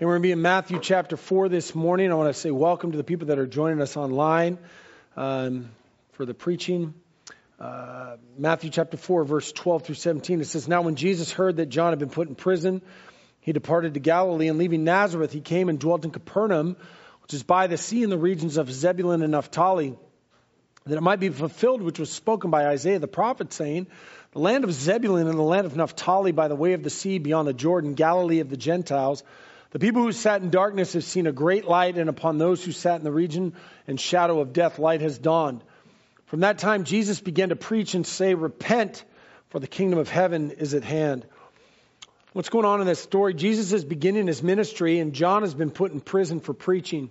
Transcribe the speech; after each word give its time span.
And 0.00 0.06
we're 0.06 0.12
going 0.12 0.22
to 0.22 0.26
be 0.28 0.32
in 0.32 0.42
Matthew 0.42 0.78
chapter 0.78 1.16
4 1.16 1.48
this 1.48 1.74
morning. 1.74 2.12
I 2.12 2.14
want 2.14 2.32
to 2.32 2.40
say 2.40 2.52
welcome 2.52 2.92
to 2.92 2.96
the 2.96 3.02
people 3.02 3.26
that 3.28 3.40
are 3.40 3.48
joining 3.48 3.82
us 3.82 3.96
online 3.96 4.58
um, 5.16 5.70
for 6.12 6.24
the 6.24 6.34
preaching. 6.34 6.94
Uh, 7.58 8.14
Matthew 8.36 8.70
chapter 8.70 8.96
4, 8.96 9.24
verse 9.24 9.50
12 9.50 9.82
through 9.82 9.96
17. 9.96 10.40
It 10.40 10.44
says, 10.44 10.68
Now 10.68 10.82
when 10.82 10.94
Jesus 10.94 11.32
heard 11.32 11.56
that 11.56 11.66
John 11.66 11.90
had 11.90 11.98
been 11.98 12.10
put 12.10 12.28
in 12.28 12.36
prison, 12.36 12.80
he 13.40 13.52
departed 13.52 13.94
to 13.94 14.00
Galilee, 14.00 14.46
and 14.46 14.56
leaving 14.56 14.84
Nazareth, 14.84 15.32
he 15.32 15.40
came 15.40 15.68
and 15.68 15.80
dwelt 15.80 16.04
in 16.04 16.12
Capernaum, 16.12 16.76
which 17.22 17.34
is 17.34 17.42
by 17.42 17.66
the 17.66 17.76
sea 17.76 18.04
in 18.04 18.10
the 18.10 18.18
regions 18.18 18.56
of 18.56 18.70
Zebulun 18.70 19.22
and 19.22 19.32
Naphtali, 19.32 19.98
that 20.86 20.96
it 20.96 21.02
might 21.02 21.18
be 21.18 21.30
fulfilled 21.30 21.82
which 21.82 21.98
was 21.98 22.12
spoken 22.12 22.52
by 22.52 22.66
Isaiah 22.66 23.00
the 23.00 23.08
prophet, 23.08 23.52
saying, 23.52 23.88
The 24.30 24.38
land 24.38 24.62
of 24.62 24.72
Zebulun 24.72 25.26
and 25.26 25.36
the 25.36 25.42
land 25.42 25.66
of 25.66 25.74
Naphtali 25.74 26.30
by 26.30 26.46
the 26.46 26.54
way 26.54 26.74
of 26.74 26.84
the 26.84 26.88
sea 26.88 27.18
beyond 27.18 27.48
the 27.48 27.52
Jordan, 27.52 27.94
Galilee 27.94 28.38
of 28.38 28.48
the 28.48 28.56
Gentiles. 28.56 29.24
The 29.70 29.78
people 29.78 30.02
who 30.02 30.12
sat 30.12 30.40
in 30.40 30.48
darkness 30.48 30.94
have 30.94 31.04
seen 31.04 31.26
a 31.26 31.32
great 31.32 31.66
light, 31.66 31.98
and 31.98 32.08
upon 32.08 32.38
those 32.38 32.64
who 32.64 32.72
sat 32.72 32.96
in 32.96 33.04
the 33.04 33.12
region 33.12 33.52
and 33.86 34.00
shadow 34.00 34.40
of 34.40 34.54
death, 34.54 34.78
light 34.78 35.02
has 35.02 35.18
dawned. 35.18 35.62
From 36.26 36.40
that 36.40 36.58
time, 36.58 36.84
Jesus 36.84 37.20
began 37.20 37.50
to 37.50 37.56
preach 37.56 37.94
and 37.94 38.06
say, 38.06 38.34
Repent, 38.34 39.04
for 39.50 39.60
the 39.60 39.66
kingdom 39.66 39.98
of 39.98 40.08
heaven 40.08 40.52
is 40.52 40.72
at 40.72 40.84
hand. 40.84 41.26
What's 42.32 42.48
going 42.48 42.64
on 42.64 42.80
in 42.80 42.86
this 42.86 43.00
story? 43.00 43.34
Jesus 43.34 43.72
is 43.72 43.84
beginning 43.84 44.26
his 44.26 44.42
ministry, 44.42 45.00
and 45.00 45.12
John 45.12 45.42
has 45.42 45.54
been 45.54 45.70
put 45.70 45.92
in 45.92 46.00
prison 46.00 46.40
for 46.40 46.54
preaching. 46.54 47.10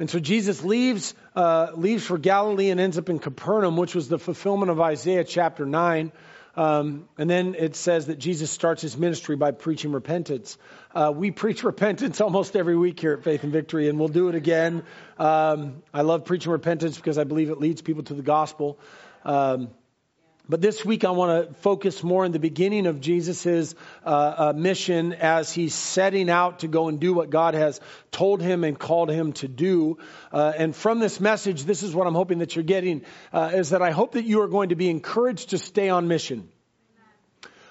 And 0.00 0.08
so 0.08 0.18
Jesus 0.18 0.64
leaves, 0.64 1.14
uh, 1.34 1.72
leaves 1.74 2.04
for 2.04 2.18
Galilee 2.18 2.70
and 2.70 2.80
ends 2.80 2.98
up 2.98 3.08
in 3.08 3.18
Capernaum, 3.18 3.76
which 3.76 3.94
was 3.94 4.08
the 4.08 4.18
fulfillment 4.18 4.70
of 4.70 4.80
Isaiah 4.80 5.24
chapter 5.24 5.66
9. 5.66 6.12
Um, 6.58 7.08
and 7.16 7.30
then 7.30 7.54
it 7.54 7.76
says 7.76 8.06
that 8.06 8.18
Jesus 8.18 8.50
starts 8.50 8.82
his 8.82 8.96
ministry 8.96 9.36
by 9.36 9.52
preaching 9.52 9.92
repentance. 9.92 10.58
Uh, 10.92 11.12
we 11.14 11.30
preach 11.30 11.62
repentance 11.72 12.20
almost 12.20 12.56
every 12.56 12.76
week 12.76 12.98
here 12.98 13.12
at 13.12 13.22
Faith 13.22 13.44
and 13.44 13.52
Victory, 13.52 13.88
and 13.88 13.96
we'll 13.96 14.08
do 14.08 14.28
it 14.28 14.34
again. 14.34 14.82
Um, 15.20 15.84
I 15.94 16.02
love 16.02 16.24
preaching 16.24 16.50
repentance 16.50 16.96
because 16.96 17.16
I 17.16 17.22
believe 17.22 17.50
it 17.50 17.60
leads 17.60 17.80
people 17.80 18.02
to 18.02 18.14
the 18.14 18.22
gospel. 18.22 18.76
Um, 19.24 19.68
but 20.50 20.62
this 20.62 20.82
week, 20.82 21.04
I 21.04 21.10
want 21.10 21.48
to 21.48 21.54
focus 21.60 22.02
more 22.02 22.24
in 22.24 22.32
the 22.32 22.38
beginning 22.38 22.86
of 22.86 23.02
Jesus' 23.02 23.74
uh, 24.02 24.08
uh, 24.08 24.52
mission 24.56 25.12
as 25.12 25.52
he's 25.52 25.74
setting 25.74 26.30
out 26.30 26.60
to 26.60 26.68
go 26.68 26.88
and 26.88 26.98
do 26.98 27.12
what 27.12 27.28
God 27.28 27.52
has 27.52 27.82
told 28.10 28.40
him 28.40 28.64
and 28.64 28.78
called 28.78 29.10
him 29.10 29.34
to 29.34 29.48
do. 29.48 29.98
Uh, 30.32 30.54
and 30.56 30.74
from 30.74 31.00
this 31.00 31.20
message, 31.20 31.64
this 31.64 31.82
is 31.82 31.94
what 31.94 32.06
I'm 32.06 32.14
hoping 32.14 32.38
that 32.38 32.56
you're 32.56 32.62
getting, 32.62 33.02
uh, 33.30 33.50
is 33.52 33.70
that 33.70 33.82
I 33.82 33.90
hope 33.90 34.12
that 34.12 34.24
you 34.24 34.40
are 34.40 34.48
going 34.48 34.70
to 34.70 34.74
be 34.74 34.88
encouraged 34.88 35.50
to 35.50 35.58
stay 35.58 35.90
on 35.90 36.08
mission. 36.08 36.48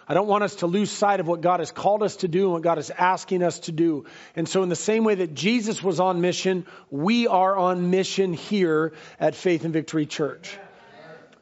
I 0.08 0.14
don't 0.14 0.28
want 0.28 0.44
us 0.44 0.56
to 0.58 0.68
lose 0.68 0.92
sight 0.92 1.20
of 1.20 1.28
what 1.28 1.42
God 1.42 1.60
has 1.60 1.72
called 1.72 2.04
us 2.04 2.18
to 2.18 2.28
do 2.28 2.44
and 2.44 2.54
what 2.54 2.62
God 2.62 2.78
is 2.78 2.92
asking 2.92 3.42
us 3.42 3.60
to 3.62 3.72
do. 3.72 4.06
And 4.36 4.48
so 4.48 4.62
in 4.62 4.70
the 4.70 4.76
same 4.76 5.04
way 5.04 5.16
that 5.16 5.34
Jesus 5.34 5.82
was 5.82 6.00
on 6.00 6.22
mission, 6.22 6.68
we 6.92 7.28
are 7.28 7.58
on 7.58 7.90
mission 7.90 8.34
here 8.34 8.94
at 9.20 9.34
Faith 9.36 9.66
and 9.66 9.74
Victory 9.74 10.06
Church. 10.06 10.58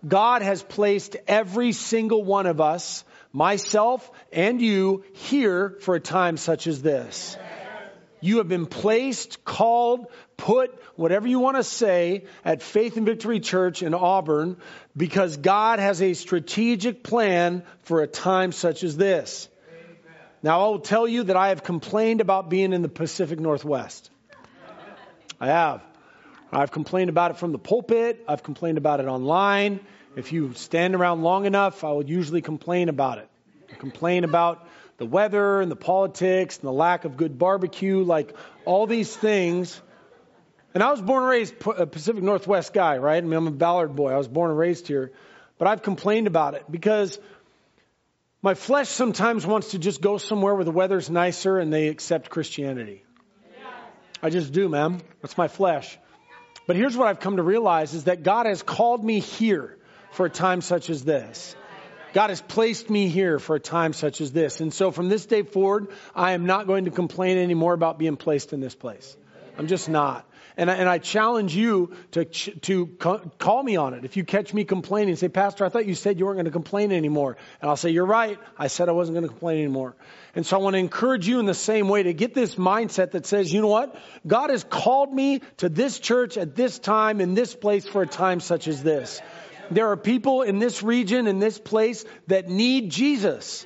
God 0.07 0.41
has 0.41 0.61
placed 0.61 1.15
every 1.27 1.71
single 1.71 2.23
one 2.23 2.45
of 2.45 2.61
us, 2.61 3.03
myself 3.33 4.09
and 4.31 4.61
you, 4.61 5.03
here 5.13 5.77
for 5.81 5.95
a 5.95 5.99
time 5.99 6.37
such 6.37 6.67
as 6.67 6.81
this. 6.81 7.37
You 8.21 8.37
have 8.37 8.47
been 8.47 8.65
placed, 8.65 9.43
called, 9.43 10.07
put, 10.37 10.73
whatever 10.95 11.27
you 11.27 11.39
want 11.39 11.57
to 11.57 11.63
say, 11.63 12.25
at 12.43 12.63
Faith 12.63 12.97
and 12.97 13.05
Victory 13.05 13.39
Church 13.39 13.83
in 13.83 13.93
Auburn 13.93 14.57
because 14.95 15.37
God 15.37 15.79
has 15.79 16.01
a 16.01 16.13
strategic 16.13 17.03
plan 17.03 17.63
for 17.83 18.01
a 18.01 18.07
time 18.07 18.51
such 18.51 18.83
as 18.83 18.97
this. 18.97 19.47
Now, 20.41 20.65
I 20.65 20.67
will 20.69 20.79
tell 20.79 21.07
you 21.07 21.23
that 21.23 21.35
I 21.35 21.49
have 21.49 21.63
complained 21.63 22.21
about 22.21 22.49
being 22.49 22.73
in 22.73 22.81
the 22.81 22.89
Pacific 22.89 23.39
Northwest. 23.39 24.09
I 25.39 25.47
have. 25.47 25.81
I've 26.51 26.71
complained 26.71 27.09
about 27.09 27.31
it 27.31 27.37
from 27.37 27.51
the 27.51 27.57
pulpit. 27.57 28.23
I've 28.27 28.43
complained 28.43 28.77
about 28.77 28.99
it 28.99 29.07
online. 29.07 29.79
If 30.15 30.31
you 30.31 30.53
stand 30.53 30.95
around 30.95 31.23
long 31.23 31.45
enough, 31.45 31.83
I 31.83 31.91
will 31.91 32.05
usually 32.05 32.41
complain 32.41 32.87
about 32.87 33.17
it. 33.17 33.29
I 33.71 33.75
complain 33.75 34.23
about 34.23 34.65
the 34.97 35.05
weather 35.05 35.59
and 35.59 35.69
the 35.69 35.75
politics 35.75 36.57
and 36.57 36.65
the 36.65 36.71
lack 36.71 37.03
of 37.03 37.17
good 37.17 37.37
barbecue, 37.37 38.01
like 38.01 38.33
all 38.63 38.87
these 38.87 39.13
things. 39.13 39.81
And 40.73 40.81
I 40.81 40.91
was 40.91 41.01
born 41.01 41.23
and 41.23 41.29
raised 41.29 41.53
a 41.65 41.69
uh, 41.69 41.85
Pacific 41.85 42.23
Northwest 42.23 42.73
guy, 42.73 42.97
right? 42.97 43.17
I 43.17 43.21
mean, 43.21 43.33
I'm 43.33 43.47
a 43.47 43.51
Ballard 43.51 43.95
boy. 43.95 44.13
I 44.13 44.17
was 44.17 44.27
born 44.27 44.51
and 44.51 44.59
raised 44.59 44.87
here. 44.87 45.11
But 45.57 45.67
I've 45.67 45.81
complained 45.81 46.27
about 46.27 46.53
it 46.53 46.63
because 46.69 47.19
my 48.41 48.53
flesh 48.53 48.87
sometimes 48.87 49.45
wants 49.45 49.71
to 49.71 49.79
just 49.79 50.01
go 50.01 50.17
somewhere 50.17 50.55
where 50.55 50.65
the 50.65 50.71
weather's 50.71 51.09
nicer 51.09 51.57
and 51.59 51.73
they 51.73 51.89
accept 51.89 52.29
Christianity. 52.29 53.03
I 54.23 54.29
just 54.29 54.53
do, 54.53 54.69
ma'am. 54.69 54.99
That's 55.21 55.37
my 55.37 55.49
flesh. 55.49 55.97
But 56.67 56.77
here's 56.77 56.95
what 56.95 57.07
I've 57.07 57.19
come 57.19 57.37
to 57.37 57.43
realize 57.43 57.93
is 57.93 58.05
that 58.05 58.23
God 58.23 58.45
has 58.45 58.63
called 58.63 59.03
me 59.03 59.19
here 59.19 59.77
for 60.15 60.25
a 60.25 60.29
time 60.29 60.61
such 60.61 60.89
as 60.89 61.03
this. 61.03 61.55
God 62.13 62.29
has 62.29 62.41
placed 62.41 62.89
me 62.89 63.09
here 63.09 63.39
for 63.39 63.57
a 63.57 63.59
time 63.59 63.91
such 63.91 64.21
as 64.21 64.31
this. 64.31 64.61
And 64.61 64.73
so 64.73 64.91
from 64.91 65.09
this 65.09 65.25
day 65.25 65.43
forward, 65.43 65.89
I 66.15 66.31
am 66.31 66.45
not 66.45 66.65
going 66.65 66.85
to 66.85 66.91
complain 66.91 67.37
anymore 67.37 67.73
about 67.73 67.99
being 67.99 68.15
placed 68.15 68.53
in 68.53 68.61
this 68.61 68.73
place. 68.73 69.17
I'm 69.57 69.67
just 69.67 69.89
not. 69.89 70.25
And 70.57 70.71
I, 70.71 70.75
and 70.75 70.87
I 70.87 70.99
challenge 70.99 71.53
you 71.53 71.93
to, 72.11 72.23
to 72.23 72.87
call 72.87 73.61
me 73.61 73.75
on 73.75 73.93
it. 73.93 74.05
If 74.05 74.15
you 74.15 74.23
catch 74.23 74.53
me 74.53 74.63
complaining, 74.63 75.17
say, 75.17 75.27
Pastor, 75.27 75.65
I 75.65 75.69
thought 75.69 75.85
you 75.85 75.95
said 75.95 76.17
you 76.17 76.25
weren't 76.25 76.37
going 76.37 76.45
to 76.45 76.51
complain 76.51 76.93
anymore. 76.93 77.35
And 77.59 77.69
I'll 77.69 77.75
say, 77.75 77.89
You're 77.89 78.05
right. 78.05 78.39
I 78.57 78.67
said 78.67 78.87
I 78.87 78.93
wasn't 78.93 79.15
going 79.15 79.23
to 79.23 79.29
complain 79.29 79.57
anymore. 79.57 79.97
And 80.35 80.45
so 80.45 80.57
I 80.57 80.59
want 80.61 80.73
to 80.75 80.79
encourage 80.79 81.27
you 81.27 81.39
in 81.39 81.45
the 81.45 81.53
same 81.53 81.87
way 81.87 82.03
to 82.03 82.13
get 82.13 82.33
this 82.33 82.55
mindset 82.55 83.11
that 83.11 83.25
says, 83.25 83.53
you 83.53 83.61
know 83.61 83.69
what? 83.69 83.97
God 84.27 84.49
has 84.49 84.65
called 84.65 85.13
me 85.13 85.41
to 85.57 85.69
this 85.69 85.97
church 85.97 86.37
at 86.37 86.55
this 86.55 86.77
time 86.77 87.21
in 87.21 87.35
this 87.35 87.55
place 87.55 87.85
for 87.85 88.01
a 88.01 88.07
time 88.07 88.41
such 88.41 88.67
as 88.67 88.83
this. 88.83 89.21
There 89.71 89.91
are 89.91 89.97
people 89.97 90.41
in 90.41 90.59
this 90.59 90.83
region, 90.83 91.27
in 91.27 91.39
this 91.39 91.57
place, 91.57 92.05
that 92.27 92.49
need 92.49 92.91
Jesus. 92.91 93.65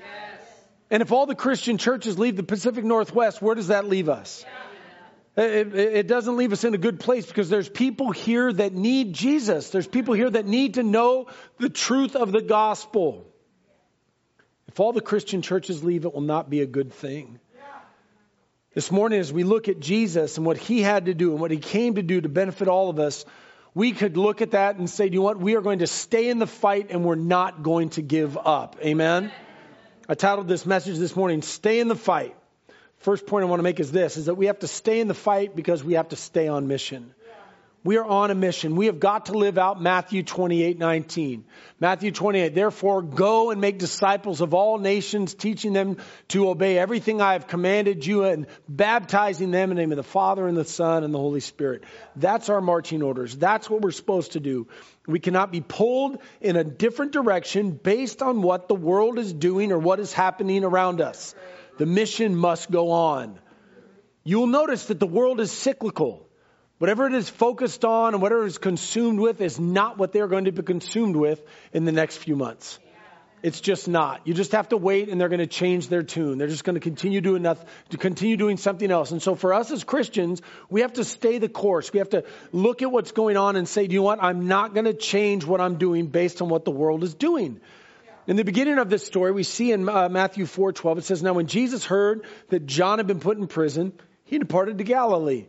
And 0.92 1.02
if 1.02 1.12
all 1.12 1.26
the 1.26 1.36
Christian 1.36 1.78
churches 1.78 2.18
leave 2.18 2.36
the 2.36 2.44
Pacific 2.44 2.84
Northwest, 2.84 3.42
where 3.42 3.56
does 3.56 3.68
that 3.68 3.88
leave 3.88 4.10
us? 4.10 4.44
It, 5.38 5.74
it, 5.74 6.08
doesn't 6.08 6.36
leave 6.36 6.52
us 6.52 6.66
in 6.66 6.74
a 6.74 6.78
good 6.78 7.00
place 7.00 7.26
because 7.26 7.50
there's 7.50 7.70
people 7.70 8.12
here 8.12 8.52
that 8.52 8.74
need 8.74 9.14
Jesus. 9.14 9.70
There's 9.70 9.88
people 9.88 10.14
here 10.14 10.30
that 10.30 10.46
need 10.46 10.74
to 10.74 10.84
know 10.84 11.28
the 11.60 11.70
truth 11.70 12.18
of 12.18 12.34
the 12.34 12.42
gospel. 12.42 13.26
If 14.68 14.80
all 14.82 14.92
the 14.92 15.02
Christian 15.02 15.42
churches 15.42 15.82
leave, 15.82 16.04
it 16.04 16.14
will 16.14 16.22
not 16.22 16.50
be 16.50 16.62
a 16.62 16.66
good 16.66 16.92
thing. 16.92 17.40
This 18.74 18.92
morning, 18.92 19.20
as 19.20 19.32
we 19.32 19.44
look 19.44 19.68
at 19.68 19.80
Jesus 19.80 20.38
and 20.38 20.46
what 20.46 20.58
he 20.58 20.82
had 20.82 21.06
to 21.06 21.14
do 21.14 21.32
and 21.32 21.40
what 21.40 21.52
he 21.52 21.58
came 21.58 21.96
to 21.96 22.04
do 22.04 22.20
to 22.22 22.30
benefit 22.30 22.68
all 22.68 22.90
of 22.90 23.00
us, 23.00 23.26
we 23.74 23.92
could 23.92 24.18
look 24.18 24.42
at 24.42 24.52
that 24.52 24.78
and 24.78 24.90
say, 24.90 25.06
you 25.06 25.12
know 25.12 25.22
what? 25.22 25.40
We 25.40 25.56
are 25.56 25.62
going 25.62 25.80
to 25.80 25.88
stay 25.88 26.30
in 26.30 26.40
the 26.40 26.48
fight 26.48 26.88
and 26.90 27.04
we're 27.04 27.16
not 27.16 27.64
going 27.64 27.90
to 27.92 28.02
give 28.02 28.38
up. 28.38 28.78
Amen? 28.82 29.32
I 30.08 30.16
titled 30.16 30.48
this 30.48 30.66
message 30.66 30.98
this 30.98 31.16
morning, 31.16 31.42
Stay 31.42 31.80
in 31.80 31.88
the 31.88 31.96
Fight. 31.96 32.36
First 32.98 33.28
point 33.28 33.44
I 33.44 33.48
want 33.48 33.60
to 33.60 33.64
make 33.64 33.80
is 33.80 33.92
this, 33.92 34.18
is 34.18 34.26
that 34.26 34.36
we 34.36 34.48
have 34.48 34.60
to 34.60 34.68
stay 34.68 35.00
in 35.00 35.08
the 35.08 35.14
fight 35.14 35.56
because 35.56 35.84
we 35.84 35.94
have 35.94 36.10
to 36.10 36.16
stay 36.16 36.48
on 36.48 36.68
mission. 36.68 37.14
We 37.82 37.96
are 37.96 38.04
on 38.04 38.30
a 38.30 38.36
mission. 38.36 38.76
We 38.76 38.88
have 38.88 39.00
got 39.00 39.28
to 39.28 39.34
live 39.34 39.58
out 39.58 39.82
Matthew 39.82 40.22
28, 40.22 40.78
19. 40.78 41.46
Matthew 41.80 42.12
28, 42.12 42.54
therefore 42.54 43.02
go 43.02 43.52
and 43.52 43.62
make 43.62 43.80
disciples 43.80 44.42
of 44.42 44.54
all 44.54 44.80
nations, 44.80 45.34
teaching 45.34 45.72
them 45.72 45.96
to 46.30 46.50
obey 46.50 46.78
everything 46.78 47.22
I 47.22 47.34
have 47.34 47.48
commanded 47.48 48.06
you 48.06 48.26
and 48.26 48.48
baptizing 48.68 49.52
them 49.52 49.72
in 49.72 49.78
the 49.78 49.82
name 49.82 49.94
of 49.94 49.96
the 49.96 50.04
Father 50.04 50.46
and 50.46 50.58
the 50.58 50.66
Son 50.66 51.06
and 51.06 51.14
the 51.14 51.20
Holy 51.20 51.40
Spirit. 51.40 51.86
That's 52.18 52.50
our 52.50 52.60
marching 52.60 53.02
orders. 53.02 53.38
That's 53.38 53.70
what 53.70 53.80
we're 53.80 53.92
supposed 53.92 54.34
to 54.34 54.42
do. 54.42 54.68
We 55.08 55.22
cannot 55.22 55.50
be 55.50 55.62
pulled 55.62 56.20
in 56.42 56.58
a 56.58 56.66
different 56.66 57.14
direction 57.14 57.72
based 57.72 58.22
on 58.22 58.42
what 58.42 58.68
the 58.68 58.76
world 58.76 59.18
is 59.18 59.32
doing 59.32 59.72
or 59.72 59.80
what 59.80 60.02
is 60.02 60.12
happening 60.12 60.66
around 60.66 61.00
us. 61.00 61.34
The 61.78 61.86
mission 61.86 62.36
must 62.36 62.70
go 62.70 62.92
on. 62.92 63.40
You'll 64.26 64.48
notice 64.48 64.88
that 64.88 65.00
the 65.00 65.08
world 65.08 65.40
is 65.40 65.50
cyclical. 65.50 66.29
Whatever 66.80 67.08
it 67.08 67.14
is 67.14 67.30
focused 67.30 67.84
on 67.84 68.14
and 68.14 68.22
whatever 68.22 68.44
it 68.44 68.48
is 68.48 68.58
consumed 68.58 69.20
with 69.20 69.42
is 69.42 69.60
not 69.60 69.98
what 69.98 70.14
they're 70.14 70.28
going 70.28 70.46
to 70.46 70.52
be 70.54 70.64
consumed 70.64 71.18
with 71.18 71.42
in 71.74 71.84
the 71.84 71.92
next 71.92 72.18
few 72.18 72.38
months. 72.38 72.80
It's 73.42 73.62
just 73.62 73.88
not. 73.88 74.22
You 74.26 74.34
just 74.34 74.54
have 74.54 74.70
to 74.70 74.78
wait 74.78 75.10
and 75.10 75.20
they're 75.20 75.30
going 75.30 75.40
to 75.40 75.48
change 75.48 75.88
their 75.88 76.04
tune. 76.04 76.38
They're 76.38 76.48
just 76.48 76.64
going 76.64 76.76
to 76.76 76.82
continue 76.82 77.22
doing 77.22 77.42
nothing, 77.42 77.68
to 77.90 77.98
continue 77.98 78.38
doing 78.38 78.58
something 78.58 78.90
else. 78.90 79.12
And 79.12 79.22
so 79.22 79.36
for 79.36 79.54
us 79.54 79.72
as 79.72 79.84
Christians, 79.84 80.42
we 80.70 80.82
have 80.82 80.94
to 80.94 81.04
stay 81.04 81.38
the 81.38 81.48
course. 81.48 81.92
We 81.92 82.00
have 82.00 82.10
to 82.10 82.24
look 82.52 82.82
at 82.82 82.92
what's 82.92 83.12
going 83.12 83.38
on 83.38 83.56
and 83.56 83.68
say, 83.68 83.88
do 83.88 83.94
you 83.94 84.00
know 84.00 84.06
what? 84.06 84.24
I'm 84.24 84.48
not 84.48 84.74
going 84.74 84.86
to 84.86 84.94
change 84.94 85.46
what 85.46 85.62
I'm 85.62 85.78
doing 85.78 86.08
based 86.08 86.42
on 86.42 86.50
what 86.50 86.66
the 86.66 86.72
world 86.72 87.04
is 87.04 87.14
doing. 87.14 87.62
In 88.28 88.36
the 88.36 88.44
beginning 88.44 88.78
of 88.78 88.90
this 88.90 89.06
story, 89.06 89.32
we 89.32 89.44
see 89.44 89.72
in 89.72 89.88
uh, 89.90 90.08
Matthew 90.08 90.46
4:12 90.46 91.00
it 91.00 91.04
says, 91.04 91.24
"Now 91.24 91.34
when 91.34 91.48
Jesus 91.48 91.84
heard 91.84 92.26
that 92.50 92.68
John 92.68 93.00
had 93.00 93.08
been 93.08 93.20
put 93.20 93.38
in 93.38 93.48
prison, 93.48 93.92
he 94.26 94.38
departed 94.38 94.78
to 94.78 94.84
Galilee." 94.84 95.48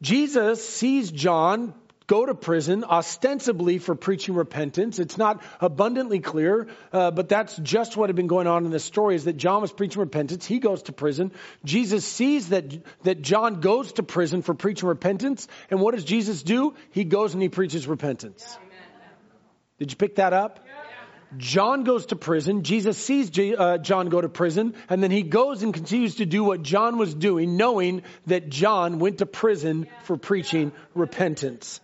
Jesus 0.00 0.66
sees 0.66 1.10
John 1.10 1.74
go 2.08 2.24
to 2.24 2.34
prison 2.34 2.84
ostensibly 2.84 3.78
for 3.78 3.94
preaching 3.94 4.34
repentance. 4.34 4.98
It's 4.98 5.18
not 5.18 5.42
abundantly 5.60 6.20
clear, 6.20 6.66
uh, 6.92 7.10
but 7.10 7.28
that's 7.28 7.54
just 7.56 7.96
what 7.96 8.08
had 8.08 8.16
been 8.16 8.28
going 8.28 8.46
on 8.46 8.64
in 8.64 8.70
this 8.70 8.84
story 8.84 9.14
is 9.14 9.24
that 9.24 9.36
John 9.36 9.60
was 9.60 9.72
preaching 9.72 10.00
repentance. 10.00 10.46
He 10.46 10.58
goes 10.58 10.82
to 10.84 10.92
prison. 10.92 11.32
Jesus 11.64 12.06
sees 12.06 12.48
that, 12.48 12.64
that 13.02 13.20
John 13.20 13.60
goes 13.60 13.92
to 13.94 14.02
prison 14.02 14.42
for 14.42 14.54
preaching 14.54 14.88
repentance. 14.88 15.46
And 15.70 15.80
what 15.80 15.94
does 15.94 16.04
Jesus 16.04 16.42
do? 16.42 16.74
He 16.92 17.04
goes 17.04 17.34
and 17.34 17.42
he 17.42 17.50
preaches 17.50 17.86
repentance. 17.86 18.58
Did 19.78 19.90
you 19.92 19.96
pick 19.96 20.16
that 20.16 20.32
up? 20.32 20.60
John 21.36 21.84
goes 21.84 22.06
to 22.06 22.16
prison. 22.16 22.62
Jesus 22.62 22.96
sees 22.96 23.30
uh, 23.38 23.78
John 23.78 24.08
go 24.08 24.20
to 24.20 24.28
prison, 24.28 24.74
and 24.88 25.02
then 25.02 25.10
he 25.10 25.22
goes 25.22 25.62
and 25.62 25.74
continues 25.74 26.16
to 26.16 26.26
do 26.26 26.42
what 26.42 26.62
John 26.62 26.96
was 26.96 27.14
doing, 27.14 27.56
knowing 27.56 28.02
that 28.26 28.48
John 28.48 28.98
went 28.98 29.18
to 29.18 29.26
prison 29.26 29.88
for 30.04 30.16
preaching 30.16 30.72
repentance. 30.94 31.80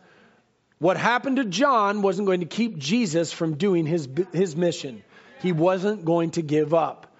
What 0.78 0.96
happened 0.96 1.36
to 1.36 1.44
John 1.44 2.02
wasn't 2.02 2.26
going 2.26 2.40
to 2.40 2.46
keep 2.46 2.78
Jesus 2.78 3.32
from 3.32 3.56
doing 3.56 3.86
his, 3.86 4.08
his 4.32 4.56
mission. 4.56 5.02
He 5.40 5.52
wasn't 5.52 6.04
going 6.04 6.32
to 6.32 6.42
give 6.42 6.72
up. 6.72 7.14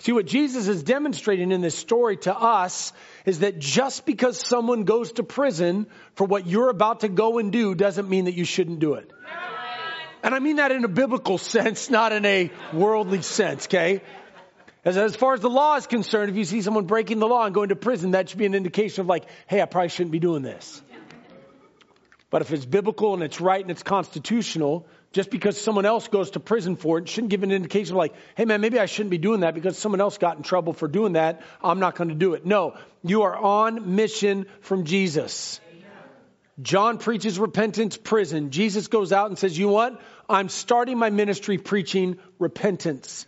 See, 0.00 0.12
what 0.12 0.26
Jesus 0.26 0.68
is 0.68 0.84
demonstrating 0.84 1.50
in 1.50 1.60
this 1.60 1.74
story 1.74 2.18
to 2.18 2.34
us 2.34 2.92
is 3.26 3.40
that 3.40 3.58
just 3.58 4.06
because 4.06 4.38
someone 4.38 4.84
goes 4.84 5.12
to 5.12 5.24
prison 5.24 5.86
for 6.14 6.24
what 6.24 6.46
you're 6.46 6.70
about 6.70 7.00
to 7.00 7.08
go 7.08 7.38
and 7.38 7.50
do 7.50 7.74
doesn't 7.74 8.08
mean 8.08 8.26
that 8.26 8.34
you 8.34 8.44
shouldn't 8.44 8.78
do 8.78 8.94
it. 8.94 9.10
And 10.22 10.34
I 10.34 10.38
mean 10.38 10.56
that 10.56 10.72
in 10.72 10.84
a 10.84 10.88
biblical 10.88 11.38
sense, 11.54 11.90
not 11.90 12.12
in 12.12 12.24
a 12.24 12.50
worldly 12.72 13.22
sense, 13.22 13.66
okay? 13.66 14.02
As, 14.84 14.96
as 14.96 15.16
far 15.16 15.34
as 15.34 15.40
the 15.40 15.50
law 15.50 15.76
is 15.76 15.86
concerned, 15.86 16.30
if 16.30 16.36
you 16.36 16.44
see 16.44 16.62
someone 16.62 16.86
breaking 16.86 17.18
the 17.18 17.26
law 17.26 17.44
and 17.44 17.54
going 17.54 17.70
to 17.70 17.76
prison, 17.76 18.12
that 18.12 18.28
should 18.28 18.38
be 18.38 18.46
an 18.46 18.54
indication 18.54 19.02
of 19.02 19.06
like, 19.06 19.24
hey, 19.46 19.60
I 19.60 19.66
probably 19.66 19.88
shouldn't 19.88 20.12
be 20.12 20.18
doing 20.18 20.42
this. 20.42 20.82
But 22.30 22.42
if 22.42 22.52
it's 22.52 22.66
biblical 22.66 23.14
and 23.14 23.22
it's 23.22 23.40
right 23.40 23.60
and 23.60 23.70
it's 23.70 23.82
constitutional, 23.82 24.86
just 25.12 25.30
because 25.30 25.58
someone 25.58 25.86
else 25.86 26.08
goes 26.08 26.32
to 26.32 26.40
prison 26.40 26.76
for 26.76 26.98
it 26.98 27.08
shouldn't 27.08 27.30
give 27.30 27.42
an 27.42 27.52
indication 27.52 27.94
of 27.94 27.98
like, 27.98 28.14
hey 28.36 28.44
man, 28.44 28.60
maybe 28.60 28.78
I 28.78 28.86
shouldn't 28.86 29.10
be 29.10 29.18
doing 29.18 29.40
that 29.40 29.54
because 29.54 29.78
someone 29.78 30.00
else 30.00 30.18
got 30.18 30.36
in 30.36 30.42
trouble 30.42 30.74
for 30.74 30.88
doing 30.88 31.14
that. 31.14 31.42
I'm 31.62 31.80
not 31.80 31.96
going 31.96 32.10
to 32.10 32.14
do 32.14 32.34
it. 32.34 32.44
No, 32.44 32.76
you 33.02 33.22
are 33.22 33.36
on 33.36 33.94
mission 33.96 34.46
from 34.60 34.84
Jesus. 34.84 35.60
John 36.60 36.98
preaches 36.98 37.38
repentance, 37.38 37.96
prison. 37.96 38.50
Jesus 38.50 38.88
goes 38.88 39.12
out 39.12 39.28
and 39.28 39.38
says, 39.38 39.56
You 39.56 39.68
what? 39.68 40.00
I'm 40.28 40.48
starting 40.48 40.98
my 40.98 41.10
ministry 41.10 41.58
preaching 41.58 42.18
repentance. 42.38 43.26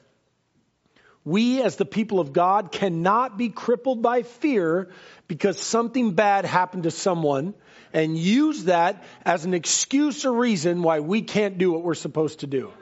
We, 1.25 1.63
as 1.63 1.77
the 1.77 1.85
people 1.85 2.19
of 2.19 2.33
God, 2.33 2.73
cannot 2.73 3.37
be 3.37 3.51
crippled 3.51 4.03
by 4.03 4.23
fear 4.23 4.89
because 5.29 5.61
something 5.61 6.15
bad 6.15 6.45
happened 6.45 6.85
to 6.85 6.91
someone 6.91 7.55
and 7.93 8.17
use 8.17 8.65
that 8.65 9.05
as 9.25 9.45
an 9.45 9.55
excuse 9.55 10.25
or 10.25 10.33
reason 10.33 10.83
why 10.83 11.01
we 11.01 11.23
can't 11.23 11.59
do 11.59 11.73
what 11.73 11.83
we're 11.83 11.95
supposed 11.95 12.41
to 12.41 12.47
do. 12.47 12.73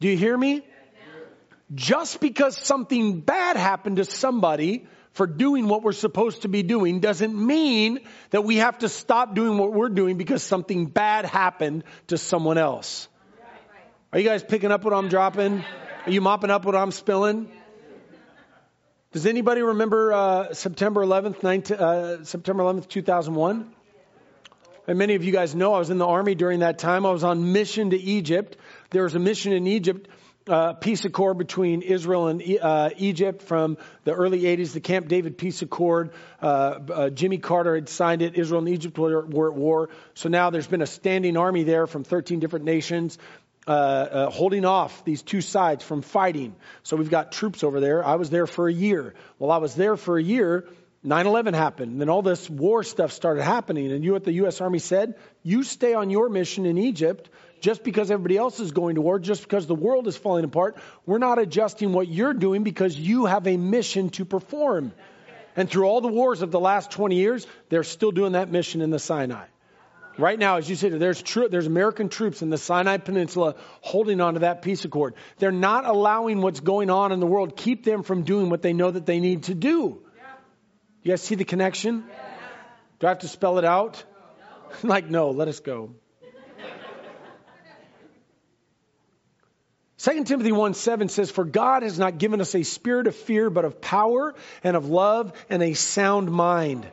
Do 0.00 0.08
you 0.08 0.16
hear 0.16 0.36
me? 0.36 0.62
Just 1.74 2.20
because 2.20 2.56
something 2.56 3.20
bad 3.20 3.56
happened 3.56 3.96
to 3.96 4.04
somebody 4.04 4.86
for 5.12 5.26
doing 5.26 5.68
what 5.68 5.82
we're 5.82 5.92
supposed 5.92 6.42
to 6.42 6.48
be 6.48 6.62
doing 6.62 7.00
doesn't 7.00 7.34
mean 7.34 8.00
that 8.30 8.44
we 8.44 8.56
have 8.56 8.78
to 8.78 8.88
stop 8.88 9.34
doing 9.34 9.58
what 9.58 9.72
we're 9.72 9.88
doing 9.88 10.16
because 10.16 10.42
something 10.42 10.86
bad 10.86 11.24
happened 11.24 11.84
to 12.08 12.16
someone 12.16 12.58
else. 12.58 13.08
Are 14.12 14.18
you 14.18 14.28
guys 14.28 14.42
picking 14.42 14.72
up 14.72 14.84
what 14.84 14.94
I'm 14.94 15.08
dropping? 15.08 15.64
Are 16.06 16.10
you 16.10 16.20
mopping 16.20 16.50
up 16.50 16.64
what 16.64 16.76
I'm 16.76 16.92
spilling? 16.92 17.50
Does 19.12 19.26
anybody 19.26 19.60
remember 19.60 20.12
uh, 20.12 20.54
September 20.54 21.04
11th, 21.04 21.42
19, 21.42 21.76
uh, 21.76 22.24
September 22.24 22.62
11th, 22.62 22.88
2001? 22.88 23.72
And 24.86 24.98
many 24.98 25.14
of 25.14 25.24
you 25.24 25.32
guys 25.32 25.54
know 25.54 25.74
I 25.74 25.78
was 25.78 25.90
in 25.90 25.98
the 25.98 26.06
army 26.06 26.34
during 26.34 26.60
that 26.60 26.78
time. 26.78 27.04
I 27.04 27.10
was 27.10 27.24
on 27.24 27.52
mission 27.52 27.90
to 27.90 27.96
Egypt. 27.96 28.56
There 28.90 29.02
was 29.02 29.14
a 29.14 29.18
mission 29.18 29.52
in 29.52 29.66
Egypt 29.66 30.08
uh, 30.48 30.72
peace 30.74 31.04
accord 31.04 31.38
between 31.38 31.82
Israel 31.82 32.28
and 32.28 32.42
uh, 32.60 32.90
Egypt 32.96 33.42
from 33.42 33.76
the 34.04 34.12
early 34.12 34.42
80s, 34.42 34.72
the 34.72 34.80
Camp 34.80 35.08
David 35.08 35.38
peace 35.38 35.62
accord. 35.62 36.12
Uh, 36.40 36.46
uh, 36.46 37.10
Jimmy 37.10 37.38
Carter 37.38 37.74
had 37.74 37.88
signed 37.88 38.22
it. 38.22 38.36
Israel 38.36 38.60
and 38.60 38.68
Egypt 38.68 38.98
were, 38.98 39.26
were, 39.26 39.50
at 39.50 39.56
war. 39.56 39.90
So 40.14 40.28
now 40.28 40.50
there's 40.50 40.66
been 40.66 40.82
a 40.82 40.86
standing 40.86 41.36
army 41.36 41.64
there 41.64 41.86
from 41.86 42.04
13 42.04 42.40
different 42.40 42.64
nations. 42.64 43.18
Uh, 43.66 43.70
uh, 43.70 44.30
holding 44.30 44.64
off 44.64 45.04
these 45.04 45.20
two 45.20 45.42
sides 45.42 45.84
from 45.84 46.00
fighting. 46.00 46.56
So 46.82 46.96
we've 46.96 47.10
got 47.10 47.30
troops 47.30 47.62
over 47.62 47.78
there. 47.78 48.04
I 48.04 48.14
was 48.14 48.30
there 48.30 48.46
for 48.46 48.66
a 48.66 48.72
year. 48.72 49.14
Well, 49.38 49.50
I 49.50 49.58
was 49.58 49.74
there 49.74 49.98
for 49.98 50.18
a 50.18 50.22
year. 50.22 50.66
9 51.02 51.26
11 51.26 51.54
happened. 51.54 51.92
And 51.92 52.00
then 52.00 52.08
all 52.08 52.22
this 52.22 52.48
war 52.48 52.82
stuff 52.82 53.12
started 53.12 53.42
happening. 53.42 53.92
And 53.92 54.02
you, 54.02 54.12
what 54.12 54.24
the 54.24 54.32
U.S. 54.32 54.62
Army 54.62 54.78
said? 54.78 55.14
You 55.42 55.62
stay 55.62 55.92
on 55.92 56.08
your 56.08 56.30
mission 56.30 56.64
in 56.64 56.78
Egypt 56.78 57.28
just 57.60 57.84
because 57.84 58.10
everybody 58.10 58.36
else 58.36 58.60
is 58.60 58.72
going 58.72 58.96
to 58.96 59.00
war, 59.00 59.18
just 59.18 59.42
because 59.42 59.66
the 59.66 59.74
world 59.74 60.08
is 60.08 60.16
falling 60.16 60.44
apart. 60.44 60.76
We're 61.06 61.18
not 61.18 61.38
adjusting 61.38 61.92
what 61.92 62.08
you're 62.08 62.34
doing 62.34 62.62
because 62.62 62.98
you 62.98 63.26
have 63.26 63.46
a 63.46 63.56
mission 63.56 64.10
to 64.10 64.24
perform. 64.24 64.92
And 65.56 65.68
through 65.68 65.84
all 65.84 66.00
the 66.00 66.08
wars 66.08 66.42
of 66.42 66.50
the 66.50 66.60
last 66.60 66.90
20 66.90 67.16
years, 67.16 67.46
they're 67.68 67.84
still 67.84 68.12
doing 68.12 68.32
that 68.32 68.50
mission 68.50 68.80
in 68.80 68.90
the 68.90 68.98
Sinai. 68.98 69.46
Right 70.18 70.38
now, 70.38 70.56
as 70.56 70.68
you 70.68 70.76
said, 70.76 70.92
there's, 70.98 71.22
there's 71.22 71.66
American 71.66 72.08
troops 72.08 72.42
in 72.42 72.50
the 72.50 72.58
Sinai 72.58 72.98
Peninsula 72.98 73.54
holding 73.80 74.20
on 74.20 74.34
to 74.34 74.40
that 74.40 74.60
peace 74.62 74.84
accord. 74.84 75.14
They're 75.38 75.52
not 75.52 75.86
allowing 75.86 76.42
what's 76.42 76.60
going 76.60 76.90
on 76.90 77.12
in 77.12 77.20
the 77.20 77.26
world 77.26 77.56
keep 77.56 77.84
them 77.84 78.02
from 78.02 78.22
doing 78.22 78.50
what 78.50 78.60
they 78.60 78.72
know 78.72 78.90
that 78.90 79.06
they 79.06 79.20
need 79.20 79.44
to 79.44 79.54
do. 79.54 80.02
You 81.02 81.12
guys 81.12 81.22
see 81.22 81.36
the 81.36 81.44
connection? 81.44 82.04
Do 82.98 83.06
I 83.06 83.10
have 83.10 83.20
to 83.20 83.28
spell 83.28 83.58
it 83.58 83.64
out? 83.64 84.04
like, 84.82 85.08
no, 85.08 85.30
let 85.30 85.48
us 85.48 85.60
go. 85.60 85.94
2 90.02 90.24
Timothy 90.24 90.52
1 90.52 90.74
7 90.74 91.08
says, 91.10 91.30
For 91.30 91.44
God 91.44 91.82
has 91.82 91.98
not 91.98 92.16
given 92.16 92.40
us 92.40 92.54
a 92.54 92.62
spirit 92.62 93.06
of 93.06 93.14
fear, 93.14 93.50
but 93.50 93.66
of 93.66 93.82
power 93.82 94.34
and 94.64 94.74
of 94.74 94.88
love 94.88 95.32
and 95.50 95.62
a 95.62 95.74
sound 95.74 96.30
mind. 96.30 96.86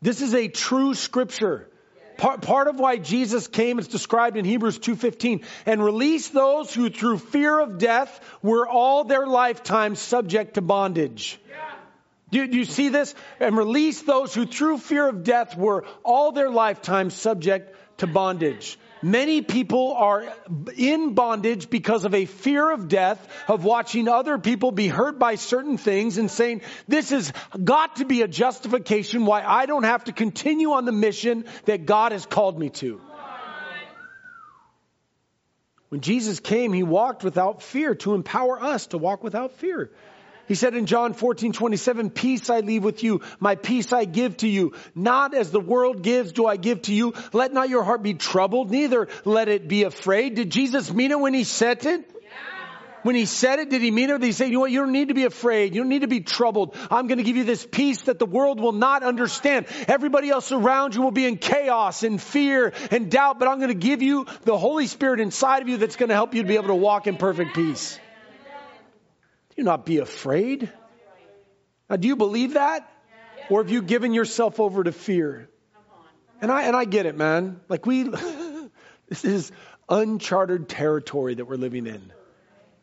This 0.00 0.22
is 0.22 0.32
a 0.34 0.46
true 0.46 0.94
scripture. 0.94 1.68
Part, 2.16 2.42
part 2.42 2.68
of 2.68 2.78
why 2.78 2.98
Jesus 2.98 3.48
came 3.48 3.78
is 3.78 3.88
described 3.88 4.36
in 4.36 4.44
Hebrews 4.44 4.78
2.15 4.78 5.44
and 5.66 5.82
released 5.82 6.32
those 6.32 6.72
who 6.72 6.90
through 6.90 7.18
fear 7.18 7.58
of 7.58 7.78
death 7.78 8.20
were 8.40 8.68
all 8.68 9.04
their 9.04 9.26
lifetime 9.26 9.96
subject 9.96 10.54
to 10.54 10.60
bondage. 10.60 11.40
Do, 12.30 12.46
do 12.46 12.56
you 12.56 12.64
see 12.64 12.90
this? 12.90 13.14
And 13.40 13.56
release 13.56 14.02
those 14.02 14.32
who 14.32 14.46
through 14.46 14.78
fear 14.78 15.08
of 15.08 15.24
death 15.24 15.56
were 15.56 15.84
all 16.04 16.30
their 16.30 16.50
lifetime 16.50 17.10
subject 17.10 17.74
to 18.00 18.06
bondage. 18.06 18.78
Many 19.02 19.40
people 19.40 19.94
are 19.94 20.30
in 20.76 21.14
bondage 21.14 21.70
because 21.70 22.04
of 22.04 22.14
a 22.14 22.26
fear 22.26 22.70
of 22.70 22.88
death, 22.88 23.26
of 23.48 23.64
watching 23.64 24.08
other 24.08 24.36
people 24.36 24.72
be 24.72 24.88
hurt 24.88 25.18
by 25.18 25.36
certain 25.36 25.78
things 25.78 26.18
and 26.18 26.30
saying, 26.30 26.60
this 26.86 27.08
has 27.10 27.32
got 27.62 27.96
to 27.96 28.04
be 28.04 28.20
a 28.20 28.28
justification 28.28 29.24
why 29.24 29.42
I 29.42 29.64
don't 29.64 29.84
have 29.84 30.04
to 30.04 30.12
continue 30.12 30.72
on 30.72 30.84
the 30.84 30.92
mission 30.92 31.46
that 31.64 31.86
God 31.86 32.12
has 32.12 32.26
called 32.26 32.58
me 32.58 32.68
to. 32.80 33.00
When 35.88 36.02
Jesus 36.02 36.38
came, 36.38 36.72
he 36.72 36.82
walked 36.82 37.24
without 37.24 37.62
fear 37.62 37.94
to 37.96 38.14
empower 38.14 38.62
us 38.62 38.88
to 38.88 38.98
walk 38.98 39.24
without 39.24 39.52
fear. 39.52 39.90
He 40.50 40.56
said 40.56 40.74
in 40.74 40.86
John 40.86 41.14
14, 41.14 41.52
27, 41.52 42.10
peace 42.10 42.50
I 42.50 42.58
leave 42.58 42.82
with 42.82 43.04
you, 43.04 43.20
my 43.38 43.54
peace 43.54 43.92
I 43.92 44.04
give 44.04 44.36
to 44.38 44.48
you. 44.48 44.72
Not 44.96 45.32
as 45.32 45.52
the 45.52 45.60
world 45.60 46.02
gives 46.02 46.32
do 46.32 46.44
I 46.44 46.56
give 46.56 46.82
to 46.82 46.92
you. 46.92 47.14
Let 47.32 47.52
not 47.52 47.68
your 47.68 47.84
heart 47.84 48.02
be 48.02 48.14
troubled, 48.14 48.68
neither 48.68 49.06
let 49.24 49.46
it 49.46 49.68
be 49.68 49.84
afraid. 49.84 50.34
Did 50.34 50.50
Jesus 50.50 50.92
mean 50.92 51.12
it 51.12 51.20
when 51.20 51.34
he 51.34 51.44
said 51.44 51.86
it? 51.86 52.04
When 53.04 53.14
he 53.14 53.26
said 53.26 53.60
it, 53.60 53.70
did 53.70 53.80
he 53.80 53.92
mean 53.92 54.10
it? 54.10 54.14
Did 54.14 54.24
he 54.24 54.32
say, 54.32 54.46
you 54.46 54.54
know 54.54 54.60
what, 54.60 54.72
you 54.72 54.80
don't 54.80 54.90
need 54.90 55.06
to 55.06 55.14
be 55.14 55.24
afraid. 55.24 55.72
You 55.72 55.82
don't 55.82 55.88
need 55.88 56.00
to 56.00 56.08
be 56.08 56.20
troubled. 56.20 56.74
I'm 56.90 57.06
going 57.06 57.18
to 57.18 57.24
give 57.24 57.36
you 57.36 57.44
this 57.44 57.64
peace 57.64 58.02
that 58.02 58.18
the 58.18 58.26
world 58.26 58.58
will 58.58 58.72
not 58.72 59.04
understand. 59.04 59.66
Everybody 59.86 60.30
else 60.30 60.50
around 60.50 60.96
you 60.96 61.02
will 61.02 61.12
be 61.12 61.26
in 61.26 61.38
chaos 61.38 62.02
and 62.02 62.20
fear 62.20 62.72
and 62.90 63.08
doubt, 63.08 63.38
but 63.38 63.46
I'm 63.46 63.58
going 63.58 63.68
to 63.68 63.86
give 63.86 64.02
you 64.02 64.26
the 64.42 64.58
Holy 64.58 64.88
Spirit 64.88 65.20
inside 65.20 65.62
of 65.62 65.68
you 65.68 65.76
that's 65.76 65.94
going 65.94 66.08
to 66.08 66.16
help 66.16 66.34
you 66.34 66.42
to 66.42 66.48
be 66.48 66.56
able 66.56 66.66
to 66.66 66.74
walk 66.74 67.06
in 67.06 67.18
perfect 67.18 67.54
peace. 67.54 68.00
Do 69.60 69.64
not 69.64 69.84
be 69.84 69.98
afraid. 69.98 70.72
Now, 71.90 71.96
do 71.96 72.08
you 72.08 72.16
believe 72.16 72.54
that? 72.54 72.90
Or 73.50 73.62
have 73.62 73.70
you 73.70 73.82
given 73.82 74.14
yourself 74.14 74.58
over 74.58 74.82
to 74.82 74.90
fear? 74.90 75.50
And 76.40 76.50
I, 76.50 76.62
and 76.62 76.74
I 76.74 76.86
get 76.86 77.04
it, 77.04 77.14
man. 77.14 77.60
Like 77.68 77.84
we, 77.84 78.04
this 79.10 79.22
is 79.22 79.52
uncharted 79.86 80.66
territory 80.70 81.34
that 81.34 81.44
we're 81.44 81.56
living 81.56 81.86
in. 81.86 82.10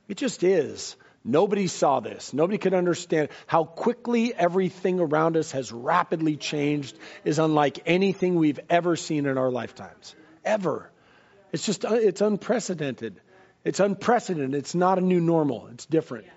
It 0.07 0.17
just 0.17 0.43
is. 0.43 0.95
Nobody 1.25 1.65
saw 1.65 1.99
this. 1.99 2.31
Nobody 2.31 2.59
could 2.59 2.75
understand 2.75 3.29
how 3.47 3.63
quickly 3.63 4.31
everything 4.35 4.99
around 4.99 5.35
us 5.35 5.53
has 5.53 5.71
rapidly 5.71 6.35
changed 6.35 6.95
is 7.25 7.39
unlike 7.39 7.79
anything 7.87 8.35
we've 8.35 8.59
ever 8.69 8.95
seen 8.95 9.25
in 9.25 9.39
our 9.39 9.49
lifetimes. 9.49 10.15
Ever. 10.45 10.91
It's 11.51 11.65
just, 11.65 11.85
uh, 11.85 11.95
it's 11.95 12.21
unprecedented. 12.21 13.19
It's 13.65 13.79
unprecedented. 13.79 14.53
It's 14.53 14.75
not 14.75 14.99
a 14.99 15.01
new 15.01 15.19
normal. 15.19 15.69
It's 15.73 15.87
different. 15.87 16.27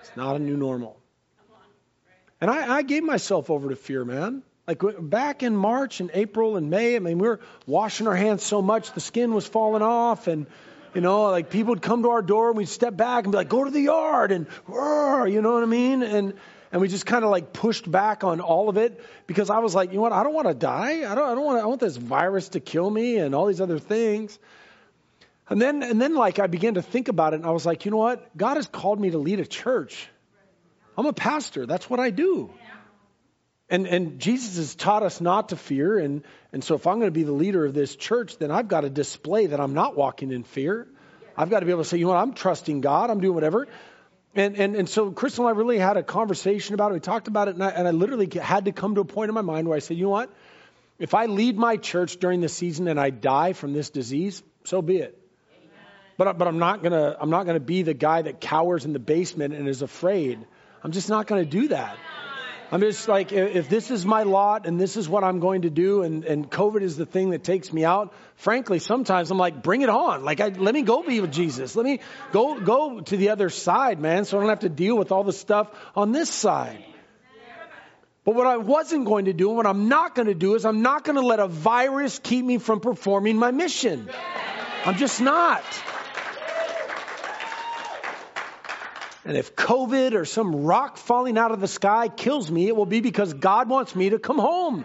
It's 0.00 0.16
not 0.16 0.36
a 0.36 0.38
new 0.38 0.56
normal. 0.56 0.98
And 2.40 2.50
I, 2.50 2.76
I 2.76 2.82
gave 2.82 3.02
myself 3.02 3.50
over 3.50 3.68
to 3.68 3.76
fear, 3.76 4.04
man. 4.04 4.42
Like 4.66 4.82
back 4.98 5.42
in 5.42 5.56
March 5.56 6.00
and 6.00 6.10
April 6.14 6.56
and 6.56 6.70
May, 6.70 6.96
I 6.96 6.98
mean, 7.00 7.18
we 7.18 7.28
were 7.28 7.40
washing 7.66 8.06
our 8.06 8.16
hands 8.16 8.42
so 8.42 8.62
much 8.62 8.92
the 8.92 9.00
skin 9.00 9.34
was 9.34 9.46
falling 9.46 9.82
off, 9.82 10.26
and 10.26 10.46
you 10.94 11.00
know, 11.00 11.24
like 11.24 11.50
people 11.50 11.74
would 11.74 11.82
come 11.82 12.02
to 12.04 12.10
our 12.10 12.22
door 12.22 12.48
and 12.48 12.56
we'd 12.56 12.68
step 12.68 12.96
back 12.96 13.24
and 13.24 13.32
be 13.32 13.36
like, 13.36 13.48
"Go 13.48 13.64
to 13.64 13.70
the 13.70 13.80
yard," 13.80 14.32
and 14.32 14.46
you 14.68 15.42
know 15.42 15.54
what 15.54 15.62
I 15.62 15.66
mean, 15.66 16.02
and 16.02 16.34
and 16.72 16.80
we 16.80 16.88
just 16.88 17.04
kind 17.04 17.24
of 17.24 17.30
like 17.30 17.52
pushed 17.52 17.90
back 17.90 18.22
on 18.22 18.40
all 18.40 18.68
of 18.68 18.76
it 18.76 19.02
because 19.26 19.50
I 19.50 19.58
was 19.58 19.74
like, 19.74 19.90
you 19.90 19.96
know 19.96 20.02
what, 20.02 20.12
I 20.12 20.22
don't 20.22 20.34
want 20.34 20.46
to 20.48 20.54
die. 20.54 21.10
I 21.10 21.14
don't, 21.14 21.28
I 21.28 21.34
don't 21.34 21.44
want, 21.44 21.62
I 21.62 21.66
want 21.66 21.80
this 21.80 21.96
virus 21.96 22.50
to 22.50 22.60
kill 22.60 22.88
me 22.88 23.16
and 23.16 23.34
all 23.34 23.46
these 23.46 23.60
other 23.60 23.78
things. 23.80 24.38
And 25.50 25.60
then, 25.60 25.82
and 25.82 26.00
then 26.00 26.14
like 26.14 26.38
I 26.38 26.46
began 26.46 26.74
to 26.74 26.82
think 26.82 27.08
about 27.08 27.34
it 27.34 27.36
and 27.36 27.46
I 27.46 27.50
was 27.50 27.66
like, 27.66 27.84
you 27.84 27.90
know 27.90 27.96
what, 27.96 28.36
God 28.36 28.56
has 28.56 28.68
called 28.68 29.00
me 29.00 29.10
to 29.10 29.18
lead 29.18 29.40
a 29.40 29.46
church. 29.46 30.08
I'm 30.96 31.06
a 31.06 31.12
pastor. 31.12 31.66
That's 31.66 31.90
what 31.90 31.98
I 31.98 32.10
do. 32.10 32.54
And, 33.68 33.86
and 33.86 34.18
Jesus 34.18 34.56
has 34.56 34.74
taught 34.74 35.02
us 35.02 35.20
not 35.20 35.50
to 35.50 35.56
fear. 35.56 35.98
And, 35.98 36.24
and 36.52 36.62
so 36.62 36.74
if 36.74 36.86
I'm 36.86 36.96
going 36.96 37.08
to 37.08 37.12
be 37.12 37.22
the 37.22 37.32
leader 37.32 37.64
of 37.64 37.74
this 37.74 37.94
church, 37.94 38.38
then 38.38 38.50
I've 38.50 38.68
got 38.68 38.80
to 38.82 38.90
display 38.90 39.46
that 39.46 39.60
I'm 39.60 39.74
not 39.74 39.96
walking 39.96 40.32
in 40.32 40.42
fear. 40.42 40.88
I've 41.36 41.50
got 41.50 41.60
to 41.60 41.66
be 41.66 41.72
able 41.72 41.82
to 41.82 41.88
say, 41.88 41.98
you 41.98 42.04
know 42.04 42.12
what, 42.12 42.18
I'm 42.18 42.34
trusting 42.34 42.80
God. 42.80 43.10
I'm 43.10 43.20
doing 43.20 43.34
whatever. 43.34 43.68
And, 44.34 44.56
and, 44.56 44.76
and 44.76 44.88
so 44.88 45.10
Crystal 45.10 45.46
and 45.46 45.56
I 45.56 45.58
really 45.58 45.78
had 45.78 45.96
a 45.96 46.02
conversation 46.02 46.74
about 46.74 46.90
it. 46.90 46.94
We 46.94 47.00
talked 47.00 47.26
about 47.26 47.48
it, 47.48 47.54
and 47.54 47.64
I, 47.64 47.70
and 47.70 47.88
I 47.88 47.90
literally 47.90 48.28
had 48.40 48.66
to 48.66 48.72
come 48.72 48.94
to 48.94 49.00
a 49.00 49.04
point 49.04 49.28
in 49.28 49.34
my 49.34 49.40
mind 49.40 49.66
where 49.66 49.76
I 49.76 49.80
said, 49.80 49.96
you 49.96 50.04
know 50.04 50.10
what? 50.10 50.32
If 50.98 51.14
I 51.14 51.26
lead 51.26 51.56
my 51.56 51.76
church 51.76 52.18
during 52.18 52.40
the 52.40 52.48
season 52.48 52.86
and 52.86 53.00
I 53.00 53.10
die 53.10 53.52
from 53.52 53.72
this 53.72 53.90
disease, 53.90 54.42
so 54.64 54.82
be 54.82 54.98
it. 54.98 55.19
But, 56.20 56.36
but 56.36 56.46
I'm 56.46 56.58
not 56.58 56.82
gonna 56.82 57.16
I'm 57.18 57.30
not 57.30 57.46
gonna 57.46 57.60
be 57.60 57.80
the 57.80 57.94
guy 57.94 58.20
that 58.20 58.42
cowers 58.42 58.84
in 58.84 58.92
the 58.92 58.98
basement 58.98 59.54
and 59.54 59.66
is 59.66 59.80
afraid. 59.80 60.38
I'm 60.84 60.92
just 60.92 61.08
not 61.08 61.26
gonna 61.26 61.46
do 61.46 61.68
that. 61.68 61.96
I'm 62.70 62.82
just 62.82 63.08
like, 63.08 63.32
if 63.32 63.70
this 63.70 63.90
is 63.90 64.04
my 64.04 64.24
lot 64.24 64.66
and 64.66 64.78
this 64.78 64.98
is 64.98 65.08
what 65.08 65.24
I'm 65.24 65.40
going 65.40 65.62
to 65.62 65.70
do, 65.70 66.02
and, 66.02 66.26
and 66.26 66.50
COVID 66.50 66.82
is 66.82 66.98
the 66.98 67.06
thing 67.06 67.30
that 67.30 67.42
takes 67.42 67.72
me 67.72 67.86
out, 67.86 68.12
frankly, 68.36 68.80
sometimes 68.80 69.30
I'm 69.30 69.38
like, 69.38 69.62
bring 69.62 69.80
it 69.80 69.88
on. 69.88 70.22
Like, 70.22 70.40
I, 70.40 70.48
let 70.48 70.74
me 70.74 70.82
go 70.82 71.02
be 71.02 71.22
with 71.22 71.32
Jesus. 71.32 71.74
Let 71.74 71.86
me 71.86 72.00
go, 72.32 72.60
go 72.60 73.00
to 73.00 73.16
the 73.16 73.30
other 73.30 73.48
side, 73.48 73.98
man, 73.98 74.26
so 74.26 74.36
I 74.36 74.40
don't 74.40 74.50
have 74.50 74.60
to 74.60 74.68
deal 74.68 74.98
with 74.98 75.12
all 75.12 75.24
the 75.24 75.32
stuff 75.32 75.70
on 75.96 76.12
this 76.12 76.28
side. 76.28 76.84
But 78.24 78.34
what 78.34 78.46
I 78.46 78.58
wasn't 78.58 79.06
going 79.06 79.24
to 79.24 79.32
do 79.32 79.48
and 79.48 79.56
what 79.56 79.66
I'm 79.66 79.88
not 79.88 80.14
going 80.14 80.28
to 80.28 80.34
do 80.34 80.54
is 80.54 80.66
I'm 80.66 80.82
not 80.82 81.02
going 81.02 81.16
to 81.16 81.26
let 81.26 81.40
a 81.40 81.48
virus 81.48 82.20
keep 82.22 82.44
me 82.44 82.58
from 82.58 82.80
performing 82.80 83.36
my 83.36 83.50
mission. 83.52 84.08
I'm 84.84 84.96
just 84.96 85.22
not. 85.22 85.64
And 89.30 89.38
if 89.38 89.54
COVID 89.54 90.14
or 90.14 90.24
some 90.24 90.64
rock 90.64 90.96
falling 90.96 91.38
out 91.38 91.52
of 91.52 91.60
the 91.60 91.68
sky 91.68 92.08
kills 92.08 92.50
me, 92.50 92.66
it 92.66 92.74
will 92.74 92.84
be 92.84 93.00
because 93.00 93.32
God 93.32 93.68
wants 93.68 93.94
me 93.94 94.10
to 94.10 94.18
come 94.18 94.40
home. 94.40 94.84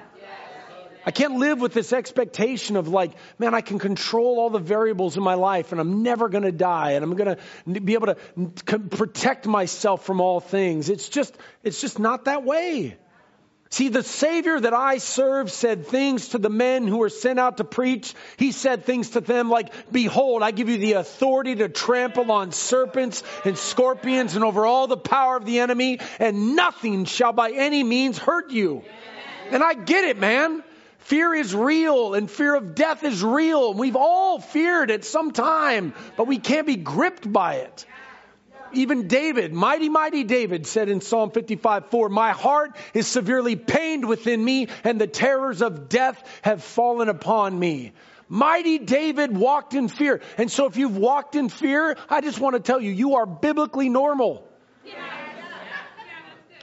I 1.03 1.09
can't 1.09 1.37
live 1.37 1.59
with 1.59 1.73
this 1.73 1.91
expectation 1.91 2.75
of 2.75 2.87
like, 2.87 3.13
man, 3.39 3.55
I 3.55 3.61
can 3.61 3.79
control 3.79 4.39
all 4.39 4.51
the 4.51 4.59
variables 4.59 5.17
in 5.17 5.23
my 5.23 5.33
life 5.33 5.71
and 5.71 5.81
I'm 5.81 6.03
never 6.03 6.29
going 6.29 6.43
to 6.43 6.51
die 6.51 6.91
and 6.91 7.03
I'm 7.03 7.15
going 7.15 7.37
to 7.73 7.81
be 7.81 7.95
able 7.95 8.13
to 8.13 8.79
protect 8.91 9.47
myself 9.47 10.05
from 10.05 10.21
all 10.21 10.39
things. 10.39 10.89
It's 10.89 11.09
just, 11.09 11.35
it's 11.63 11.81
just 11.81 11.97
not 11.97 12.25
that 12.25 12.43
way. 12.43 12.97
See, 13.72 13.89
the 13.89 14.03
Savior 14.03 14.60
that 14.60 14.74
I 14.74 15.00
serve 15.00 15.51
said 15.51 15.88
things 15.88 16.29
to 16.29 16.38
the 16.38 16.50
men 16.50 16.88
who 16.88 16.98
were 16.98 17.10
sent 17.10 17.39
out 17.39 17.57
to 17.57 17.63
preach. 17.63 18.13
He 18.38 18.51
said 18.51 18.86
things 18.86 19.12
to 19.12 19.22
them 19.22 19.50
like, 19.50 19.74
Behold, 19.91 20.43
I 20.43 20.51
give 20.51 20.69
you 20.69 20.77
the 20.77 20.93
authority 20.93 21.55
to 21.55 21.67
trample 21.67 22.31
on 22.31 22.51
serpents 22.51 23.24
and 23.43 23.57
scorpions 23.57 24.36
and 24.36 24.45
over 24.45 24.65
all 24.65 24.88
the 24.88 24.98
power 24.98 25.36
of 25.36 25.45
the 25.45 25.60
enemy, 25.60 26.00
and 26.19 26.55
nothing 26.55 27.05
shall 27.05 27.34
by 27.34 27.51
any 27.51 27.84
means 27.84 28.17
hurt 28.17 28.51
you. 28.51 28.84
And 29.50 29.63
I 29.63 29.74
get 29.74 30.05
it, 30.05 30.17
man. 30.17 30.63
Fear 31.00 31.36
is 31.36 31.53
real 31.53 32.15
and 32.15 32.29
fear 32.31 32.55
of 32.55 32.74
death 32.74 33.03
is 33.03 33.24
real. 33.24 33.74
We've 33.74 33.95
all 33.95 34.39
feared 34.39 34.89
at 34.89 35.05
some 35.05 35.31
time, 35.31 35.93
but 36.17 36.25
we 36.25 36.39
can't 36.39 36.65
be 36.65 36.77
gripped 36.77 37.31
by 37.31 37.55
it. 37.55 37.86
Even 38.77 39.08
David, 39.08 39.53
mighty, 39.53 39.89
mighty 39.89 40.24
David 40.24 40.67
said 40.67 40.89
in 40.89 41.01
Psalm 41.01 41.32
55 41.32 41.88
4, 41.88 42.10
My 42.10 42.32
heart 42.32 42.75
is 42.94 43.08
severely 43.08 43.55
pained 43.55 44.08
within 44.08 44.44
me, 44.44 44.67
and 44.84 45.00
the 45.00 45.08
terrors 45.08 45.62
of 45.62 45.89
death 45.89 46.22
have 46.41 46.63
fallen 46.63 47.10
upon 47.10 47.58
me. 47.58 47.94
Mighty 48.27 48.79
David 48.79 49.36
walked 49.36 49.74
in 49.74 49.88
fear. 49.88 50.22
And 50.38 50.51
so 50.51 50.65
if 50.65 50.77
you've 50.77 50.98
walked 50.98 51.36
in 51.36 51.50
fear, 51.50 51.96
I 52.10 52.22
just 52.22 52.39
want 52.39 52.55
to 52.55 52.60
tell 52.60 52.82
you, 52.82 52.91
you 52.91 53.15
are 53.15 53.25
biblically 53.25 53.89
normal. 53.89 54.48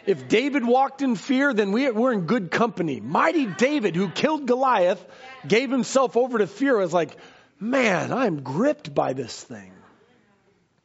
If 0.04 0.26
David 0.26 0.64
walked 0.66 1.00
in 1.00 1.14
fear, 1.14 1.54
then 1.54 1.70
we, 1.70 1.86
are 1.86 2.12
in 2.12 2.22
good 2.22 2.50
company. 2.50 3.00
Mighty 3.00 3.46
David, 3.46 3.94
who 3.94 4.08
killed 4.08 4.46
Goliath, 4.46 5.04
gave 5.46 5.70
himself 5.70 6.16
over 6.16 6.38
to 6.38 6.48
fear. 6.48 6.76
Was 6.76 6.92
like, 6.92 7.16
man, 7.60 8.12
I'm 8.12 8.42
gripped 8.42 8.92
by 8.92 9.12
this 9.12 9.40
thing. 9.40 9.72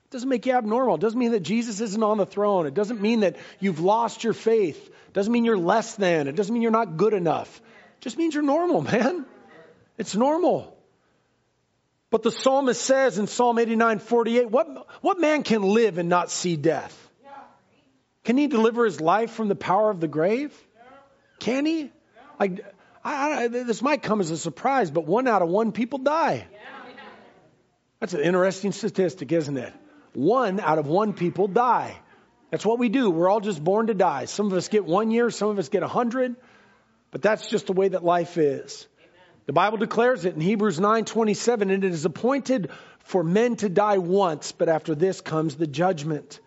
It 0.07 0.11
doesn't 0.11 0.29
make 0.29 0.45
you 0.45 0.53
abnormal. 0.53 0.95
It 0.95 1.01
doesn't 1.01 1.19
mean 1.19 1.31
that 1.31 1.41
Jesus 1.41 1.81
isn't 1.81 2.01
on 2.01 2.17
the 2.17 2.25
throne. 2.25 2.65
It 2.65 2.73
doesn't 2.73 3.01
mean 3.01 3.21
that 3.21 3.35
you've 3.59 3.81
lost 3.81 4.23
your 4.23 4.31
faith. 4.31 4.87
It 4.87 5.13
doesn't 5.13 5.33
mean 5.33 5.43
you're 5.43 5.57
less 5.57 5.95
than. 5.95 6.29
It 6.29 6.35
doesn't 6.37 6.53
mean 6.53 6.61
you're 6.61 6.71
not 6.71 6.95
good 6.95 7.13
enough. 7.13 7.61
It 7.97 8.01
just 8.01 8.17
means 8.17 8.33
you're 8.33 8.41
normal, 8.41 8.81
man. 8.93 9.25
It's 9.97 10.15
normal. 10.15 10.77
But 12.09 12.23
the 12.23 12.31
psalmist 12.31 12.81
says 12.81 13.17
in 13.17 13.27
Psalm 13.27 13.59
89, 13.59 13.99
48, 13.99 14.49
what, 14.49 14.87
what 15.01 15.19
man 15.19 15.43
can 15.43 15.61
live 15.61 15.97
and 15.97 16.07
not 16.07 16.31
see 16.31 16.55
death? 16.55 16.95
Can 18.23 18.37
he 18.37 18.47
deliver 18.47 18.85
his 18.85 19.01
life 19.01 19.31
from 19.31 19.49
the 19.49 19.55
power 19.55 19.89
of 19.89 19.99
the 19.99 20.07
grave? 20.07 20.53
Can 21.39 21.65
he? 21.65 21.91
Like, 22.39 22.65
I, 23.03 23.43
I, 23.43 23.47
this 23.49 23.81
might 23.81 24.03
come 24.03 24.21
as 24.21 24.31
a 24.31 24.37
surprise, 24.37 24.89
but 24.89 25.05
one 25.05 25.27
out 25.27 25.41
of 25.41 25.49
one 25.49 25.73
people 25.73 25.99
die. 25.99 26.47
That's 27.99 28.13
an 28.13 28.21
interesting 28.21 28.71
statistic, 28.71 29.33
isn't 29.33 29.57
it? 29.57 29.73
One 30.17 30.59
out 30.59 30.79
of 30.79 30.87
one 30.87 31.13
people 31.13 31.47
die. 31.47 31.95
That's 32.49 32.65
what 32.65 32.79
we 32.79 32.89
do. 32.89 33.11
We're 33.11 33.29
all 33.29 33.39
just 33.39 33.63
born 33.63 33.87
to 33.87 33.93
die. 33.93 34.25
Some 34.25 34.47
of 34.47 34.53
us 34.53 34.67
get 34.67 34.83
one 34.83 35.11
year, 35.11 35.29
some 35.29 35.49
of 35.49 35.59
us 35.59 35.69
get 35.69 35.83
a 35.83 35.87
hundred, 35.87 36.35
but 37.11 37.21
that's 37.21 37.47
just 37.47 37.67
the 37.67 37.73
way 37.73 37.89
that 37.89 38.03
life 38.03 38.37
is. 38.37 38.87
The 39.45 39.53
Bible 39.53 39.77
declares 39.77 40.25
it 40.25 40.33
in 40.33 40.41
Hebrews 40.41 40.79
9:27, 40.79 41.71
and 41.71 41.83
it 41.83 41.93
is 41.93 42.03
appointed 42.05 42.71
for 42.99 43.23
men 43.23 43.57
to 43.57 43.69
die 43.69 43.99
once, 43.99 44.51
but 44.51 44.69
after 44.69 44.95
this 44.95 45.21
comes 45.21 45.55
the 45.55 45.67
judgment. 45.67 46.39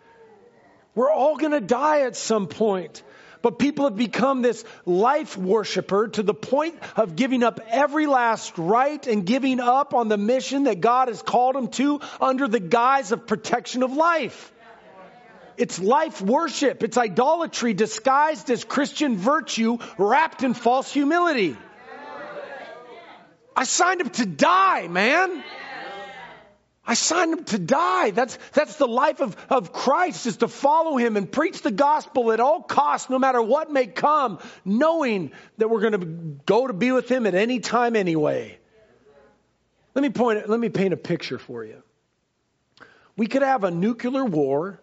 We're 0.96 1.12
all 1.12 1.36
going 1.36 1.52
to 1.52 1.60
die 1.60 2.02
at 2.02 2.16
some 2.16 2.48
point. 2.48 3.04
But 3.42 3.58
people 3.58 3.86
have 3.86 3.96
become 3.96 4.42
this 4.42 4.64
life 4.84 5.36
worshiper 5.36 6.08
to 6.08 6.22
the 6.22 6.34
point 6.34 6.76
of 6.96 7.16
giving 7.16 7.42
up 7.42 7.60
every 7.68 8.06
last 8.06 8.58
right 8.58 9.04
and 9.06 9.24
giving 9.24 9.60
up 9.60 9.94
on 9.94 10.08
the 10.08 10.18
mission 10.18 10.64
that 10.64 10.80
God 10.80 11.08
has 11.08 11.22
called 11.22 11.54
them 11.54 11.68
to 11.68 12.00
under 12.20 12.48
the 12.48 12.60
guise 12.60 13.12
of 13.12 13.26
protection 13.26 13.82
of 13.82 13.92
life. 13.92 14.52
It's 15.56 15.78
life 15.78 16.22
worship. 16.22 16.82
It's 16.82 16.96
idolatry 16.96 17.74
disguised 17.74 18.50
as 18.50 18.64
Christian 18.64 19.16
virtue 19.16 19.78
wrapped 19.98 20.42
in 20.42 20.54
false 20.54 20.90
humility. 20.90 21.56
I 23.56 23.64
signed 23.64 24.00
up 24.00 24.12
to 24.14 24.26
die, 24.26 24.88
man. 24.88 25.44
I 26.90 26.94
signed 26.94 27.34
up 27.34 27.46
to 27.46 27.58
die. 27.60 28.10
That's, 28.10 28.36
that's 28.52 28.74
the 28.74 28.88
life 28.88 29.20
of, 29.20 29.36
of 29.48 29.72
Christ 29.72 30.26
is 30.26 30.38
to 30.38 30.48
follow 30.48 30.96
him 30.96 31.16
and 31.16 31.30
preach 31.30 31.62
the 31.62 31.70
gospel 31.70 32.32
at 32.32 32.40
all 32.40 32.62
costs, 32.62 33.08
no 33.08 33.16
matter 33.16 33.40
what 33.40 33.70
may 33.70 33.86
come, 33.86 34.40
knowing 34.64 35.30
that 35.58 35.70
we're 35.70 35.82
going 35.82 36.00
to 36.00 36.42
go 36.46 36.66
to 36.66 36.72
be 36.72 36.90
with 36.90 37.08
him 37.08 37.28
at 37.28 37.36
any 37.36 37.60
time 37.60 37.94
anyway. 37.94 38.58
Let 39.94 40.02
me 40.02 40.08
point, 40.08 40.48
let 40.48 40.58
me 40.58 40.68
paint 40.68 40.92
a 40.92 40.96
picture 40.96 41.38
for 41.38 41.64
you. 41.64 41.80
We 43.16 43.28
could 43.28 43.42
have 43.42 43.62
a 43.62 43.70
nuclear 43.70 44.24
war 44.24 44.80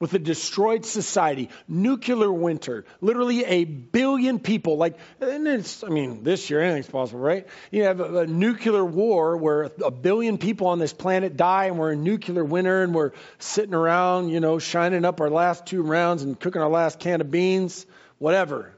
with 0.00 0.12
a 0.12 0.18
destroyed 0.18 0.84
society, 0.84 1.48
nuclear 1.68 2.32
winter, 2.32 2.84
literally 3.00 3.44
a 3.44 3.64
billion 3.64 4.40
people. 4.40 4.76
Like, 4.76 4.98
and 5.20 5.46
it's, 5.46 5.84
I 5.84 5.88
mean, 5.88 6.24
this 6.24 6.50
year 6.50 6.60
anything's 6.60 6.88
possible, 6.88 7.20
right? 7.20 7.46
You 7.70 7.84
have 7.84 8.00
a, 8.00 8.18
a, 8.20 8.26
nuclear 8.26 8.84
war 8.84 9.36
where 9.36 9.70
a 9.84 9.92
billion 9.92 10.36
people 10.38 10.66
on 10.66 10.80
this 10.80 10.92
planet 10.92 11.36
die, 11.36 11.66
and 11.66 11.78
we're 11.78 11.92
in 11.92 12.02
nuclear 12.02 12.44
winter, 12.44 12.82
and 12.82 12.92
we're 12.92 13.12
sitting 13.38 13.74
around, 13.74 14.30
you 14.30 14.40
know, 14.40 14.58
shining 14.58 15.04
up 15.04 15.20
our 15.20 15.30
last 15.30 15.66
two 15.66 15.82
rounds 15.82 16.22
and 16.22 16.38
cooking 16.38 16.60
our 16.60 16.68
last 16.68 16.98
can 16.98 17.20
of 17.20 17.30
beans, 17.30 17.86
whatever. 18.18 18.74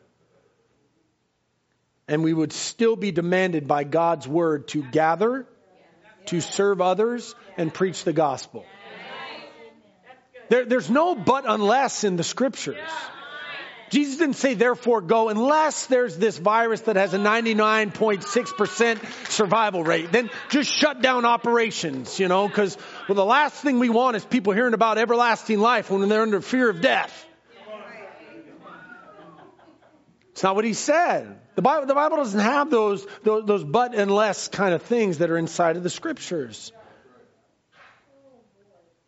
And 2.09 2.23
we 2.23 2.33
would 2.35 2.53
still 2.53 2.95
be 2.95 3.11
demanded 3.11 3.67
by 3.67 3.85
God's 3.85 4.29
word 4.29 4.69
to 4.69 4.83
gather, 4.83 5.47
to 6.27 6.41
serve 6.43 6.83
others, 6.83 7.35
and 7.57 7.73
preach 7.73 8.05
the 8.05 8.13
gospel. 8.13 8.67
There, 10.49 10.65
there's 10.65 10.91
no 10.91 11.15
but 11.15 11.45
unless 11.47 12.05
in 12.05 12.17
the 12.17 12.25
scriptures. 12.25 12.79
Jesus 13.89 14.17
didn't 14.17 14.35
say, 14.35 14.55
therefore 14.55 15.01
go, 15.01 15.29
unless 15.29 15.87
there's 15.87 16.19
this 16.19 16.39
virus 16.39 16.81
that 16.83 16.97
has 16.97 17.15
a 17.15 17.19
99.6% 17.19 19.31
survival 19.31 19.85
rate. 19.85 20.11
Then 20.11 20.29
just 20.51 20.69
shut 20.71 21.03
down 21.03 21.25
operations, 21.25 22.19
you 22.19 22.27
know, 22.27 22.49
because 22.49 22.77
well, 23.09 23.15
the 23.15 23.25
last 23.25 23.63
thing 23.63 23.79
we 23.79 23.89
want 23.89 24.17
is 24.17 24.25
people 24.25 24.53
hearing 24.53 24.75
about 24.75 24.99
everlasting 24.99 25.61
life 25.61 25.89
when 25.91 26.09
they're 26.09 26.23
under 26.23 26.41
fear 26.41 26.69
of 26.69 26.81
death. 26.81 27.25
It's 30.33 30.43
not 30.43 30.57
what 30.57 30.65
he 30.65 30.75
said. 30.75 31.39
The 31.55 31.63
Bible, 31.63 31.87
the 31.87 31.95
Bible 31.95 32.17
doesn't 32.19 32.41
have 32.41 32.71
those, 32.71 33.07
those, 33.23 33.47
those 33.47 33.65
but 33.65 33.95
unless 33.95 34.49
kind 34.49 34.75
of 34.75 34.83
things 34.83 35.17
that 35.19 35.31
are 35.31 35.39
inside 35.39 35.79
of 35.79 35.83
the 35.83 35.89
scriptures. 35.89 36.73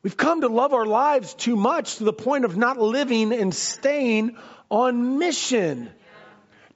We've 0.02 0.16
come 0.16 0.42
to 0.42 0.48
love 0.48 0.72
our 0.72 0.86
lives 0.86 1.34
too 1.34 1.56
much 1.56 1.96
to 1.96 2.04
the 2.04 2.12
point 2.12 2.44
of 2.44 2.56
not 2.56 2.78
living 2.78 3.32
and 3.32 3.54
staying 3.54 4.36
on 4.70 5.18
mission. 5.18 5.90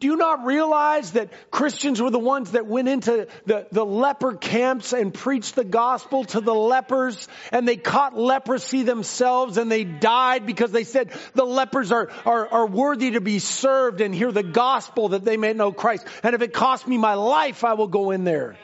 Do 0.00 0.08
you 0.08 0.16
not 0.16 0.44
realize 0.44 1.12
that 1.12 1.32
Christians 1.52 2.02
were 2.02 2.10
the 2.10 2.18
ones 2.18 2.50
that 2.50 2.66
went 2.66 2.88
into 2.88 3.28
the, 3.46 3.68
the 3.70 3.86
leper 3.86 4.34
camps 4.34 4.92
and 4.92 5.14
preached 5.14 5.54
the 5.54 5.62
gospel 5.62 6.24
to 6.24 6.40
the 6.40 6.52
lepers 6.52 7.28
and 7.52 7.68
they 7.68 7.76
caught 7.76 8.18
leprosy 8.18 8.82
themselves 8.82 9.58
and 9.58 9.70
they 9.70 9.84
died 9.84 10.44
because 10.44 10.72
they 10.72 10.82
said 10.82 11.12
the 11.34 11.44
lepers 11.44 11.92
are, 11.92 12.10
are, 12.26 12.48
are 12.48 12.66
worthy 12.66 13.12
to 13.12 13.20
be 13.20 13.38
served 13.38 14.00
and 14.00 14.12
hear 14.12 14.32
the 14.32 14.42
gospel 14.42 15.10
that 15.10 15.24
they 15.24 15.36
may 15.36 15.52
know 15.52 15.70
Christ. 15.70 16.04
And 16.24 16.34
if 16.34 16.42
it 16.42 16.52
costs 16.52 16.84
me 16.84 16.98
my 16.98 17.14
life, 17.14 17.62
I 17.62 17.74
will 17.74 17.86
go 17.86 18.10
in 18.10 18.24
there. 18.24 18.56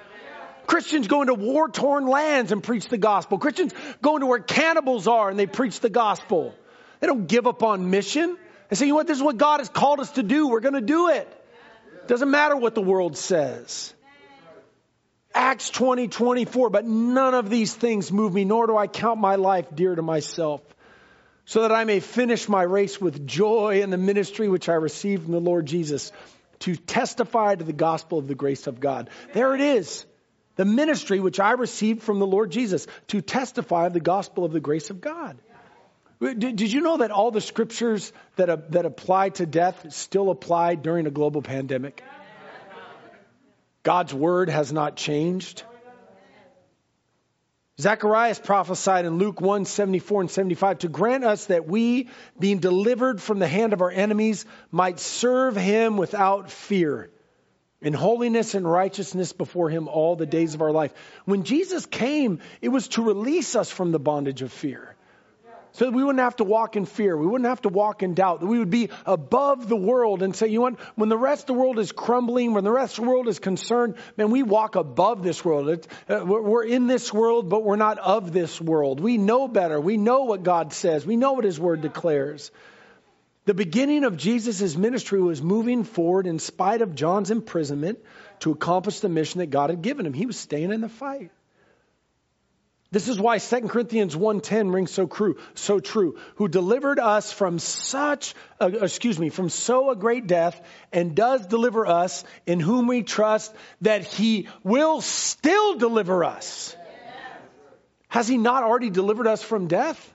Christians 0.68 1.08
go 1.08 1.22
into 1.22 1.32
war 1.32 1.68
torn 1.70 2.06
lands 2.06 2.52
and 2.52 2.62
preach 2.62 2.88
the 2.88 2.98
gospel. 2.98 3.38
Christians 3.38 3.72
go 4.02 4.16
into 4.16 4.26
where 4.26 4.38
cannibals 4.38 5.08
are 5.08 5.30
and 5.30 5.38
they 5.38 5.46
preach 5.46 5.80
the 5.80 5.88
gospel. 5.88 6.54
They 7.00 7.06
don't 7.06 7.26
give 7.26 7.46
up 7.46 7.62
on 7.62 7.90
mission 7.90 8.36
and 8.68 8.78
say, 8.78 8.84
you 8.84 8.92
know 8.92 8.96
what, 8.96 9.06
this 9.06 9.16
is 9.16 9.22
what 9.22 9.38
God 9.38 9.60
has 9.60 9.70
called 9.70 9.98
us 9.98 10.10
to 10.12 10.22
do. 10.22 10.46
We're 10.46 10.60
going 10.60 10.74
to 10.74 10.82
do 10.82 11.08
it. 11.08 11.26
Doesn't 12.06 12.30
matter 12.30 12.54
what 12.54 12.74
the 12.74 12.82
world 12.82 13.16
says. 13.16 13.94
Acts 15.34 15.70
20, 15.70 16.08
24, 16.08 16.68
but 16.68 16.84
none 16.84 17.32
of 17.32 17.48
these 17.48 17.74
things 17.74 18.12
move 18.12 18.34
me, 18.34 18.44
nor 18.44 18.66
do 18.66 18.76
I 18.76 18.88
count 18.88 19.18
my 19.18 19.36
life 19.36 19.66
dear 19.74 19.94
to 19.94 20.02
myself, 20.02 20.60
so 21.46 21.62
that 21.62 21.72
I 21.72 21.84
may 21.84 22.00
finish 22.00 22.46
my 22.46 22.62
race 22.62 23.00
with 23.00 23.26
joy 23.26 23.80
in 23.82 23.88
the 23.88 23.96
ministry 23.96 24.48
which 24.48 24.68
I 24.68 24.74
received 24.74 25.24
from 25.24 25.32
the 25.32 25.40
Lord 25.40 25.64
Jesus 25.64 26.12
to 26.60 26.76
testify 26.76 27.54
to 27.54 27.64
the 27.64 27.72
gospel 27.72 28.18
of 28.18 28.26
the 28.26 28.34
grace 28.34 28.66
of 28.66 28.80
God. 28.80 29.08
There 29.32 29.54
it 29.54 29.60
is. 29.60 30.04
The 30.58 30.64
ministry 30.64 31.20
which 31.20 31.38
I 31.38 31.52
received 31.52 32.02
from 32.02 32.18
the 32.18 32.26
Lord 32.26 32.50
Jesus 32.50 32.88
to 33.08 33.20
testify 33.22 33.86
of 33.86 33.92
the 33.92 34.00
gospel 34.00 34.44
of 34.44 34.52
the 34.52 34.58
grace 34.58 34.90
of 34.90 35.00
God. 35.00 35.38
Did 36.20 36.72
you 36.72 36.80
know 36.80 36.96
that 36.96 37.12
all 37.12 37.30
the 37.30 37.40
scriptures 37.40 38.12
that, 38.34 38.72
that 38.72 38.84
apply 38.84 39.28
to 39.30 39.46
death 39.46 39.92
still 39.92 40.30
apply 40.30 40.74
during 40.74 41.06
a 41.06 41.12
global 41.12 41.42
pandemic? 41.42 42.02
God's 43.84 44.12
word 44.12 44.48
has 44.48 44.72
not 44.72 44.96
changed. 44.96 45.62
Zacharias 47.80 48.40
prophesied 48.40 49.04
in 49.04 49.18
Luke 49.18 49.40
1 49.40 49.64
74 49.64 50.22
and 50.22 50.30
75 50.30 50.78
to 50.80 50.88
grant 50.88 51.22
us 51.22 51.46
that 51.46 51.68
we, 51.68 52.08
being 52.36 52.58
delivered 52.58 53.22
from 53.22 53.38
the 53.38 53.46
hand 53.46 53.72
of 53.72 53.80
our 53.80 53.92
enemies, 53.92 54.44
might 54.72 54.98
serve 54.98 55.54
him 55.54 55.96
without 55.96 56.50
fear, 56.50 57.10
in 57.80 57.92
holiness 57.92 58.54
and 58.54 58.68
righteousness 58.68 59.32
before 59.32 59.70
him 59.70 59.88
all 59.88 60.16
the 60.16 60.26
days 60.26 60.54
of 60.54 60.62
our 60.62 60.72
life. 60.72 60.92
When 61.24 61.44
Jesus 61.44 61.86
came, 61.86 62.40
it 62.60 62.68
was 62.70 62.88
to 62.88 63.02
release 63.02 63.54
us 63.54 63.70
from 63.70 63.92
the 63.92 64.00
bondage 64.00 64.42
of 64.42 64.52
fear. 64.52 64.94
So 65.72 65.84
that 65.84 65.92
we 65.92 66.02
wouldn't 66.02 66.22
have 66.22 66.36
to 66.36 66.44
walk 66.44 66.76
in 66.76 66.86
fear. 66.86 67.16
We 67.16 67.26
wouldn't 67.26 67.48
have 67.48 67.62
to 67.62 67.68
walk 67.68 68.02
in 68.02 68.14
doubt. 68.14 68.40
That 68.40 68.46
we 68.46 68.58
would 68.58 68.70
be 68.70 68.88
above 69.06 69.68
the 69.68 69.76
world 69.76 70.22
and 70.22 70.34
say, 70.34 70.48
you 70.48 70.58
know 70.58 70.62
what? 70.62 70.80
When 70.96 71.08
the 71.08 71.16
rest 71.16 71.42
of 71.42 71.46
the 71.48 71.60
world 71.60 71.78
is 71.78 71.92
crumbling, 71.92 72.54
when 72.54 72.64
the 72.64 72.72
rest 72.72 72.98
of 72.98 73.04
the 73.04 73.10
world 73.10 73.28
is 73.28 73.38
concerned, 73.38 73.94
man, 74.16 74.30
we 74.30 74.42
walk 74.42 74.74
above 74.74 75.22
this 75.22 75.44
world. 75.44 75.86
Uh, 76.08 76.24
we're 76.24 76.64
in 76.64 76.86
this 76.86 77.12
world, 77.12 77.48
but 77.48 77.62
we're 77.62 77.76
not 77.76 77.98
of 77.98 78.32
this 78.32 78.60
world. 78.60 78.98
We 78.98 79.18
know 79.18 79.46
better. 79.46 79.78
We 79.80 79.98
know 79.98 80.24
what 80.24 80.42
God 80.42 80.72
says. 80.72 81.06
We 81.06 81.16
know 81.16 81.34
what 81.34 81.44
His 81.44 81.60
Word 81.60 81.82
declares. 81.82 82.50
The 83.48 83.54
beginning 83.54 84.04
of 84.04 84.18
Jesus' 84.18 84.76
ministry 84.76 85.22
was 85.22 85.40
moving 85.40 85.84
forward 85.84 86.26
in 86.26 86.38
spite 86.38 86.82
of 86.82 86.94
John's 86.94 87.30
imprisonment 87.30 87.98
to 88.40 88.50
accomplish 88.50 89.00
the 89.00 89.08
mission 89.08 89.38
that 89.38 89.46
God 89.46 89.70
had 89.70 89.80
given 89.80 90.04
him. 90.04 90.12
He 90.12 90.26
was 90.26 90.36
staying 90.36 90.70
in 90.70 90.82
the 90.82 90.88
fight. 90.90 91.30
This 92.90 93.08
is 93.08 93.18
why 93.18 93.38
2 93.38 93.70
Corinthians 93.70 94.14
1:10 94.14 94.70
rings 94.70 94.90
so 94.90 95.06
true, 95.06 95.38
so 95.54 95.80
true. 95.80 96.18
Who 96.34 96.48
delivered 96.48 96.98
us 96.98 97.32
from 97.32 97.58
such, 97.58 98.34
uh, 98.60 98.70
excuse 98.82 99.18
me, 99.18 99.30
from 99.30 99.48
so 99.48 99.88
a 99.92 99.96
great 99.96 100.26
death, 100.26 100.60
and 100.92 101.14
does 101.14 101.46
deliver 101.46 101.86
us, 101.86 102.24
in 102.46 102.60
whom 102.60 102.86
we 102.86 103.02
trust 103.02 103.54
that 103.80 104.04
He 104.04 104.46
will 104.62 105.00
still 105.00 105.78
deliver 105.78 106.22
us. 106.22 106.76
Has 108.08 108.28
He 108.28 108.36
not 108.36 108.62
already 108.62 108.90
delivered 108.90 109.26
us 109.26 109.42
from 109.42 109.68
death? 109.68 110.14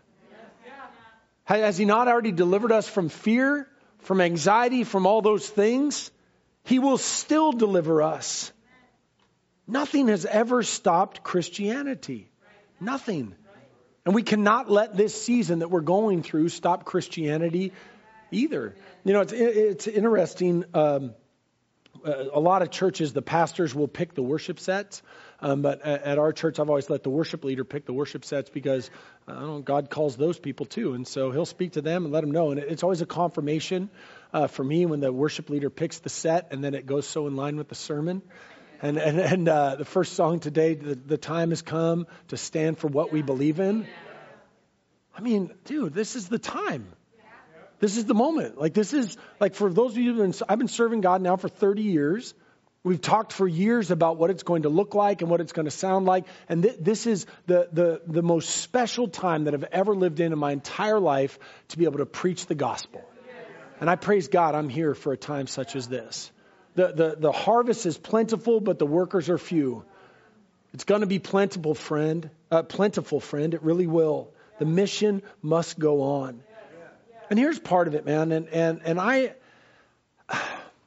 Has 1.45 1.77
He 1.77 1.85
not 1.85 2.07
already 2.07 2.31
delivered 2.31 2.71
us 2.71 2.87
from 2.87 3.09
fear, 3.09 3.67
from 3.99 4.21
anxiety, 4.21 4.83
from 4.83 5.05
all 5.05 5.21
those 5.21 5.47
things? 5.47 6.11
He 6.63 6.79
will 6.79 6.97
still 6.97 7.51
deliver 7.51 8.01
us. 8.01 8.51
Nothing 9.67 10.07
has 10.07 10.25
ever 10.25 10.63
stopped 10.63 11.23
Christianity. 11.23 12.29
Nothing. 12.79 13.35
And 14.05 14.13
we 14.13 14.23
cannot 14.23 14.69
let 14.69 14.95
this 14.95 15.21
season 15.21 15.59
that 15.59 15.69
we're 15.69 15.81
going 15.81 16.23
through 16.23 16.49
stop 16.49 16.83
Christianity 16.83 17.71
either. 18.31 18.75
You 19.05 19.13
know, 19.13 19.21
it's, 19.21 19.33
it's 19.33 19.87
interesting. 19.87 20.65
Um, 20.73 21.13
a 22.05 22.39
lot 22.39 22.61
of 22.61 22.71
churches, 22.71 23.13
the 23.13 23.21
pastors 23.21 23.73
will 23.73 23.87
pick 23.87 24.13
the 24.13 24.23
worship 24.23 24.59
sets. 24.59 25.01
Um, 25.39 25.61
but 25.61 25.81
at 25.81 26.17
our 26.17 26.31
church, 26.31 26.59
I've 26.59 26.69
always 26.69 26.89
let 26.89 27.03
the 27.03 27.09
worship 27.09 27.43
leader 27.43 27.63
pick 27.63 27.85
the 27.85 27.93
worship 27.93 28.23
sets 28.25 28.49
because 28.49 28.89
I 29.27 29.33
don't 29.33 29.47
know, 29.47 29.59
God 29.59 29.89
calls 29.89 30.15
those 30.15 30.39
people 30.39 30.65
too. 30.65 30.93
And 30.93 31.07
so 31.07 31.31
he'll 31.31 31.45
speak 31.45 31.73
to 31.73 31.81
them 31.81 32.05
and 32.05 32.13
let 32.13 32.21
them 32.21 32.31
know. 32.31 32.51
And 32.51 32.59
it's 32.59 32.83
always 32.83 33.01
a 33.01 33.05
confirmation 33.05 33.89
uh, 34.33 34.47
for 34.47 34.63
me 34.63 34.85
when 34.85 35.01
the 35.01 35.11
worship 35.11 35.49
leader 35.49 35.69
picks 35.69 35.99
the 35.99 36.09
set 36.09 36.47
and 36.51 36.63
then 36.63 36.73
it 36.73 36.85
goes 36.85 37.07
so 37.07 37.27
in 37.27 37.35
line 37.35 37.57
with 37.57 37.67
the 37.67 37.75
sermon. 37.75 38.21
And, 38.81 38.97
and, 38.97 39.19
and 39.19 39.49
uh, 39.49 39.75
the 39.75 39.85
first 39.85 40.13
song 40.13 40.39
today, 40.39 40.75
the, 40.75 40.95
the 40.95 41.17
time 41.17 41.51
has 41.51 41.61
come 41.61 42.07
to 42.29 42.37
stand 42.37 42.77
for 42.77 42.87
what 42.87 43.11
we 43.11 43.21
believe 43.21 43.59
in. 43.59 43.85
I 45.15 45.21
mean, 45.21 45.53
dude, 45.65 45.93
this 45.93 46.15
is 46.15 46.27
the 46.27 46.39
time. 46.39 46.87
This 47.83 47.97
is 47.97 48.05
the 48.05 48.13
moment. 48.13 48.57
Like, 48.57 48.73
this 48.73 48.93
is, 48.93 49.17
like, 49.41 49.55
for 49.55 49.69
those 49.69 49.91
of 49.91 49.97
you, 49.97 50.13
been, 50.13 50.33
I've 50.47 50.57
been 50.57 50.69
serving 50.69 51.01
God 51.01 51.21
now 51.21 51.35
for 51.35 51.49
30 51.49 51.81
years. 51.81 52.33
We've 52.81 53.01
talked 53.01 53.33
for 53.33 53.45
years 53.45 53.91
about 53.91 54.15
what 54.15 54.29
it's 54.29 54.43
going 54.43 54.61
to 54.61 54.69
look 54.69 54.95
like 54.95 55.21
and 55.21 55.29
what 55.29 55.41
it's 55.41 55.51
going 55.51 55.65
to 55.65 55.71
sound 55.71 56.05
like. 56.05 56.23
And 56.47 56.63
th- 56.63 56.77
this 56.79 57.07
is 57.07 57.25
the, 57.45 57.67
the, 57.73 58.01
the 58.07 58.21
most 58.21 58.51
special 58.51 59.09
time 59.09 59.43
that 59.43 59.53
I've 59.53 59.65
ever 59.65 59.93
lived 59.93 60.21
in 60.21 60.31
in 60.31 60.39
my 60.39 60.53
entire 60.53 60.97
life 60.97 61.37
to 61.69 61.77
be 61.77 61.83
able 61.83 61.97
to 61.97 62.05
preach 62.05 62.45
the 62.45 62.55
gospel. 62.55 63.03
And 63.81 63.89
I 63.89 63.97
praise 63.97 64.29
God 64.29 64.55
I'm 64.55 64.69
here 64.69 64.95
for 64.95 65.11
a 65.11 65.17
time 65.17 65.47
such 65.47 65.75
as 65.75 65.89
this. 65.89 66.31
The, 66.75 66.93
the, 66.93 67.15
the 67.19 67.31
harvest 67.33 67.85
is 67.85 67.97
plentiful, 67.97 68.61
but 68.61 68.79
the 68.79 68.85
workers 68.85 69.29
are 69.29 69.37
few. 69.37 69.83
It's 70.73 70.85
going 70.85 71.01
to 71.01 71.07
be 71.07 71.19
plentiful, 71.19 71.75
friend. 71.75 72.29
Uh, 72.49 72.63
plentiful, 72.63 73.19
friend. 73.19 73.53
It 73.53 73.61
really 73.61 73.87
will. 73.87 74.31
The 74.57 74.65
mission 74.65 75.21
must 75.41 75.77
go 75.77 76.01
on. 76.01 76.43
And 77.33 77.39
here's 77.39 77.57
part 77.57 77.87
of 77.87 77.95
it, 77.95 78.05
man. 78.05 78.31
And 78.31 78.47
and 78.49 78.81
and 78.85 78.99
I, 78.99 79.33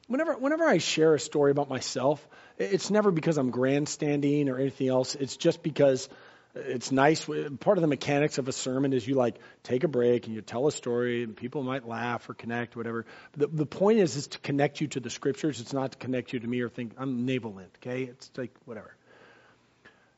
whenever 0.07 0.35
whenever 0.35 0.65
I 0.65 0.79
share 0.79 1.13
a 1.13 1.19
story 1.19 1.51
about 1.51 1.69
myself, 1.69 2.25
it's 2.57 2.89
never 2.89 3.11
because 3.11 3.37
I'm 3.37 3.51
grandstanding 3.51 4.49
or 4.49 4.57
anything 4.57 4.87
else. 4.87 5.17
It's 5.17 5.37
just 5.37 5.61
because 5.61 6.09
uh, 6.55 6.61
it's 6.61 6.93
nice. 6.93 7.25
Part 7.25 7.79
of 7.79 7.83
the 7.83 7.89
mechanics 7.89 8.39
of 8.39 8.47
a 8.47 8.53
sermon 8.53 8.93
is 8.93 9.09
you 9.09 9.17
like 9.17 9.41
take 9.65 9.83
a 9.83 9.89
break 9.89 10.27
and 10.27 10.37
you 10.37 10.41
tell 10.41 10.69
a 10.69 10.71
story, 10.71 11.25
and 11.25 11.37
people 11.37 11.65
might 11.65 11.85
laugh 11.85 12.31
or 12.31 12.35
connect, 12.35 12.77
whatever. 12.77 13.07
The, 13.37 13.49
the 13.49 13.67
point 13.67 13.99
is, 13.99 14.15
is 14.15 14.29
to 14.29 14.39
connect 14.39 14.81
you 14.81 14.87
to 14.87 15.01
the 15.01 15.11
scriptures. 15.11 15.61
It's 15.61 15.73
not 15.73 15.91
to 15.91 15.99
connect 15.99 16.33
you 16.33 16.39
to 16.39 16.47
me 16.47 16.61
or 16.61 16.69
think 16.69 16.93
I'm 16.97 17.27
navalent. 17.27 17.75
Okay, 17.83 18.05
it's 18.05 18.31
like 18.37 18.53
whatever. 18.67 18.95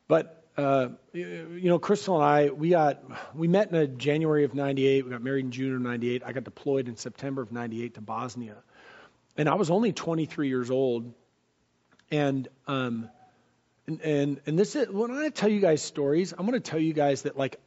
But 0.08 0.37
uh, 0.58 0.88
you 1.12 1.68
know, 1.68 1.78
Crystal 1.78 2.16
and 2.16 2.24
I, 2.24 2.50
we 2.50 2.70
got 2.70 3.02
we 3.34 3.48
met 3.48 3.72
in 3.72 3.98
January 3.98 4.44
of 4.44 4.54
'98. 4.54 5.04
We 5.04 5.10
got 5.10 5.22
married 5.22 5.46
in 5.46 5.50
June 5.50 5.74
of 5.74 5.80
'98. 5.80 6.22
I 6.26 6.32
got 6.32 6.44
deployed 6.44 6.88
in 6.88 6.96
September 6.96 7.42
of 7.42 7.52
'98 7.52 7.94
to 7.94 8.00
Bosnia, 8.00 8.56
and 9.36 9.48
I 9.48 9.54
was 9.54 9.70
only 9.70 9.92
23 9.92 10.48
years 10.48 10.70
old, 10.70 11.14
and 12.10 12.48
um, 12.66 13.08
and, 13.88 14.00
and, 14.02 14.40
and 14.46 14.58
this 14.58 14.76
is, 14.76 14.88
when 14.90 15.10
I 15.10 15.30
tell 15.30 15.48
you 15.48 15.60
guys 15.60 15.80
stories, 15.80 16.34
I'm 16.36 16.44
going 16.44 16.60
to 16.60 16.70
tell 16.70 16.78
you 16.78 16.92
guys 16.92 17.22
that 17.22 17.38
like, 17.38 17.58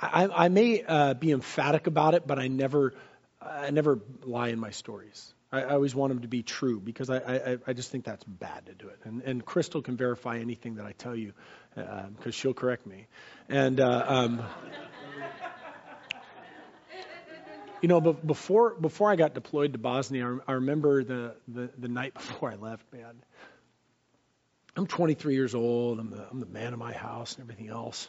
I, 0.00 0.28
I 0.28 0.48
may 0.48 0.84
uh, 0.86 1.14
be 1.14 1.30
emphatic 1.30 1.86
about 1.86 2.14
it, 2.14 2.26
but 2.26 2.38
I 2.38 2.48
never, 2.48 2.92
I 3.40 3.70
never 3.70 3.98
lie 4.22 4.48
in 4.48 4.60
my 4.60 4.70
stories. 4.70 5.32
I, 5.50 5.62
I 5.62 5.74
always 5.74 5.94
want 5.94 6.12
them 6.12 6.22
to 6.22 6.28
be 6.28 6.42
true 6.42 6.78
because 6.78 7.08
I, 7.08 7.16
I, 7.16 7.58
I 7.68 7.72
just 7.72 7.90
think 7.90 8.04
that's 8.04 8.24
bad 8.24 8.66
to 8.66 8.74
do 8.74 8.88
it. 8.88 8.98
And, 9.04 9.22
and 9.22 9.42
Crystal 9.42 9.80
can 9.80 9.96
verify 9.96 10.38
anything 10.38 10.74
that 10.74 10.84
I 10.84 10.92
tell 10.92 11.16
you 11.16 11.32
because 11.74 12.26
uh, 12.26 12.30
she'll 12.30 12.54
correct 12.54 12.86
me. 12.86 13.06
And, 13.48 13.80
uh, 13.80 14.04
um, 14.06 14.42
you 17.80 17.88
know, 17.88 18.00
but 18.00 18.24
before 18.26 18.74
before 18.74 19.10
I 19.10 19.16
got 19.16 19.34
deployed 19.34 19.72
to 19.72 19.78
Bosnia, 19.78 20.38
I, 20.46 20.52
remember 20.52 21.02
the, 21.02 21.34
the 21.48 21.70
the 21.76 21.88
night 21.88 22.14
before 22.14 22.50
I 22.50 22.54
left, 22.54 22.84
man. 22.92 23.22
I'm 24.76 24.86
23 24.86 25.34
years 25.34 25.54
old. 25.54 25.98
I'm 25.98 26.10
the, 26.10 26.26
I'm 26.30 26.40
the 26.40 26.46
man 26.46 26.72
of 26.72 26.78
my 26.78 26.94
house 26.94 27.34
and 27.34 27.42
everything 27.42 27.68
else. 27.68 28.08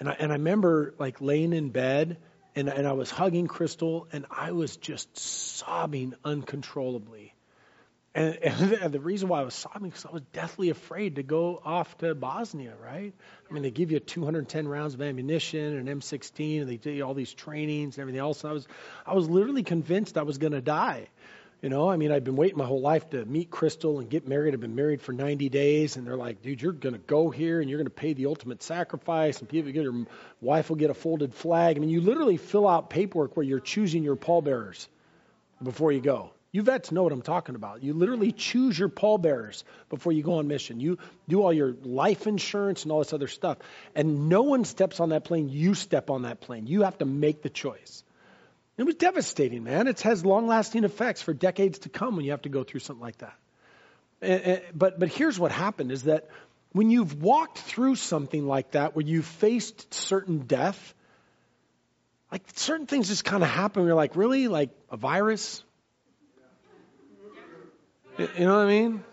And 0.00 0.08
I, 0.08 0.12
and 0.18 0.32
I 0.32 0.36
remember 0.36 0.94
like 0.98 1.20
laying 1.20 1.52
in 1.52 1.70
bed 1.70 2.16
and, 2.56 2.68
and 2.68 2.86
I 2.86 2.92
was 2.92 3.10
hugging 3.10 3.46
Crystal 3.46 4.08
and 4.12 4.26
I 4.28 4.50
was 4.50 4.76
just 4.76 5.16
sobbing 5.16 6.14
uncontrollably. 6.24 7.34
And, 8.14 8.38
and, 8.42 8.92
the 8.92 8.98
reason 8.98 9.28
why 9.28 9.40
I 9.40 9.44
was 9.44 9.54
sobbing 9.54 9.88
because 9.88 10.04
I 10.04 10.10
was 10.10 10.22
deathly 10.32 10.70
afraid 10.70 11.14
to 11.16 11.22
go 11.22 11.62
off 11.64 11.96
to 11.98 12.12
Bosnia, 12.12 12.74
right? 12.82 13.14
I 13.48 13.52
mean, 13.52 13.62
they 13.62 13.70
give 13.70 13.92
you 13.92 14.00
210 14.00 14.66
rounds 14.66 14.94
of 14.94 15.02
ammunition 15.02 15.76
and 15.76 15.88
an 15.88 16.00
M16, 16.00 16.62
and 16.62 16.68
they 16.68 16.76
do 16.76 17.02
all 17.02 17.14
these 17.14 17.32
trainings 17.32 17.96
and 17.96 18.02
everything 18.02 18.18
else. 18.18 18.42
And 18.42 18.50
I 18.50 18.52
was, 18.52 18.66
I 19.06 19.14
was 19.14 19.28
literally 19.28 19.62
convinced 19.62 20.18
I 20.18 20.22
was 20.22 20.38
going 20.38 20.54
to 20.54 20.60
die. 20.60 21.06
You 21.62 21.68
know, 21.68 21.88
I 21.88 21.96
mean, 21.96 22.10
I've 22.10 22.24
been 22.24 22.34
waiting 22.34 22.58
my 22.58 22.64
whole 22.64 22.80
life 22.80 23.10
to 23.10 23.24
meet 23.26 23.48
Crystal 23.48 24.00
and 24.00 24.10
get 24.10 24.26
married. 24.26 24.54
I've 24.54 24.60
been 24.60 24.74
married 24.74 25.02
for 25.02 25.12
90 25.12 25.48
days, 25.48 25.96
and 25.96 26.04
they're 26.04 26.16
like, 26.16 26.42
dude, 26.42 26.60
you're 26.60 26.72
going 26.72 26.94
to 26.94 27.00
go 27.00 27.30
here 27.30 27.60
and 27.60 27.70
you're 27.70 27.78
going 27.78 27.86
to 27.86 27.90
pay 27.90 28.12
the 28.12 28.26
ultimate 28.26 28.60
sacrifice, 28.60 29.38
and 29.38 29.48
people, 29.48 29.70
get 29.70 29.84
your 29.84 30.06
wife 30.40 30.68
will 30.68 30.76
get 30.76 30.90
a 30.90 30.94
folded 30.94 31.32
flag. 31.32 31.76
I 31.76 31.80
mean, 31.80 31.90
you 31.90 32.00
literally 32.00 32.38
fill 32.38 32.66
out 32.66 32.90
paperwork 32.90 33.36
where 33.36 33.44
you're 33.44 33.60
choosing 33.60 34.02
your 34.02 34.16
pallbearers 34.16 34.88
before 35.62 35.92
you 35.92 36.00
go. 36.00 36.32
You 36.52 36.62
vets 36.62 36.90
know 36.90 37.04
what 37.04 37.12
I'm 37.12 37.22
talking 37.22 37.54
about. 37.54 37.82
You 37.82 37.94
literally 37.94 38.32
choose 38.32 38.76
your 38.76 38.88
pallbearers 38.88 39.62
before 39.88 40.12
you 40.12 40.22
go 40.22 40.34
on 40.34 40.48
mission. 40.48 40.80
You 40.80 40.98
do 41.28 41.42
all 41.42 41.52
your 41.52 41.76
life 41.84 42.26
insurance 42.26 42.82
and 42.82 42.90
all 42.90 42.98
this 42.98 43.12
other 43.12 43.28
stuff. 43.28 43.58
And 43.94 44.28
no 44.28 44.42
one 44.42 44.64
steps 44.64 44.98
on 44.98 45.10
that 45.10 45.24
plane. 45.24 45.48
You 45.48 45.74
step 45.74 46.10
on 46.10 46.22
that 46.22 46.40
plane. 46.40 46.66
You 46.66 46.82
have 46.82 46.98
to 46.98 47.04
make 47.04 47.42
the 47.42 47.50
choice. 47.50 48.02
It 48.76 48.82
was 48.82 48.96
devastating, 48.96 49.62
man. 49.62 49.86
It 49.86 50.00
has 50.00 50.24
long 50.24 50.48
lasting 50.48 50.84
effects 50.84 51.22
for 51.22 51.34
decades 51.34 51.80
to 51.80 51.88
come 51.88 52.16
when 52.16 52.24
you 52.24 52.32
have 52.32 52.42
to 52.42 52.48
go 52.48 52.64
through 52.64 52.80
something 52.80 53.02
like 53.02 53.18
that. 53.18 53.36
Eh, 54.22 54.40
eh, 54.42 54.60
but, 54.74 54.98
but 54.98 55.08
here's 55.08 55.38
what 55.38 55.52
happened 55.52 55.92
is 55.92 56.04
that 56.04 56.28
when 56.72 56.90
you've 56.90 57.22
walked 57.22 57.58
through 57.58 57.96
something 57.96 58.46
like 58.46 58.72
that, 58.72 58.96
where 58.96 59.04
you've 59.04 59.26
faced 59.26 59.92
certain 59.94 60.38
death, 60.38 60.94
like 62.32 62.42
certain 62.54 62.86
things 62.86 63.08
just 63.08 63.24
kind 63.24 63.42
of 63.42 63.48
happen. 63.48 63.84
You're 63.84 63.94
like, 63.94 64.16
really? 64.16 64.48
Like 64.48 64.70
a 64.90 64.96
virus? 64.96 65.62
You 68.18 68.46
know 68.46 68.56
what 68.56 68.66
I 68.66 68.68
mean? 68.68 69.04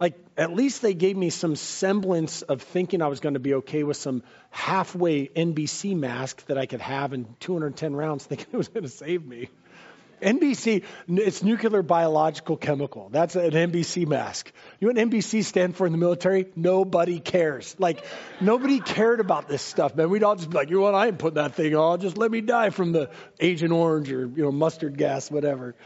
Like, 0.00 0.14
at 0.36 0.52
least 0.52 0.80
they 0.80 0.94
gave 0.94 1.16
me 1.16 1.30
some 1.30 1.56
semblance 1.56 2.42
of 2.42 2.62
thinking 2.62 3.02
I 3.02 3.08
was 3.08 3.20
going 3.20 3.34
to 3.34 3.40
be 3.40 3.54
okay 3.54 3.82
with 3.82 3.96
some 3.96 4.22
halfway 4.50 5.26
NBC 5.26 5.96
mask 5.96 6.46
that 6.46 6.56
I 6.56 6.66
could 6.66 6.80
have 6.80 7.12
in 7.12 7.26
210 7.40 7.96
rounds, 7.96 8.24
thinking 8.26 8.46
it 8.52 8.56
was 8.56 8.68
going 8.68 8.84
to 8.84 8.90
save 8.90 9.26
me. 9.26 9.48
NBC, 10.20 10.82
it's 11.08 11.42
nuclear 11.42 11.82
biological 11.82 12.56
chemical. 12.56 13.08
That's 13.08 13.36
an 13.36 13.52
NBC 13.52 14.06
mask. 14.06 14.50
You 14.80 14.88
know 14.88 15.00
what 15.00 15.10
NBC 15.10 15.44
stand 15.44 15.76
for 15.76 15.86
in 15.86 15.92
the 15.92 15.98
military? 15.98 16.46
Nobody 16.56 17.20
cares. 17.20 17.76
Like, 17.78 18.04
nobody 18.40 18.80
cared 18.80 19.20
about 19.20 19.48
this 19.48 19.62
stuff, 19.62 19.94
man. 19.94 20.10
We'd 20.10 20.24
all 20.24 20.34
just 20.34 20.50
be 20.50 20.56
like, 20.56 20.70
you 20.70 20.76
know 20.76 20.82
what? 20.82 20.94
I 20.94 21.06
ain't 21.06 21.18
putting 21.18 21.36
that 21.36 21.54
thing 21.54 21.74
on. 21.76 22.00
Just 22.00 22.18
let 22.18 22.30
me 22.30 22.40
die 22.40 22.70
from 22.70 22.92
the 22.92 23.10
Agent 23.38 23.72
Orange 23.72 24.10
or, 24.10 24.26
you 24.26 24.42
know, 24.42 24.52
mustard 24.52 24.98
gas, 24.98 25.30
whatever. 25.30 25.76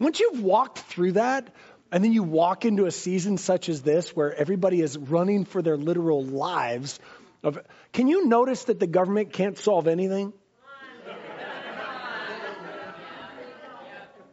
Once 0.00 0.20
you've 0.20 0.42
walked 0.42 0.78
through 0.78 1.12
that, 1.12 1.48
and 1.92 2.02
then 2.02 2.12
you 2.12 2.22
walk 2.22 2.64
into 2.64 2.86
a 2.86 2.90
season 2.90 3.38
such 3.38 3.68
as 3.68 3.82
this 3.82 4.10
where 4.14 4.34
everybody 4.34 4.80
is 4.80 4.98
running 4.98 5.44
for 5.44 5.62
their 5.62 5.76
literal 5.76 6.24
lives. 6.24 6.98
Of, 7.42 7.58
can 7.92 8.08
you 8.08 8.26
notice 8.26 8.64
that 8.64 8.80
the 8.80 8.86
government 8.86 9.32
can't 9.32 9.56
solve 9.56 9.86
anything? 9.86 10.32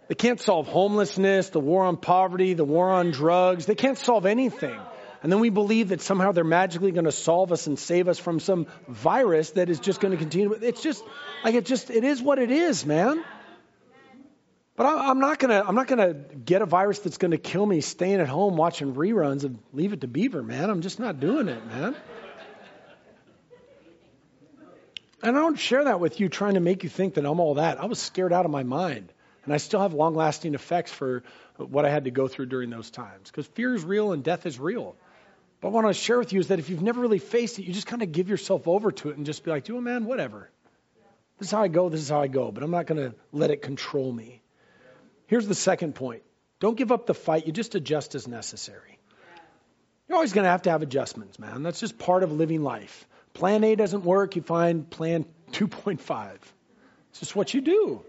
They 0.09 0.15
can't 0.15 0.39
solve 0.39 0.67
homelessness, 0.67 1.49
the 1.49 1.59
war 1.59 1.85
on 1.85 1.97
poverty, 1.97 2.53
the 2.53 2.65
war 2.65 2.89
on 2.89 3.11
drugs. 3.11 3.65
They 3.65 3.75
can't 3.75 3.97
solve 3.97 4.25
anything. 4.25 4.77
And 5.23 5.31
then 5.31 5.39
we 5.39 5.49
believe 5.49 5.89
that 5.89 6.01
somehow 6.01 6.33
they're 6.33 6.43
magically 6.43 6.91
going 6.91 7.05
to 7.05 7.11
solve 7.11 7.53
us 7.53 7.67
and 7.67 7.79
save 7.79 8.09
us 8.09 8.19
from 8.19 8.41
some 8.41 8.67
virus 8.89 9.51
that 9.51 9.69
is 9.69 9.79
just 9.79 10.01
going 10.01 10.11
to 10.11 10.17
continue. 10.17 10.51
It's 10.51 10.83
just 10.83 11.01
like 11.45 11.55
it 11.55 11.65
just 11.65 11.89
it 11.89 12.03
is 12.03 12.21
what 12.21 12.39
it 12.39 12.51
is, 12.51 12.85
man. 12.85 13.23
But 14.75 14.85
I'm 14.85 15.19
not 15.19 15.37
gonna 15.37 15.63
I'm 15.65 15.75
not 15.75 15.87
gonna 15.87 16.13
get 16.13 16.63
a 16.63 16.65
virus 16.65 16.99
that's 16.99 17.17
gonna 17.17 17.37
kill 17.37 17.65
me 17.65 17.81
staying 17.81 18.19
at 18.19 18.27
home 18.27 18.57
watching 18.57 18.95
reruns 18.95 19.43
and 19.43 19.59
leave 19.71 19.93
it 19.93 20.01
to 20.01 20.07
Beaver, 20.07 20.41
man. 20.41 20.69
I'm 20.69 20.81
just 20.81 20.99
not 20.99 21.19
doing 21.19 21.47
it, 21.47 21.65
man. 21.67 21.95
And 25.23 25.37
I 25.37 25.39
don't 25.39 25.57
share 25.57 25.85
that 25.85 26.01
with 26.01 26.19
you 26.19 26.27
trying 26.27 26.55
to 26.55 26.59
make 26.59 26.83
you 26.83 26.89
think 26.89 27.13
that 27.13 27.25
I'm 27.25 27.39
all 27.39 27.53
that. 27.55 27.81
I 27.81 27.85
was 27.85 27.97
scared 27.97 28.33
out 28.33 28.43
of 28.43 28.51
my 28.51 28.63
mind. 28.63 29.13
And 29.45 29.53
I 29.53 29.57
still 29.57 29.81
have 29.81 29.93
long 29.93 30.15
lasting 30.15 30.53
effects 30.53 30.91
for 30.91 31.23
what 31.57 31.85
I 31.85 31.89
had 31.89 32.05
to 32.05 32.11
go 32.11 32.27
through 32.27 32.47
during 32.47 32.69
those 32.69 32.91
times. 32.91 33.31
Because 33.31 33.47
fear 33.47 33.73
is 33.73 33.85
real 33.85 34.11
and 34.11 34.21
death 34.21 34.45
is 34.45 34.59
real. 34.59 34.95
But 35.61 35.71
what 35.71 35.81
I 35.81 35.83
want 35.85 35.95
to 35.95 36.01
share 36.01 36.19
with 36.19 36.33
you 36.33 36.41
is 36.41 36.49
that 36.49 36.59
if 36.59 36.69
you've 36.69 36.81
never 36.81 36.99
really 36.99 37.19
faced 37.19 37.57
it, 37.57 37.63
you 37.63 37.73
just 37.73 37.87
kind 37.87 38.01
of 38.01 38.11
give 38.11 38.27
yourself 38.27 38.67
over 38.67 38.91
to 38.91 39.09
it 39.11 39.17
and 39.17 39.25
just 39.25 39.45
be 39.45 39.51
like, 39.51 39.63
do 39.63 39.77
it, 39.77 39.81
man, 39.81 40.03
whatever. 40.05 40.49
This 41.39 41.47
is 41.47 41.51
how 41.51 41.61
I 41.61 41.69
go, 41.69 41.87
this 41.87 42.01
is 42.01 42.09
how 42.09 42.21
I 42.21 42.27
go. 42.27 42.51
But 42.51 42.63
I'm 42.63 42.71
not 42.71 42.85
going 42.85 43.11
to 43.11 43.15
let 43.31 43.49
it 43.49 43.61
control 43.61 44.11
me. 44.11 44.42
Here's 45.27 45.47
the 45.47 45.55
second 45.55 45.95
point 45.95 46.23
don't 46.59 46.77
give 46.77 46.91
up 46.91 47.05
the 47.07 47.13
fight, 47.13 47.45
you 47.45 47.51
just 47.51 47.75
adjust 47.75 48.15
as 48.15 48.27
necessary. 48.27 48.99
You're 50.07 50.15
always 50.15 50.33
going 50.33 50.43
to 50.43 50.49
have 50.49 50.63
to 50.63 50.71
have 50.71 50.81
adjustments, 50.81 51.39
man. 51.39 51.63
That's 51.63 51.79
just 51.79 51.97
part 51.97 52.23
of 52.23 52.31
living 52.31 52.63
life. 52.63 53.07
Plan 53.33 53.63
A 53.63 53.75
doesn't 53.75 54.03
work, 54.03 54.35
you 54.35 54.41
find 54.41 54.89
plan 54.89 55.25
2.5. 55.51 56.37
It's 57.09 57.19
just 57.19 57.35
what 57.35 57.53
you 57.53 57.61
do. 57.61 58.03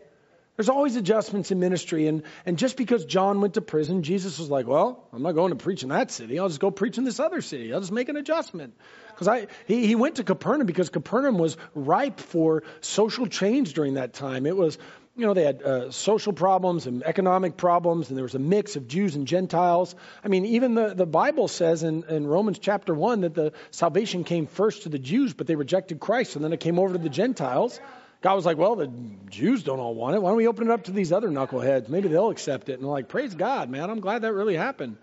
There's 0.57 0.69
always 0.69 0.95
adjustments 0.95 1.51
in 1.51 1.59
ministry. 1.59 2.07
And, 2.07 2.23
and 2.47 2.57
just 2.57 2.77
because 2.77 3.05
John 3.05 3.41
went 3.41 3.55
to 3.55 3.61
prison, 3.61 4.05
Jesus 4.05 4.39
was 4.39 4.49
like, 4.51 4.69
well, 4.69 5.09
I'm 5.13 5.23
not 5.23 5.33
going 5.33 5.51
to 5.51 5.57
preach 5.57 5.83
in 5.83 5.89
that 5.89 6.13
city. 6.13 6.39
I'll 6.39 6.49
just 6.49 6.61
go 6.61 6.71
preach 6.71 6.97
in 6.97 7.05
this 7.05 7.19
other 7.19 7.41
city. 7.41 7.73
I'll 7.73 7.81
just 7.81 7.91
make 7.91 8.09
an 8.09 8.17
adjustment. 8.17 8.75
Because 9.09 9.27
I 9.27 9.49
he, 9.67 9.87
he 9.87 9.95
went 9.97 10.17
to 10.17 10.25
Capernaum 10.25 10.67
because 10.67 10.91
Capernaum 10.91 11.39
was 11.39 11.57
ripe 11.75 12.21
for 12.21 12.63
social 12.83 13.27
change 13.27 13.75
during 13.75 13.95
that 13.95 14.13
time. 14.13 14.47
It 14.47 14.57
was 14.57 14.79
you 15.17 15.27
know, 15.27 15.35
they 15.35 15.45
had 15.45 15.63
uh, 15.63 15.91
social 15.93 16.33
problems 16.33 16.87
and 16.87 17.05
economic 17.05 17.57
problems, 17.57 18.09
and 18.09 18.17
there 18.17 18.25
was 18.25 18.35
a 18.35 18.41
mix 18.41 18.75
of 18.75 18.89
Jews 18.89 19.15
and 19.15 19.29
Gentiles. 19.29 19.95
I 20.25 20.29
mean, 20.29 20.45
even 20.45 20.75
the, 20.75 20.93
the 20.93 21.07
Bible 21.07 21.47
says 21.47 21.85
in, 21.85 22.03
in 22.09 22.27
Romans 22.27 22.59
chapter 22.59 22.93
1 22.93 23.21
that 23.21 23.35
the 23.35 23.53
salvation 23.71 24.25
came 24.25 24.47
first 24.47 24.83
to 24.83 24.89
the 24.89 24.99
Jews, 24.99 25.33
but 25.33 25.47
they 25.47 25.55
rejected 25.55 26.01
Christ, 26.01 26.35
and 26.35 26.45
then 26.45 26.53
it 26.53 26.59
came 26.59 26.81
over 26.81 26.95
to 26.95 26.99
the 26.99 27.09
Gentiles. 27.09 27.81
God 28.23 28.35
was 28.35 28.45
like, 28.45 28.57
well, 28.57 28.75
the 28.75 28.91
Jews 29.31 29.63
don't 29.63 29.79
all 29.79 29.95
want 29.95 30.17
it. 30.17 30.23
Why 30.23 30.31
don't 30.31 30.37
we 30.37 30.49
open 30.49 30.69
it 30.69 30.73
up 30.73 30.85
to 30.85 30.93
these 30.93 31.13
other 31.13 31.29
knuckleheads? 31.29 31.89
Maybe 31.89 32.09
they'll 32.09 32.31
accept 32.31 32.69
it. 32.69 32.81
And 32.81 32.89
like, 32.89 33.09
praise 33.09 33.35
God, 33.35 33.71
man. 33.71 33.91
I'm 33.91 34.01
glad 34.01 34.23
that 34.23 34.33
really 34.33 34.57
happened. 34.57 34.97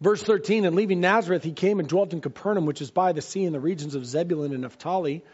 Verse 0.00 0.22
13, 0.22 0.66
and 0.66 0.76
leaving 0.76 1.00
Nazareth, 1.00 1.42
he 1.42 1.52
came 1.52 1.80
and 1.80 1.88
dwelt 1.88 2.12
in 2.12 2.20
Capernaum, 2.20 2.66
which 2.66 2.80
is 2.80 2.90
by 2.90 3.12
the 3.12 3.22
sea 3.22 3.44
in 3.44 3.52
the 3.52 3.60
regions 3.60 3.94
of 3.94 4.04
Zebulun 4.04 4.52
and 4.52 4.62
Naphtali 4.62 5.24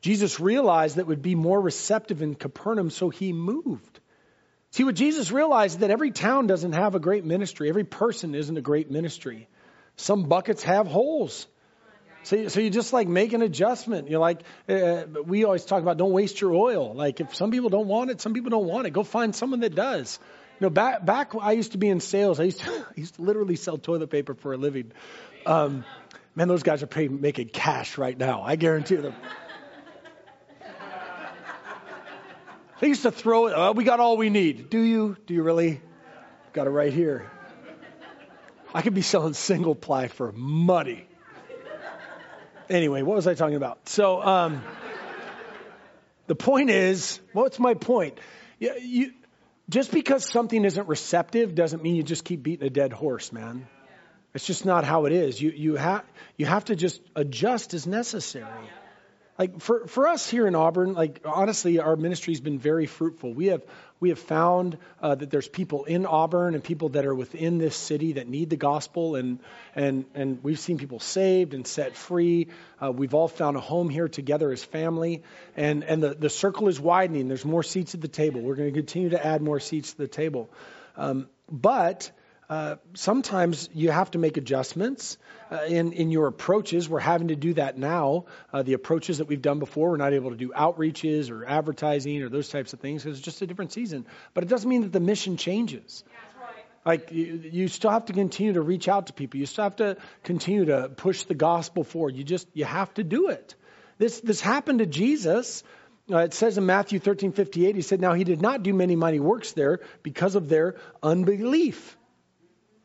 Jesus 0.00 0.38
realized 0.40 0.96
that 0.96 1.06
would 1.06 1.22
be 1.22 1.34
more 1.34 1.60
receptive 1.60 2.22
in 2.22 2.34
Capernaum, 2.34 2.90
so 2.90 3.10
he 3.10 3.32
moved. 3.32 4.00
See, 4.70 4.84
what 4.84 4.94
Jesus 4.94 5.30
realized 5.30 5.76
is 5.76 5.80
that 5.80 5.90
every 5.90 6.10
town 6.10 6.46
doesn't 6.46 6.72
have 6.72 6.94
a 6.94 7.00
great 7.00 7.24
ministry. 7.24 7.68
Every 7.68 7.84
person 7.84 8.34
isn't 8.34 8.56
a 8.56 8.60
great 8.60 8.90
ministry. 8.90 9.48
Some 9.96 10.24
buckets 10.24 10.62
have 10.64 10.86
holes. 10.86 11.46
So, 12.24 12.48
so 12.48 12.60
you 12.60 12.70
just 12.70 12.92
like 12.92 13.06
make 13.06 13.32
an 13.32 13.42
adjustment. 13.42 14.10
You're 14.10 14.20
like, 14.20 14.42
uh, 14.68 15.04
we 15.24 15.44
always 15.44 15.64
talk 15.64 15.80
about 15.80 15.96
don't 15.96 16.12
waste 16.12 16.40
your 16.40 16.52
oil. 16.54 16.92
Like 16.92 17.20
if 17.20 17.34
some 17.34 17.50
people 17.50 17.70
don't 17.70 17.86
want 17.86 18.10
it, 18.10 18.20
some 18.20 18.34
people 18.34 18.50
don't 18.50 18.66
want 18.66 18.86
it. 18.86 18.90
Go 18.90 19.04
find 19.04 19.34
someone 19.34 19.60
that 19.60 19.74
does. 19.74 20.18
You 20.60 20.66
know, 20.66 20.70
back 20.70 21.06
back 21.06 21.32
I 21.40 21.52
used 21.52 21.72
to 21.72 21.78
be 21.78 21.88
in 21.88 22.00
sales. 22.00 22.40
I 22.40 22.44
used 22.44 22.60
to, 22.60 22.70
I 22.90 22.92
used 22.96 23.14
to 23.14 23.22
literally 23.22 23.56
sell 23.56 23.78
toilet 23.78 24.10
paper 24.10 24.34
for 24.34 24.52
a 24.52 24.56
living. 24.56 24.92
Um, 25.46 25.84
man, 26.34 26.48
those 26.48 26.64
guys 26.64 26.82
are 26.82 26.88
paying, 26.88 27.20
making 27.20 27.48
cash 27.48 27.96
right 27.96 28.18
now. 28.18 28.42
I 28.42 28.56
guarantee 28.56 28.96
them. 28.96 29.14
They 32.80 32.88
used 32.88 33.02
to 33.02 33.10
throw 33.10 33.46
it. 33.46 33.54
Oh, 33.56 33.72
we 33.72 33.84
got 33.84 34.00
all 34.00 34.16
we 34.16 34.28
need. 34.28 34.68
Do 34.68 34.80
you? 34.80 35.16
Do 35.26 35.34
you 35.34 35.42
really? 35.42 35.80
Got 36.52 36.66
it 36.66 36.70
right 36.70 36.92
here. 36.92 37.30
I 38.74 38.82
could 38.82 38.94
be 38.94 39.02
selling 39.02 39.32
single 39.32 39.74
ply 39.74 40.08
for 40.08 40.32
money. 40.32 41.06
Anyway, 42.68 43.02
what 43.02 43.16
was 43.16 43.26
I 43.26 43.34
talking 43.34 43.56
about? 43.56 43.88
So, 43.88 44.20
um, 44.20 44.62
the 46.26 46.34
point 46.34 46.70
is, 46.70 47.20
what's 47.32 47.58
my 47.58 47.74
point? 47.74 48.18
You, 48.58 48.74
you, 48.80 49.12
just 49.70 49.92
because 49.92 50.28
something 50.28 50.64
isn't 50.64 50.88
receptive 50.88 51.54
doesn't 51.54 51.82
mean 51.82 51.94
you 51.94 52.02
just 52.02 52.24
keep 52.24 52.42
beating 52.42 52.66
a 52.66 52.70
dead 52.70 52.92
horse, 52.92 53.32
man. 53.32 53.66
It's 54.34 54.46
just 54.46 54.66
not 54.66 54.84
how 54.84 55.06
it 55.06 55.12
is. 55.12 55.40
You, 55.40 55.50
you, 55.50 55.78
ha- 55.78 56.04
you 56.36 56.44
have 56.44 56.66
to 56.66 56.76
just 56.76 57.00
adjust 57.14 57.72
as 57.72 57.86
necessary 57.86 58.44
like 59.38 59.60
for, 59.60 59.86
for 59.86 60.08
us 60.08 60.28
here 60.28 60.46
in 60.46 60.54
Auburn, 60.54 60.94
like 60.94 61.20
honestly, 61.24 61.78
our 61.78 61.96
ministry's 61.96 62.40
been 62.40 62.58
very 62.58 62.86
fruitful. 62.86 63.34
We 63.34 63.46
have 63.46 63.62
we 63.98 64.10
have 64.10 64.18
found 64.18 64.78
uh, 65.00 65.14
that 65.14 65.30
there's 65.30 65.48
people 65.48 65.84
in 65.84 66.04
Auburn 66.06 66.54
and 66.54 66.62
people 66.62 66.90
that 66.90 67.06
are 67.06 67.14
within 67.14 67.58
this 67.58 67.76
city 67.76 68.14
that 68.14 68.28
need 68.28 68.50
the 68.50 68.56
gospel, 68.56 69.16
and 69.16 69.40
and 69.74 70.06
and 70.14 70.42
we've 70.42 70.58
seen 70.58 70.78
people 70.78 71.00
saved 71.00 71.54
and 71.54 71.66
set 71.66 71.96
free. 71.96 72.48
Uh, 72.82 72.92
we've 72.92 73.14
all 73.14 73.28
found 73.28 73.56
a 73.56 73.60
home 73.60 73.88
here 73.88 74.08
together 74.08 74.50
as 74.52 74.64
family, 74.64 75.22
and 75.56 75.84
and 75.84 76.02
the 76.02 76.14
the 76.14 76.30
circle 76.30 76.68
is 76.68 76.80
widening. 76.80 77.28
There's 77.28 77.44
more 77.44 77.62
seats 77.62 77.94
at 77.94 78.00
the 78.00 78.08
table. 78.08 78.40
We're 78.40 78.56
going 78.56 78.72
to 78.72 78.78
continue 78.78 79.10
to 79.10 79.24
add 79.24 79.42
more 79.42 79.60
seats 79.60 79.92
to 79.92 79.98
the 79.98 80.08
table, 80.08 80.50
um, 80.96 81.28
but 81.50 82.10
uh, 82.48 82.76
sometimes 82.94 83.68
you 83.74 83.90
have 83.90 84.10
to 84.12 84.18
make 84.18 84.36
adjustments 84.36 85.18
uh, 85.50 85.62
in, 85.66 85.92
in 85.92 86.10
your 86.10 86.28
approaches. 86.28 86.88
We're 86.88 87.00
having 87.00 87.28
to 87.28 87.36
do 87.36 87.54
that 87.54 87.76
now. 87.76 88.26
Uh, 88.52 88.62
the 88.62 88.74
approaches 88.74 89.18
that 89.18 89.26
we've 89.26 89.42
done 89.42 89.58
before, 89.58 89.90
we're 89.90 89.96
not 89.96 90.12
able 90.12 90.30
to 90.30 90.36
do 90.36 90.50
outreaches 90.50 91.30
or 91.30 91.44
advertising 91.44 92.22
or 92.22 92.28
those 92.28 92.48
types 92.48 92.72
of 92.72 92.80
things 92.80 93.02
because 93.02 93.18
it's 93.18 93.24
just 93.24 93.42
a 93.42 93.46
different 93.46 93.72
season. 93.72 94.06
But 94.32 94.44
it 94.44 94.48
doesn't 94.48 94.68
mean 94.68 94.82
that 94.82 94.92
the 94.92 95.00
mission 95.00 95.36
changes. 95.36 96.04
Like 96.84 97.10
you, 97.10 97.50
you 97.50 97.68
still 97.68 97.90
have 97.90 98.04
to 98.06 98.12
continue 98.12 98.52
to 98.52 98.60
reach 98.60 98.88
out 98.88 99.08
to 99.08 99.12
people. 99.12 99.40
You 99.40 99.46
still 99.46 99.64
have 99.64 99.76
to 99.76 99.96
continue 100.22 100.66
to 100.66 100.88
push 100.88 101.24
the 101.24 101.34
gospel 101.34 101.82
forward. 101.82 102.14
You 102.14 102.22
just 102.22 102.46
you 102.54 102.64
have 102.64 102.94
to 102.94 103.02
do 103.02 103.30
it. 103.30 103.56
This 103.98 104.20
this 104.20 104.40
happened 104.40 104.78
to 104.78 104.86
Jesus. 104.86 105.64
Uh, 106.08 106.18
it 106.18 106.32
says 106.32 106.56
in 106.56 106.64
Matthew 106.64 107.00
13, 107.00 107.32
58, 107.32 107.74
he 107.74 107.82
said, 107.82 108.00
Now 108.00 108.12
he 108.12 108.22
did 108.22 108.40
not 108.40 108.62
do 108.62 108.72
many 108.72 108.94
mighty 108.94 109.18
works 109.18 109.52
there 109.52 109.80
because 110.04 110.36
of 110.36 110.48
their 110.48 110.76
unbelief. 111.02 111.96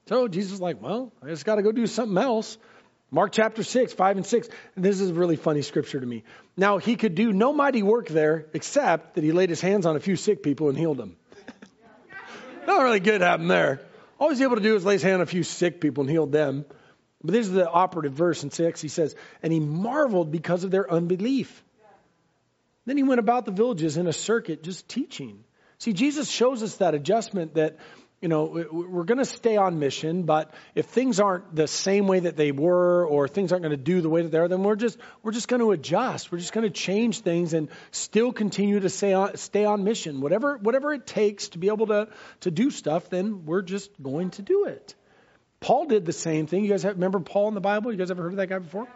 So 0.07 0.27
Jesus 0.27 0.53
is 0.53 0.61
like, 0.61 0.81
Well, 0.81 1.11
I 1.21 1.27
just 1.27 1.45
got 1.45 1.55
to 1.55 1.63
go 1.63 1.71
do 1.71 1.87
something 1.87 2.17
else. 2.17 2.57
Mark 3.13 3.33
chapter 3.33 3.61
6, 3.63 3.93
5 3.93 4.17
and 4.17 4.25
6. 4.25 4.49
And 4.75 4.85
This 4.85 5.01
is 5.01 5.09
a 5.09 5.13
really 5.13 5.35
funny 5.35 5.61
scripture 5.61 5.99
to 5.99 6.05
me. 6.05 6.23
Now, 6.55 6.77
he 6.77 6.95
could 6.95 7.13
do 7.13 7.33
no 7.33 7.51
mighty 7.51 7.83
work 7.83 8.07
there 8.07 8.45
except 8.53 9.15
that 9.15 9.23
he 9.23 9.31
laid 9.33 9.49
his 9.49 9.59
hands 9.59 9.85
on 9.85 9.95
a 9.95 9.99
few 9.99 10.15
sick 10.15 10.43
people 10.43 10.69
and 10.69 10.77
healed 10.77 10.97
them. 10.97 11.17
Not 12.67 12.83
really 12.83 13.01
good 13.01 13.21
happened 13.21 13.51
there. 13.51 13.81
All 14.17 14.29
he's 14.29 14.41
able 14.41 14.55
to 14.55 14.61
do 14.61 14.75
is 14.75 14.85
lay 14.85 14.93
his 14.93 15.01
hand 15.01 15.15
on 15.15 15.21
a 15.21 15.25
few 15.25 15.43
sick 15.43 15.81
people 15.81 16.03
and 16.03 16.09
healed 16.09 16.31
them. 16.31 16.65
But 17.23 17.33
this 17.33 17.47
is 17.47 17.53
the 17.53 17.69
operative 17.69 18.13
verse 18.13 18.43
in 18.43 18.51
6. 18.51 18.81
He 18.81 18.87
says, 18.87 19.15
And 19.43 19.51
he 19.51 19.59
marveled 19.59 20.31
because 20.31 20.63
of 20.63 20.71
their 20.71 20.89
unbelief. 20.89 21.63
Then 22.85 22.97
he 22.97 23.03
went 23.03 23.19
about 23.19 23.45
the 23.45 23.51
villages 23.51 23.97
in 23.97 24.07
a 24.07 24.13
circuit 24.13 24.63
just 24.63 24.87
teaching. 24.87 25.43
See, 25.77 25.93
Jesus 25.93 26.29
shows 26.29 26.63
us 26.63 26.77
that 26.77 26.93
adjustment 26.93 27.55
that 27.55 27.77
you 28.21 28.27
know, 28.27 28.65
we're 28.71 29.03
going 29.03 29.17
to 29.17 29.25
stay 29.25 29.57
on 29.57 29.79
mission, 29.79 30.23
but 30.23 30.53
if 30.75 30.85
things 30.85 31.19
aren't 31.19 31.55
the 31.55 31.67
same 31.67 32.05
way 32.05 32.19
that 32.19 32.37
they 32.37 32.51
were, 32.51 33.03
or 33.05 33.27
things 33.27 33.51
aren't 33.51 33.63
going 33.63 33.75
to 33.75 33.83
do 33.83 34.01
the 34.01 34.09
way 34.09 34.21
that 34.21 34.31
they 34.31 34.37
are, 34.37 34.47
then 34.47 34.61
we're 34.61 34.75
just 34.75 34.99
we're 35.23 35.31
just 35.31 35.47
going 35.47 35.59
to 35.59 35.71
adjust. 35.71 36.31
We're 36.31 36.37
just 36.37 36.53
going 36.53 36.63
to 36.63 36.69
change 36.69 37.21
things 37.21 37.53
and 37.53 37.69
still 37.89 38.31
continue 38.31 38.79
to 38.79 38.89
stay 38.89 39.13
on 39.13 39.37
stay 39.37 39.65
on 39.65 39.83
mission. 39.83 40.21
Whatever 40.21 40.57
whatever 40.57 40.93
it 40.93 41.07
takes 41.07 41.49
to 41.49 41.57
be 41.57 41.67
able 41.69 41.87
to 41.87 42.09
to 42.41 42.51
do 42.51 42.69
stuff, 42.69 43.09
then 43.09 43.45
we're 43.45 43.63
just 43.63 43.89
going 44.01 44.29
to 44.31 44.43
do 44.43 44.65
it. 44.65 44.93
Paul 45.59 45.85
did 45.85 46.05
the 46.05 46.13
same 46.13 46.45
thing. 46.45 46.63
You 46.63 46.69
guys 46.69 46.83
have, 46.83 46.95
remember 46.95 47.19
Paul 47.19 47.47
in 47.47 47.53
the 47.55 47.61
Bible? 47.61 47.91
You 47.91 47.97
guys 47.97 48.11
ever 48.11 48.21
heard 48.21 48.33
of 48.33 48.37
that 48.37 48.47
guy 48.47 48.59
before? 48.59 48.87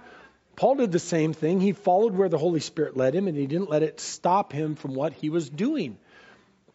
Paul 0.56 0.76
did 0.76 0.92
the 0.92 1.00
same 1.00 1.34
thing. 1.34 1.60
He 1.60 1.74
followed 1.74 2.14
where 2.16 2.30
the 2.30 2.38
Holy 2.38 2.60
Spirit 2.60 2.96
led 2.96 3.14
him, 3.14 3.28
and 3.28 3.38
he 3.38 3.46
didn't 3.46 3.70
let 3.70 3.84
it 3.84 4.00
stop 4.00 4.54
him 4.54 4.76
from 4.76 4.94
what 4.94 5.14
he 5.14 5.30
was 5.30 5.50
doing. 5.50 5.98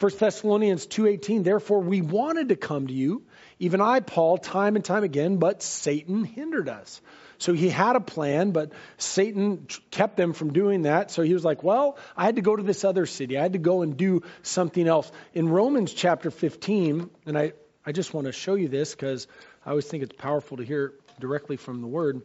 1 0.01 0.13
Thessalonians 0.19 0.87
2:18 0.87 1.45
Therefore 1.45 1.81
we 1.81 2.01
wanted 2.01 2.49
to 2.49 2.57
come 2.57 2.87
to 2.87 2.95
you 2.95 3.23
even 3.59 3.83
I 3.83 4.01
Paul 4.01 4.39
time 4.39 4.77
and 4.77 4.85
time 4.85 5.05
again 5.05 5.37
but 5.37 5.63
Satan 5.63 6.25
hindered 6.25 6.71
us. 6.71 7.03
So 7.37 7.53
he 7.53 7.69
had 7.69 7.97
a 7.97 8.01
plan 8.01 8.53
but 8.53 8.73
Satan 8.97 9.67
kept 9.91 10.17
them 10.17 10.33
from 10.33 10.55
doing 10.55 10.83
that. 10.83 11.11
So 11.11 11.23
he 11.23 11.35
was 11.35 11.45
like, 11.45 11.63
well, 11.63 11.99
I 12.17 12.25
had 12.25 12.37
to 12.37 12.43
go 12.43 12.57
to 12.57 12.63
this 12.63 12.83
other 12.83 13.05
city. 13.05 13.37
I 13.37 13.43
had 13.43 13.53
to 13.53 13.59
go 13.59 13.83
and 13.83 13.95
do 13.95 14.23
something 14.43 14.89
else. 14.89 15.13
In 15.35 15.51
Romans 15.51 15.93
chapter 15.93 16.31
15 16.31 17.11
and 17.27 17.37
I 17.37 17.53
I 17.85 17.93
just 17.93 18.15
want 18.15 18.27
to 18.27 18.33
show 18.33 18.55
you 18.55 18.69
this 18.69 18.95
cuz 18.95 19.27
I 19.67 19.71
always 19.71 19.87
think 19.87 20.03
it's 20.03 20.17
powerful 20.17 20.57
to 20.57 20.63
hear 20.63 20.95
directly 21.19 21.59
from 21.59 21.83
the 21.83 21.89
word. 21.89 22.23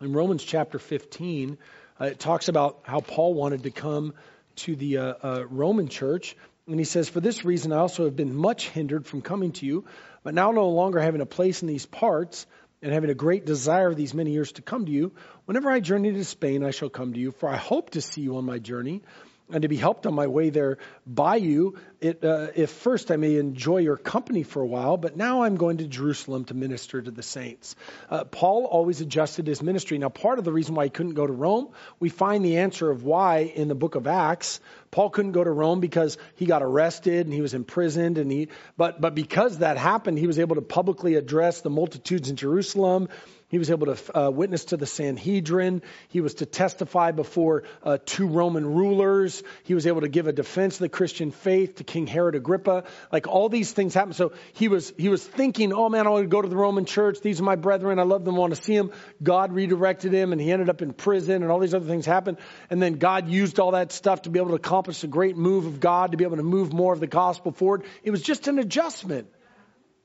In 0.00 0.12
Romans 0.12 0.42
chapter 0.42 0.80
15 0.80 1.58
uh, 2.00 2.06
it 2.06 2.18
talks 2.18 2.48
about 2.48 2.80
how 2.82 2.98
Paul 2.98 3.34
wanted 3.34 3.62
to 3.62 3.70
come 3.70 4.14
to 4.56 4.74
the 4.74 4.98
uh, 4.98 5.14
uh, 5.22 5.44
Roman 5.48 5.86
church 5.86 6.34
and 6.68 6.78
he 6.78 6.84
says, 6.84 7.08
For 7.08 7.20
this 7.20 7.44
reason 7.44 7.72
I 7.72 7.78
also 7.78 8.04
have 8.04 8.16
been 8.16 8.34
much 8.34 8.68
hindered 8.68 9.06
from 9.06 9.22
coming 9.22 9.52
to 9.52 9.66
you, 9.66 9.84
but 10.22 10.34
now 10.34 10.50
no 10.50 10.68
longer 10.68 11.00
having 11.00 11.20
a 11.20 11.26
place 11.26 11.62
in 11.62 11.68
these 11.68 11.86
parts, 11.86 12.46
and 12.82 12.92
having 12.92 13.10
a 13.10 13.14
great 13.14 13.44
desire 13.44 13.92
these 13.92 14.14
many 14.14 14.30
years 14.30 14.52
to 14.52 14.62
come 14.62 14.86
to 14.86 14.92
you, 14.92 15.12
whenever 15.46 15.70
I 15.70 15.80
journey 15.80 16.12
to 16.12 16.24
Spain, 16.24 16.62
I 16.62 16.70
shall 16.70 16.90
come 16.90 17.12
to 17.12 17.18
you, 17.18 17.32
for 17.32 17.48
I 17.48 17.56
hope 17.56 17.90
to 17.90 18.00
see 18.00 18.20
you 18.20 18.36
on 18.36 18.44
my 18.44 18.58
journey 18.58 19.02
and 19.50 19.62
to 19.62 19.68
be 19.68 19.76
helped 19.76 20.06
on 20.06 20.14
my 20.14 20.26
way 20.26 20.50
there 20.50 20.78
by 21.06 21.36
you, 21.36 21.78
it, 22.00 22.22
uh, 22.22 22.48
if 22.54 22.70
first 22.70 23.10
I 23.10 23.16
may 23.16 23.36
enjoy 23.36 23.78
your 23.78 23.96
company 23.96 24.42
for 24.42 24.62
a 24.62 24.66
while, 24.66 24.96
but 24.96 25.16
now 25.16 25.42
I'm 25.42 25.56
going 25.56 25.78
to 25.78 25.86
Jerusalem 25.86 26.44
to 26.46 26.54
minister 26.54 27.00
to 27.00 27.10
the 27.10 27.22
saints. 27.22 27.74
Uh, 28.10 28.24
Paul 28.24 28.64
always 28.64 29.00
adjusted 29.00 29.46
his 29.46 29.62
ministry. 29.62 29.98
Now, 29.98 30.10
part 30.10 30.38
of 30.38 30.44
the 30.44 30.52
reason 30.52 30.74
why 30.74 30.84
he 30.84 30.90
couldn't 30.90 31.14
go 31.14 31.26
to 31.26 31.32
Rome, 31.32 31.70
we 31.98 32.08
find 32.08 32.44
the 32.44 32.58
answer 32.58 32.90
of 32.90 33.04
why 33.04 33.38
in 33.38 33.68
the 33.68 33.74
book 33.74 33.94
of 33.94 34.06
Acts. 34.06 34.60
Paul 34.90 35.10
couldn't 35.10 35.32
go 35.32 35.44
to 35.44 35.50
Rome 35.50 35.80
because 35.80 36.18
he 36.36 36.46
got 36.46 36.62
arrested 36.62 37.26
and 37.26 37.34
he 37.34 37.42
was 37.42 37.54
imprisoned, 37.54 38.18
and 38.18 38.30
he, 38.30 38.48
but, 38.76 39.00
but 39.00 39.14
because 39.14 39.58
that 39.58 39.76
happened, 39.76 40.18
he 40.18 40.26
was 40.26 40.38
able 40.38 40.56
to 40.56 40.62
publicly 40.62 41.14
address 41.14 41.60
the 41.62 41.70
multitudes 41.70 42.30
in 42.30 42.36
Jerusalem. 42.36 43.08
He 43.50 43.56
was 43.56 43.70
able 43.70 43.94
to 43.94 44.18
uh, 44.18 44.30
witness 44.30 44.66
to 44.66 44.76
the 44.76 44.84
Sanhedrin. 44.84 45.80
He 46.08 46.20
was 46.20 46.34
to 46.34 46.46
testify 46.46 47.12
before 47.12 47.62
uh, 47.82 47.96
two 48.04 48.26
Roman 48.26 48.66
rulers. 48.66 49.42
He 49.64 49.72
was 49.72 49.86
able 49.86 50.02
to 50.02 50.08
give 50.08 50.26
a 50.26 50.32
defense 50.32 50.74
of 50.74 50.80
the 50.80 50.90
Christian 50.90 51.30
faith 51.30 51.76
to 51.76 51.84
King 51.84 52.06
Herod 52.06 52.34
Agrippa. 52.34 52.84
Like 53.10 53.26
all 53.26 53.48
these 53.48 53.72
things 53.72 53.94
happened. 53.94 54.16
So 54.16 54.32
he 54.52 54.68
was 54.68 54.92
he 54.98 55.08
was 55.08 55.26
thinking, 55.26 55.72
oh 55.72 55.88
man, 55.88 56.06
I 56.06 56.10
want 56.10 56.24
to 56.24 56.28
go 56.28 56.42
to 56.42 56.48
the 56.48 56.56
Roman 56.56 56.84
church. 56.84 57.22
These 57.22 57.40
are 57.40 57.44
my 57.44 57.56
brethren. 57.56 57.98
I 57.98 58.02
love 58.02 58.22
them. 58.26 58.34
I 58.34 58.38
want 58.38 58.54
to 58.54 58.62
see 58.62 58.76
them. 58.76 58.92
God 59.22 59.54
redirected 59.54 60.12
him, 60.12 60.32
and 60.32 60.40
he 60.40 60.52
ended 60.52 60.68
up 60.68 60.82
in 60.82 60.92
prison, 60.92 61.42
and 61.42 61.50
all 61.50 61.58
these 61.58 61.72
other 61.72 61.86
things 61.86 62.04
happened. 62.04 62.36
And 62.68 62.82
then 62.82 62.94
God 62.94 63.28
used 63.28 63.60
all 63.60 63.70
that 63.70 63.92
stuff 63.92 64.22
to 64.22 64.30
be 64.30 64.40
able 64.40 64.50
to 64.50 64.56
accomplish 64.56 65.02
a 65.04 65.06
great 65.06 65.38
move 65.38 65.64
of 65.64 65.80
God, 65.80 66.10
to 66.10 66.18
be 66.18 66.24
able 66.24 66.36
to 66.36 66.42
move 66.42 66.74
more 66.74 66.92
of 66.92 67.00
the 67.00 67.06
gospel 67.06 67.52
forward. 67.52 67.84
It 68.02 68.10
was 68.10 68.20
just 68.20 68.46
an 68.46 68.58
adjustment. 68.58 69.28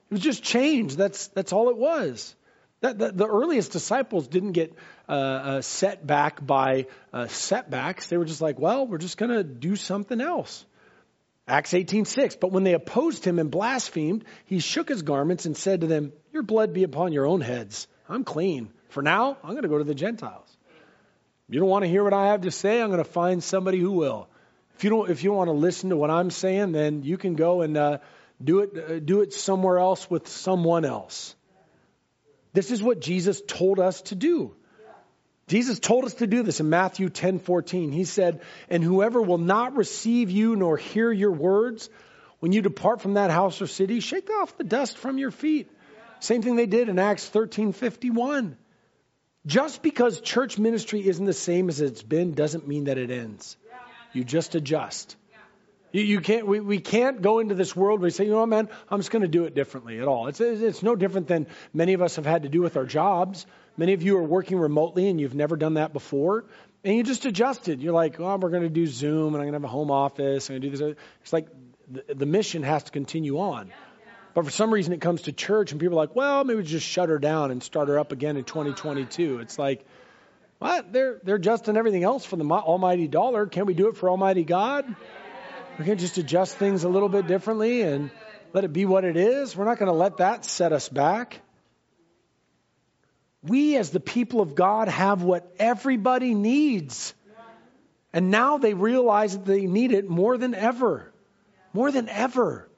It 0.09 0.13
was 0.13 0.21
just 0.21 0.43
change. 0.43 0.95
That's 0.95 1.27
that's 1.27 1.51
all 1.51 1.69
it 1.69 1.77
was. 1.77 2.33
The, 2.83 2.93
the, 2.93 3.11
the 3.13 3.27
earliest 3.27 3.71
disciples 3.71 4.27
didn't 4.27 4.51
get 4.51 4.73
uh, 5.07 5.11
uh, 5.11 5.61
set 5.61 6.05
back 6.05 6.45
by 6.45 6.87
uh, 7.13 7.27
setbacks. 7.27 8.07
They 8.07 8.17
were 8.17 8.25
just 8.25 8.41
like, 8.41 8.59
well, 8.59 8.85
we're 8.85 8.97
just 8.97 9.15
going 9.15 9.31
to 9.31 9.41
do 9.41 9.77
something 9.77 10.19
else. 10.19 10.65
Acts 11.47 11.71
18:6. 11.71 12.37
But 12.41 12.51
when 12.51 12.65
they 12.65 12.73
opposed 12.73 13.23
him 13.23 13.39
and 13.39 13.49
blasphemed, 13.49 14.25
he 14.47 14.59
shook 14.59 14.89
his 14.89 15.01
garments 15.01 15.45
and 15.45 15.55
said 15.55 15.79
to 15.79 15.87
them, 15.87 16.11
"Your 16.33 16.43
blood 16.43 16.73
be 16.73 16.83
upon 16.83 17.13
your 17.13 17.25
own 17.25 17.39
heads. 17.39 17.87
I'm 18.09 18.25
clean. 18.25 18.69
For 18.89 19.01
now, 19.01 19.37
I'm 19.43 19.51
going 19.51 19.63
to 19.63 19.69
go 19.69 19.77
to 19.77 19.85
the 19.85 19.95
Gentiles. 19.95 20.49
You 21.47 21.61
don't 21.61 21.69
want 21.69 21.85
to 21.85 21.89
hear 21.89 22.03
what 22.03 22.13
I 22.13 22.27
have 22.27 22.41
to 22.41 22.51
say? 22.51 22.81
I'm 22.81 22.89
going 22.89 23.03
to 23.03 23.09
find 23.09 23.41
somebody 23.41 23.79
who 23.79 23.91
will. 23.91 24.27
If 24.75 24.83
you 24.83 24.89
don't, 24.89 25.09
if 25.09 25.23
you 25.23 25.31
want 25.31 25.47
to 25.47 25.53
listen 25.53 25.89
to 25.91 25.95
what 25.95 26.09
I'm 26.09 26.31
saying, 26.31 26.73
then 26.73 27.03
you 27.03 27.17
can 27.17 27.35
go 27.35 27.61
and 27.61 27.77
uh, 27.77 27.97
do 28.43 28.59
it. 28.59 28.77
Uh, 28.77 28.99
do 28.99 29.21
it 29.21 29.31
somewhere 29.33 29.79
else 29.79 30.09
with 30.09 30.27
someone 30.27 30.83
else. 30.83 31.33
This 32.53 32.71
is 32.71 32.81
what 32.81 33.01
Jesus 33.01 33.41
told 33.45 33.79
us 33.79 34.01
to 34.03 34.15
do. 34.15 34.55
Jesus 35.47 35.79
told 35.79 36.05
us 36.05 36.13
to 36.15 36.27
do 36.27 36.41
this 36.43 36.59
in 36.59 36.69
Matthew 36.69 37.09
10 37.09 37.39
14. 37.39 37.91
He 37.91 38.05
said, 38.05 38.41
And 38.69 38.83
whoever 38.83 39.21
will 39.21 39.37
not 39.37 39.75
receive 39.75 40.31
you 40.31 40.55
nor 40.55 40.77
hear 40.77 41.11
your 41.11 41.31
words, 41.31 41.89
when 42.39 42.53
you 42.53 42.61
depart 42.61 43.01
from 43.01 43.15
that 43.15 43.31
house 43.31 43.61
or 43.61 43.67
city, 43.67 43.99
shake 43.99 44.29
off 44.29 44.57
the 44.57 44.63
dust 44.63 44.97
from 44.97 45.17
your 45.17 45.31
feet. 45.31 45.69
Same 46.19 46.41
thing 46.41 46.55
they 46.55 46.65
did 46.65 46.87
in 46.87 46.97
Acts 46.99 47.27
13 47.27 47.73
51. 47.73 48.57
Just 49.45 49.81
because 49.81 50.21
church 50.21 50.57
ministry 50.57 51.05
isn't 51.05 51.25
the 51.25 51.33
same 51.33 51.67
as 51.67 51.81
it's 51.81 52.03
been 52.03 52.33
doesn't 52.33 52.65
mean 52.65 52.85
that 52.85 52.97
it 52.97 53.11
ends. 53.11 53.57
You 54.13 54.23
just 54.23 54.55
adjust. 54.55 55.17
You, 55.93 56.01
you 56.01 56.21
can't, 56.21 56.45
we, 56.45 56.59
we 56.59 56.79
can't 56.79 57.21
go 57.21 57.39
into 57.39 57.55
this 57.55 57.75
world 57.75 58.01
where 58.01 58.07
we 58.07 58.11
say, 58.11 58.25
you 58.25 58.31
know, 58.31 58.39
what, 58.39 58.49
man, 58.49 58.67
I'm 58.89 58.99
just 58.99 59.11
going 59.11 59.21
to 59.21 59.27
do 59.29 59.45
it 59.45 59.55
differently 59.55 59.99
at 59.99 60.07
all. 60.07 60.27
It's, 60.27 60.41
it's 60.41 60.83
no 60.83 60.95
different 60.95 61.27
than 61.27 61.47
many 61.73 61.93
of 61.93 62.01
us 62.01 62.17
have 62.17 62.25
had 62.25 62.43
to 62.43 62.49
do 62.49 62.61
with 62.61 62.75
our 62.75 62.85
jobs. 62.85 63.45
Many 63.77 63.93
of 63.93 64.03
you 64.03 64.17
are 64.17 64.23
working 64.23 64.57
remotely 64.57 65.07
and 65.07 65.21
you've 65.21 65.35
never 65.35 65.55
done 65.55 65.75
that 65.75 65.93
before. 65.93 66.45
And 66.83 66.97
you 66.97 67.03
just 67.03 67.25
adjusted. 67.25 67.81
You're 67.81 67.93
like, 67.93 68.19
oh, 68.19 68.37
we're 68.37 68.49
going 68.49 68.63
to 68.63 68.69
do 68.69 68.87
Zoom 68.87 69.35
and 69.35 69.37
I'm 69.37 69.49
going 69.49 69.53
to 69.53 69.59
have 69.59 69.63
a 69.63 69.67
home 69.67 69.91
office. 69.91 70.49
I'm 70.49 70.55
going 70.55 70.61
to 70.63 70.69
do 70.69 70.77
this. 70.77 70.97
It's 71.21 71.33
like 71.33 71.47
the, 71.89 72.15
the 72.15 72.25
mission 72.25 72.63
has 72.63 72.83
to 72.83 72.91
continue 72.91 73.39
on. 73.39 73.71
But 74.33 74.45
for 74.45 74.51
some 74.51 74.73
reason, 74.73 74.93
it 74.93 75.01
comes 75.01 75.23
to 75.23 75.31
church 75.31 75.71
and 75.71 75.79
people 75.79 75.99
are 75.99 76.01
like, 76.07 76.15
well, 76.15 76.43
maybe 76.43 76.63
just 76.63 76.87
shut 76.87 77.09
her 77.09 77.19
down 77.19 77.51
and 77.51 77.61
start 77.61 77.87
her 77.87 77.99
up 77.99 78.11
again 78.11 78.35
in 78.35 78.45
2022. 78.45 79.39
It's 79.39 79.59
like, 79.59 79.85
what? 80.57 80.91
They're, 80.91 81.19
they're 81.23 81.35
adjusting 81.35 81.77
everything 81.77 82.03
else 82.03 82.25
for 82.25 82.35
the 82.35 82.45
almighty 82.45 83.07
dollar. 83.07 83.45
Can 83.45 83.67
we 83.67 83.75
do 83.75 83.89
it 83.89 83.97
for 83.97 84.09
almighty 84.09 84.43
God? 84.43 84.95
We 85.79 85.85
can 85.85 85.97
just 85.97 86.19
adjust 86.19 86.57
things 86.57 86.83
a 86.83 86.89
little 86.89 87.09
bit 87.09 87.25
differently 87.25 87.81
and 87.81 88.11
let 88.53 88.63
it 88.63 88.71
be 88.71 88.85
what 88.85 89.05
it 89.05 89.17
is. 89.17 89.55
We're 89.55 89.65
not 89.65 89.79
going 89.79 89.91
to 89.91 89.97
let 89.97 90.17
that 90.17 90.45
set 90.45 90.71
us 90.71 90.87
back. 90.87 91.41
We, 93.41 93.75
as 93.77 93.89
the 93.89 93.99
people 93.99 94.41
of 94.41 94.53
God, 94.53 94.87
have 94.87 95.23
what 95.23 95.51
everybody 95.57 96.35
needs. 96.35 97.15
And 98.13 98.29
now 98.29 98.59
they 98.59 98.75
realize 98.75 99.35
that 99.35 99.45
they 99.45 99.65
need 99.65 99.91
it 99.91 100.07
more 100.07 100.37
than 100.37 100.53
ever. 100.53 101.11
More 101.73 101.91
than 101.91 102.07
ever. 102.07 102.69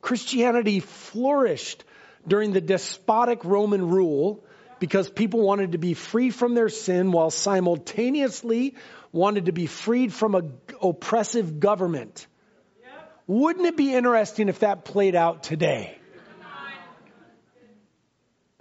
Christianity 0.00 0.80
flourished 0.80 1.84
during 2.26 2.52
the 2.52 2.62
despotic 2.62 3.44
Roman 3.44 3.86
rule 3.86 4.44
because 4.78 5.10
people 5.10 5.40
wanted 5.40 5.72
to 5.72 5.78
be 5.78 5.92
free 5.92 6.30
from 6.30 6.54
their 6.54 6.70
sin 6.70 7.12
while 7.12 7.30
simultaneously 7.30 8.76
wanted 9.12 9.46
to 9.46 9.52
be 9.52 9.66
freed 9.66 10.12
from 10.12 10.34
an 10.34 10.52
oppressive 10.82 11.60
government. 11.60 12.26
Wouldn't 13.26 13.66
it 13.66 13.76
be 13.76 13.94
interesting 13.94 14.48
if 14.48 14.60
that 14.60 14.84
played 14.84 15.14
out 15.14 15.42
today? 15.42 15.94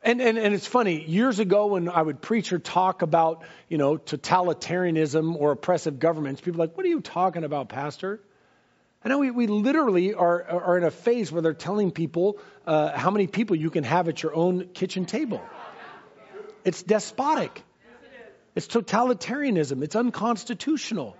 And, 0.04 0.22
and, 0.22 0.38
and 0.38 0.54
it's 0.54 0.68
funny, 0.68 1.04
years 1.04 1.40
ago 1.40 1.68
when 1.68 1.90
I 1.90 2.02
would 2.02 2.22
preach 2.22 2.54
or 2.54 2.60
talk 2.60 3.02
about, 3.02 3.44
you 3.68 3.78
know, 3.78 3.98
totalitarianism 3.98 5.36
or 5.36 5.52
oppressive 5.52 6.00
governments, 6.00 6.40
people 6.40 6.62
are 6.62 6.68
like, 6.68 6.78
what 6.78 6.86
are 6.86 6.90
you 6.90 7.02
talking 7.02 7.44
about, 7.44 7.68
Pastor? 7.68 8.22
I 9.04 9.10
know 9.10 9.20
we, 9.20 9.32
we 9.32 9.48
literally 9.48 10.14
are, 10.14 10.44
are 10.44 10.78
in 10.78 10.84
a 10.84 10.92
phase 10.92 11.32
where 11.32 11.42
they're 11.42 11.54
telling 11.54 11.92
people 11.92 12.40
uh, 12.66 12.98
how 12.98 13.12
many 13.12 13.28
people 13.28 13.56
you 13.56 13.70
can 13.70 13.84
have 13.84 14.08
at 14.08 14.24
your 14.24 14.34
own 14.36 14.68
kitchen 14.74 15.06
table. 15.06 15.42
It's 16.64 16.84
despotic. 16.84 17.64
It's 18.58 18.66
totalitarianism. 18.66 19.84
It's 19.84 19.96
unconstitutional. 19.96 21.16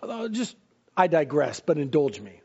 Uh, 0.00 0.28
just, 0.28 0.56
I 0.96 1.08
digress, 1.08 1.58
but 1.58 1.76
indulge 1.76 2.20
me. 2.20 2.40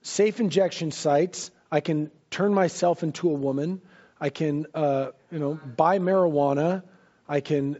Safe 0.00 0.40
injection 0.40 0.90
sites. 0.90 1.50
I 1.70 1.80
can 1.80 2.10
turn 2.30 2.54
myself 2.54 3.02
into 3.02 3.28
a 3.28 3.34
woman. 3.34 3.82
I 4.18 4.30
can, 4.30 4.64
uh, 4.74 5.08
you 5.30 5.38
know, 5.38 5.60
buy 5.76 5.98
marijuana. 5.98 6.82
I 7.28 7.40
can 7.40 7.76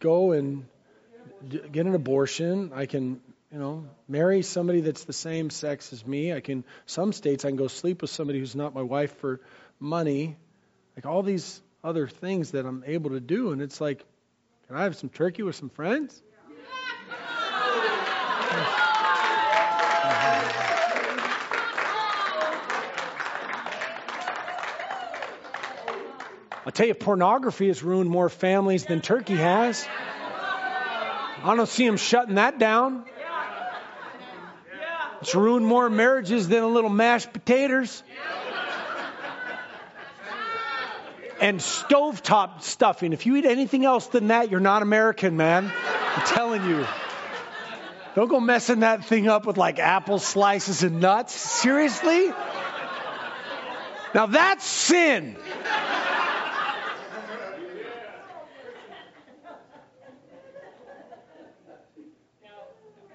go 0.00 0.32
and 0.32 0.66
get 1.48 1.86
an 1.86 1.94
abortion. 1.94 2.72
I 2.74 2.86
can, 2.86 3.20
you 3.52 3.60
know, 3.60 3.86
marry 4.08 4.42
somebody 4.42 4.80
that's 4.80 5.04
the 5.04 5.12
same 5.12 5.50
sex 5.50 5.92
as 5.92 6.04
me. 6.04 6.32
I 6.32 6.40
can, 6.40 6.64
some 6.86 7.12
states, 7.12 7.44
I 7.44 7.50
can 7.50 7.56
go 7.58 7.68
sleep 7.68 8.02
with 8.02 8.10
somebody 8.10 8.40
who's 8.40 8.56
not 8.56 8.74
my 8.74 8.82
wife 8.82 9.16
for 9.18 9.40
money. 9.78 10.36
Like 10.96 11.06
all 11.06 11.22
these 11.22 11.62
other 11.84 12.08
things 12.08 12.50
that 12.50 12.66
I'm 12.66 12.82
able 12.84 13.10
to 13.10 13.20
do. 13.20 13.52
And 13.52 13.62
it's 13.62 13.80
like, 13.80 14.04
can 14.72 14.80
I 14.80 14.84
have 14.84 14.96
some 14.96 15.10
turkey 15.10 15.42
with 15.42 15.54
some 15.54 15.68
friends? 15.68 16.22
I'll 26.64 26.72
tell 26.72 26.86
you, 26.86 26.94
pornography 26.94 27.68
has 27.68 27.82
ruined 27.82 28.08
more 28.08 28.30
families 28.30 28.86
than 28.86 29.02
turkey 29.02 29.36
has. 29.36 29.86
I 31.44 31.54
don't 31.54 31.68
see 31.68 31.84
him 31.84 31.98
shutting 31.98 32.36
that 32.36 32.58
down. 32.58 33.04
It's 35.20 35.34
ruined 35.34 35.66
more 35.66 35.90
marriages 35.90 36.48
than 36.48 36.62
a 36.62 36.68
little 36.68 36.88
mashed 36.88 37.34
potatoes. 37.34 38.02
And 41.42 41.58
stovetop 41.58 42.62
stuffing. 42.62 43.12
If 43.12 43.26
you 43.26 43.34
eat 43.34 43.44
anything 43.44 43.84
else 43.84 44.06
than 44.06 44.28
that, 44.28 44.48
you're 44.48 44.60
not 44.60 44.82
American, 44.82 45.36
man. 45.36 45.72
I'm 46.14 46.26
telling 46.26 46.64
you. 46.64 46.86
Don't 48.14 48.28
go 48.28 48.38
messing 48.38 48.80
that 48.80 49.06
thing 49.06 49.26
up 49.26 49.44
with 49.44 49.56
like 49.56 49.80
apple 49.80 50.20
slices 50.20 50.84
and 50.84 51.00
nuts. 51.00 51.34
Seriously? 51.34 52.28
Now 54.14 54.26
that's 54.26 54.64
sin. 54.64 55.36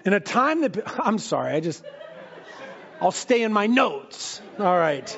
In 0.04 0.12
a 0.12 0.20
time 0.20 0.62
that, 0.62 1.00
I'm 1.00 1.18
sorry, 1.20 1.54
I 1.54 1.62
just, 1.62 1.82
I'll 3.00 3.12
stay 3.12 3.42
in 3.44 3.54
my 3.54 3.68
notes. 3.68 4.42
All 4.60 4.78
right. 4.78 5.18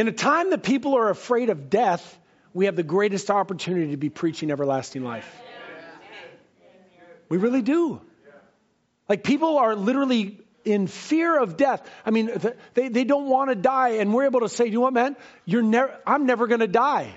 In 0.00 0.08
a 0.08 0.12
time 0.12 0.48
that 0.48 0.62
people 0.62 0.96
are 0.96 1.10
afraid 1.10 1.50
of 1.50 1.68
death, 1.68 2.18
we 2.54 2.64
have 2.64 2.74
the 2.74 2.82
greatest 2.82 3.30
opportunity 3.30 3.90
to 3.90 3.98
be 3.98 4.08
preaching 4.08 4.50
everlasting 4.50 5.04
life. 5.04 5.30
We 7.28 7.36
really 7.36 7.60
do. 7.60 8.00
Like 9.10 9.22
people 9.22 9.58
are 9.58 9.76
literally 9.76 10.40
in 10.64 10.86
fear 10.86 11.38
of 11.38 11.58
death. 11.58 11.86
I 12.06 12.12
mean, 12.12 12.30
they, 12.72 12.88
they 12.88 13.04
don't 13.04 13.26
want 13.26 13.50
to 13.50 13.54
die, 13.54 13.96
and 14.00 14.14
we're 14.14 14.24
able 14.24 14.40
to 14.40 14.48
say, 14.48 14.64
you 14.64 14.72
know 14.72 14.80
what, 14.80 14.94
man? 14.94 15.16
You're 15.44 15.60
never, 15.60 15.94
I'm 16.06 16.24
never 16.24 16.46
going 16.46 16.60
to 16.60 16.66
die. 16.66 17.12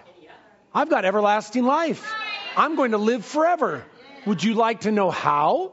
I've 0.74 0.90
got 0.90 1.06
everlasting 1.06 1.64
life. 1.64 2.14
I'm 2.58 2.76
going 2.76 2.92
to 2.92 2.98
live 2.98 3.24
forever. 3.24 3.86
Would 4.26 4.44
you 4.44 4.56
like 4.56 4.82
to 4.82 4.92
know 4.92 5.10
how? 5.10 5.72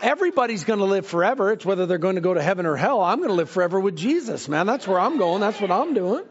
Everybody's 0.00 0.64
going 0.64 0.78
to 0.78 0.84
live 0.84 1.06
forever. 1.06 1.52
It's 1.52 1.64
whether 1.64 1.86
they're 1.86 1.98
going 1.98 2.16
to 2.16 2.20
go 2.20 2.34
to 2.34 2.42
heaven 2.42 2.66
or 2.66 2.76
hell. 2.76 3.02
I'm 3.02 3.18
going 3.18 3.28
to 3.30 3.34
live 3.34 3.50
forever 3.50 3.78
with 3.78 3.96
Jesus, 3.96 4.48
man. 4.48 4.66
That's 4.66 4.86
where 4.86 5.00
I'm 5.00 5.18
going. 5.18 5.40
That's 5.40 5.60
what 5.60 5.70
I'm 5.70 5.94
doing. 5.94 6.24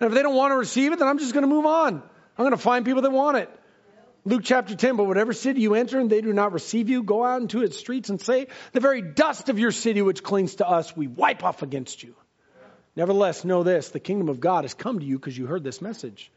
And 0.00 0.08
if 0.08 0.14
they 0.14 0.22
don't 0.22 0.36
want 0.36 0.52
to 0.52 0.56
receive 0.56 0.92
it, 0.92 0.98
then 0.98 1.08
I'm 1.08 1.18
just 1.18 1.32
going 1.32 1.42
to 1.42 1.48
move 1.48 1.66
on. 1.66 1.94
I'm 1.94 2.42
going 2.42 2.50
to 2.50 2.56
find 2.58 2.84
people 2.84 3.02
that 3.02 3.12
want 3.12 3.38
it. 3.38 3.50
Luke 4.24 4.42
chapter 4.44 4.74
10, 4.74 4.96
but 4.96 5.04
whatever 5.04 5.32
city 5.32 5.60
you 5.60 5.74
enter 5.74 6.00
and 6.00 6.10
they 6.10 6.20
do 6.20 6.32
not 6.32 6.52
receive 6.52 6.88
you, 6.88 7.04
go 7.04 7.24
out 7.24 7.40
into 7.40 7.62
its 7.62 7.78
streets 7.78 8.10
and 8.10 8.20
say, 8.20 8.48
the 8.72 8.80
very 8.80 9.00
dust 9.00 9.48
of 9.48 9.58
your 9.58 9.70
city 9.70 10.02
which 10.02 10.22
clings 10.24 10.56
to 10.56 10.68
us, 10.68 10.96
we 10.96 11.06
wipe 11.06 11.44
off 11.44 11.62
against 11.62 12.02
you. 12.02 12.16
Nevertheless, 12.96 13.44
know 13.44 13.62
this, 13.62 13.90
the 13.90 14.00
kingdom 14.00 14.28
of 14.28 14.40
God 14.40 14.64
has 14.64 14.74
come 14.74 14.98
to 14.98 15.04
you 15.04 15.16
because 15.16 15.38
you 15.38 15.46
heard 15.46 15.62
this 15.62 15.80
message. 15.80 16.32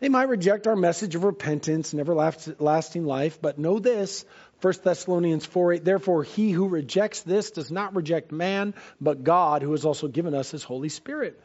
They 0.00 0.08
might 0.08 0.28
reject 0.28 0.66
our 0.66 0.74
message 0.74 1.14
of 1.14 1.22
repentance 1.22 1.92
and 1.92 2.00
everlasting 2.00 3.04
life, 3.04 3.38
but 3.40 3.56
know 3.56 3.78
this, 3.78 4.24
1 4.62 4.74
Thessalonians 4.84 5.44
4 5.44 5.74
8, 5.74 5.84
therefore 5.84 6.22
he 6.22 6.52
who 6.52 6.68
rejects 6.68 7.22
this 7.22 7.50
does 7.50 7.70
not 7.72 7.96
reject 7.96 8.30
man, 8.30 8.74
but 9.00 9.24
God, 9.24 9.60
who 9.60 9.72
has 9.72 9.84
also 9.84 10.06
given 10.06 10.34
us 10.34 10.52
his 10.52 10.62
Holy 10.62 10.88
Spirit. 10.88 11.40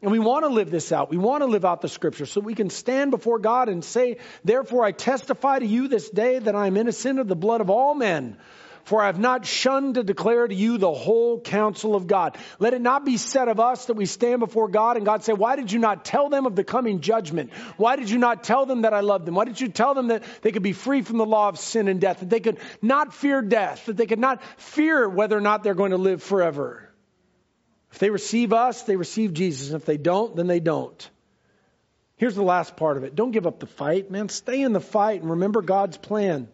And 0.00 0.10
we 0.10 0.18
want 0.18 0.44
to 0.44 0.48
live 0.48 0.70
this 0.70 0.90
out. 0.90 1.10
We 1.10 1.18
want 1.18 1.42
to 1.42 1.46
live 1.46 1.64
out 1.66 1.82
the 1.82 1.88
scripture 1.88 2.26
so 2.26 2.40
we 2.40 2.54
can 2.54 2.70
stand 2.70 3.10
before 3.10 3.38
God 3.38 3.68
and 3.68 3.84
say, 3.84 4.16
Therefore 4.42 4.84
I 4.84 4.90
testify 4.90 5.58
to 5.58 5.66
you 5.66 5.86
this 5.86 6.08
day 6.10 6.38
that 6.38 6.56
I 6.56 6.66
am 6.66 6.76
innocent 6.76 7.20
of 7.20 7.28
the 7.28 7.36
blood 7.36 7.60
of 7.60 7.70
all 7.70 7.94
men. 7.94 8.38
For 8.84 9.00
I 9.00 9.06
have 9.06 9.18
not 9.18 9.46
shunned 9.46 9.94
to 9.94 10.02
declare 10.02 10.46
to 10.46 10.54
you 10.54 10.76
the 10.76 10.92
whole 10.92 11.40
counsel 11.40 11.94
of 11.94 12.06
God. 12.06 12.36
Let 12.58 12.74
it 12.74 12.80
not 12.80 13.04
be 13.04 13.16
said 13.16 13.48
of 13.48 13.60
us 13.60 13.86
that 13.86 13.94
we 13.94 14.06
stand 14.06 14.40
before 14.40 14.68
God 14.68 14.96
and 14.96 15.06
God 15.06 15.22
say, 15.22 15.32
Why 15.32 15.56
did 15.56 15.70
you 15.70 15.78
not 15.78 16.04
tell 16.04 16.28
them 16.28 16.46
of 16.46 16.56
the 16.56 16.64
coming 16.64 17.00
judgment? 17.00 17.52
Why 17.76 17.96
did 17.96 18.10
you 18.10 18.18
not 18.18 18.42
tell 18.42 18.66
them 18.66 18.82
that 18.82 18.92
I 18.92 19.00
love 19.00 19.24
them? 19.24 19.34
Why 19.34 19.44
did 19.44 19.60
you 19.60 19.68
tell 19.68 19.94
them 19.94 20.08
that 20.08 20.24
they 20.42 20.50
could 20.50 20.62
be 20.62 20.72
free 20.72 21.02
from 21.02 21.18
the 21.18 21.26
law 21.26 21.48
of 21.48 21.58
sin 21.58 21.86
and 21.86 22.00
death? 22.00 22.20
That 22.20 22.30
they 22.30 22.40
could 22.40 22.58
not 22.80 23.14
fear 23.14 23.40
death? 23.40 23.86
That 23.86 23.96
they 23.96 24.06
could 24.06 24.18
not 24.18 24.42
fear 24.56 25.08
whether 25.08 25.36
or 25.36 25.40
not 25.40 25.62
they're 25.62 25.74
going 25.74 25.92
to 25.92 25.96
live 25.96 26.22
forever? 26.22 26.88
If 27.92 27.98
they 27.98 28.10
receive 28.10 28.52
us, 28.52 28.82
they 28.82 28.96
receive 28.96 29.32
Jesus. 29.32 29.68
And 29.68 29.76
if 29.76 29.84
they 29.84 29.98
don't, 29.98 30.34
then 30.34 30.46
they 30.46 30.60
don't. 30.60 31.10
Here's 32.16 32.34
the 32.34 32.42
last 32.42 32.76
part 32.76 32.96
of 32.96 33.04
it. 33.04 33.14
Don't 33.14 33.32
give 33.32 33.46
up 33.46 33.60
the 33.60 33.66
fight, 33.66 34.10
man. 34.10 34.28
Stay 34.28 34.62
in 34.62 34.72
the 34.72 34.80
fight 34.80 35.20
and 35.20 35.30
remember 35.30 35.60
God's 35.60 35.98
plan. 35.98 36.48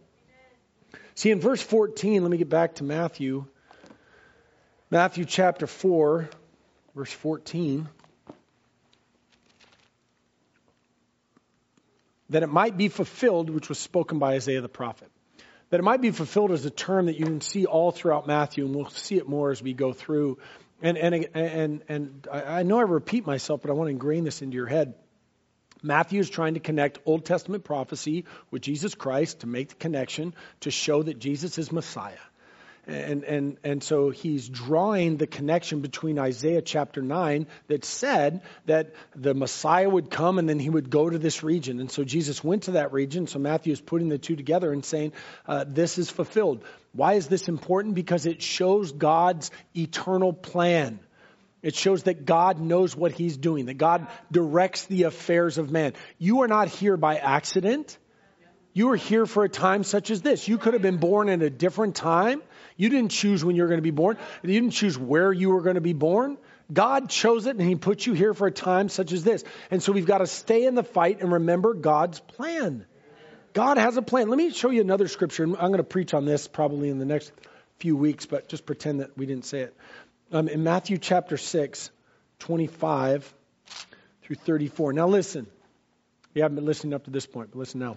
See, 1.18 1.32
in 1.32 1.40
verse 1.40 1.60
14, 1.60 2.22
let 2.22 2.30
me 2.30 2.36
get 2.36 2.48
back 2.48 2.76
to 2.76 2.84
Matthew. 2.84 3.44
Matthew 4.88 5.24
chapter 5.24 5.66
4, 5.66 6.30
verse 6.94 7.10
14. 7.10 7.88
That 12.30 12.44
it 12.44 12.46
might 12.46 12.76
be 12.76 12.86
fulfilled, 12.86 13.50
which 13.50 13.68
was 13.68 13.80
spoken 13.80 14.20
by 14.20 14.34
Isaiah 14.34 14.60
the 14.60 14.68
prophet. 14.68 15.10
That 15.70 15.80
it 15.80 15.82
might 15.82 16.00
be 16.00 16.12
fulfilled 16.12 16.52
is 16.52 16.64
a 16.64 16.70
term 16.70 17.06
that 17.06 17.18
you 17.18 17.24
can 17.24 17.40
see 17.40 17.66
all 17.66 17.90
throughout 17.90 18.28
Matthew, 18.28 18.64
and 18.66 18.72
we'll 18.72 18.88
see 18.90 19.16
it 19.16 19.28
more 19.28 19.50
as 19.50 19.60
we 19.60 19.72
go 19.72 19.92
through. 19.92 20.38
And, 20.80 20.96
and, 20.96 21.30
and, 21.34 21.82
and 21.88 22.28
I 22.32 22.62
know 22.62 22.78
I 22.78 22.82
repeat 22.82 23.26
myself, 23.26 23.62
but 23.62 23.72
I 23.72 23.74
want 23.74 23.88
to 23.88 23.90
ingrain 23.90 24.22
this 24.22 24.40
into 24.40 24.54
your 24.54 24.68
head. 24.68 24.94
Matthew 25.82 26.20
is 26.20 26.30
trying 26.30 26.54
to 26.54 26.60
connect 26.60 26.98
Old 27.06 27.24
Testament 27.24 27.64
prophecy 27.64 28.24
with 28.50 28.62
Jesus 28.62 28.94
Christ 28.94 29.40
to 29.40 29.46
make 29.46 29.68
the 29.68 29.74
connection 29.74 30.34
to 30.60 30.70
show 30.70 31.02
that 31.02 31.18
Jesus 31.18 31.58
is 31.58 31.70
Messiah. 31.72 32.16
And, 32.88 33.22
and, 33.24 33.58
and 33.64 33.84
so 33.84 34.08
he's 34.08 34.48
drawing 34.48 35.18
the 35.18 35.26
connection 35.26 35.82
between 35.82 36.18
Isaiah 36.18 36.62
chapter 36.62 37.02
9 37.02 37.46
that 37.66 37.84
said 37.84 38.40
that 38.64 38.94
the 39.14 39.34
Messiah 39.34 39.88
would 39.88 40.10
come 40.10 40.38
and 40.38 40.48
then 40.48 40.58
he 40.58 40.70
would 40.70 40.88
go 40.88 41.10
to 41.10 41.18
this 41.18 41.42
region. 41.42 41.80
And 41.80 41.90
so 41.90 42.02
Jesus 42.02 42.42
went 42.42 42.62
to 42.62 42.70
that 42.72 42.94
region. 42.94 43.26
So 43.26 43.38
Matthew 43.38 43.74
is 43.74 43.80
putting 43.80 44.08
the 44.08 44.16
two 44.16 44.36
together 44.36 44.72
and 44.72 44.82
saying, 44.82 45.12
uh, 45.46 45.66
this 45.68 45.98
is 45.98 46.08
fulfilled. 46.08 46.64
Why 46.92 47.14
is 47.14 47.26
this 47.28 47.46
important? 47.48 47.94
Because 47.94 48.24
it 48.24 48.40
shows 48.40 48.90
God's 48.92 49.50
eternal 49.76 50.32
plan 50.32 50.98
it 51.62 51.74
shows 51.74 52.04
that 52.04 52.24
God 52.24 52.60
knows 52.60 52.94
what 52.96 53.12
he's 53.12 53.36
doing, 53.36 53.66
that 53.66 53.78
God 53.78 54.06
directs 54.30 54.84
the 54.84 55.04
affairs 55.04 55.58
of 55.58 55.70
man. 55.70 55.94
You 56.18 56.42
are 56.42 56.48
not 56.48 56.68
here 56.68 56.96
by 56.96 57.16
accident. 57.16 57.98
You 58.74 58.90
are 58.92 58.96
here 58.96 59.26
for 59.26 59.42
a 59.42 59.48
time 59.48 59.82
such 59.82 60.10
as 60.10 60.22
this. 60.22 60.46
You 60.46 60.56
could 60.56 60.74
have 60.74 60.82
been 60.82 60.98
born 60.98 61.28
at 61.28 61.42
a 61.42 61.50
different 61.50 61.96
time. 61.96 62.42
You 62.76 62.88
didn't 62.90 63.10
choose 63.10 63.44
when 63.44 63.56
you 63.56 63.62
were 63.62 63.68
going 63.68 63.78
to 63.78 63.82
be 63.82 63.90
born. 63.90 64.18
You 64.42 64.60
didn't 64.60 64.70
choose 64.70 64.96
where 64.96 65.32
you 65.32 65.50
were 65.50 65.62
going 65.62 65.74
to 65.74 65.80
be 65.80 65.94
born. 65.94 66.38
God 66.72 67.08
chose 67.08 67.46
it 67.46 67.56
and 67.56 67.68
he 67.68 67.74
put 67.74 68.06
you 68.06 68.12
here 68.12 68.34
for 68.34 68.46
a 68.46 68.52
time 68.52 68.88
such 68.88 69.10
as 69.10 69.24
this. 69.24 69.42
And 69.70 69.82
so 69.82 69.90
we've 69.90 70.06
got 70.06 70.18
to 70.18 70.26
stay 70.28 70.64
in 70.64 70.76
the 70.76 70.84
fight 70.84 71.20
and 71.20 71.32
remember 71.32 71.74
God's 71.74 72.20
plan. 72.20 72.84
God 73.52 73.78
has 73.78 73.96
a 73.96 74.02
plan. 74.02 74.28
Let 74.28 74.36
me 74.36 74.50
show 74.50 74.70
you 74.70 74.82
another 74.82 75.08
scripture. 75.08 75.42
I'm 75.42 75.54
going 75.54 75.78
to 75.78 75.82
preach 75.82 76.14
on 76.14 76.24
this 76.24 76.46
probably 76.46 76.90
in 76.90 76.98
the 76.98 77.06
next 77.06 77.32
few 77.78 77.96
weeks, 77.96 78.26
but 78.26 78.48
just 78.48 78.66
pretend 78.66 79.00
that 79.00 79.16
we 79.16 79.26
didn't 79.26 79.46
say 79.46 79.60
it 79.60 79.74
um, 80.32 80.48
in 80.48 80.62
Matthew 80.62 80.98
chapter 80.98 81.36
6, 81.36 81.90
25 82.40 83.34
through 84.22 84.36
34. 84.36 84.92
Now 84.92 85.08
listen. 85.08 85.46
You 86.34 86.42
haven't 86.42 86.56
been 86.56 86.66
listening 86.66 86.94
up 86.94 87.04
to 87.04 87.10
this 87.10 87.26
point, 87.26 87.50
but 87.50 87.58
listen 87.58 87.80
now. 87.80 87.96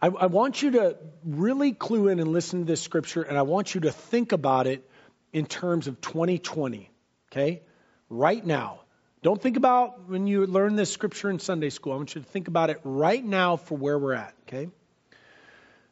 I, 0.00 0.06
I 0.06 0.26
want 0.26 0.62
you 0.62 0.72
to 0.72 0.96
really 1.24 1.72
clue 1.72 2.08
in 2.08 2.20
and 2.20 2.32
listen 2.32 2.60
to 2.60 2.64
this 2.64 2.80
scripture, 2.80 3.22
and 3.22 3.36
I 3.36 3.42
want 3.42 3.74
you 3.74 3.82
to 3.82 3.90
think 3.90 4.32
about 4.32 4.66
it 4.66 4.88
in 5.32 5.44
terms 5.46 5.88
of 5.88 6.00
2020, 6.00 6.90
okay? 7.30 7.62
Right 8.08 8.44
now. 8.44 8.80
Don't 9.22 9.42
think 9.42 9.56
about 9.56 10.08
when 10.08 10.28
you 10.28 10.46
learn 10.46 10.76
this 10.76 10.92
scripture 10.92 11.28
in 11.28 11.40
Sunday 11.40 11.70
school. 11.70 11.92
I 11.92 11.96
want 11.96 12.14
you 12.14 12.22
to 12.22 12.28
think 12.28 12.46
about 12.46 12.70
it 12.70 12.80
right 12.84 13.24
now 13.24 13.56
for 13.56 13.76
where 13.76 13.98
we're 13.98 14.14
at, 14.14 14.34
okay? 14.46 14.68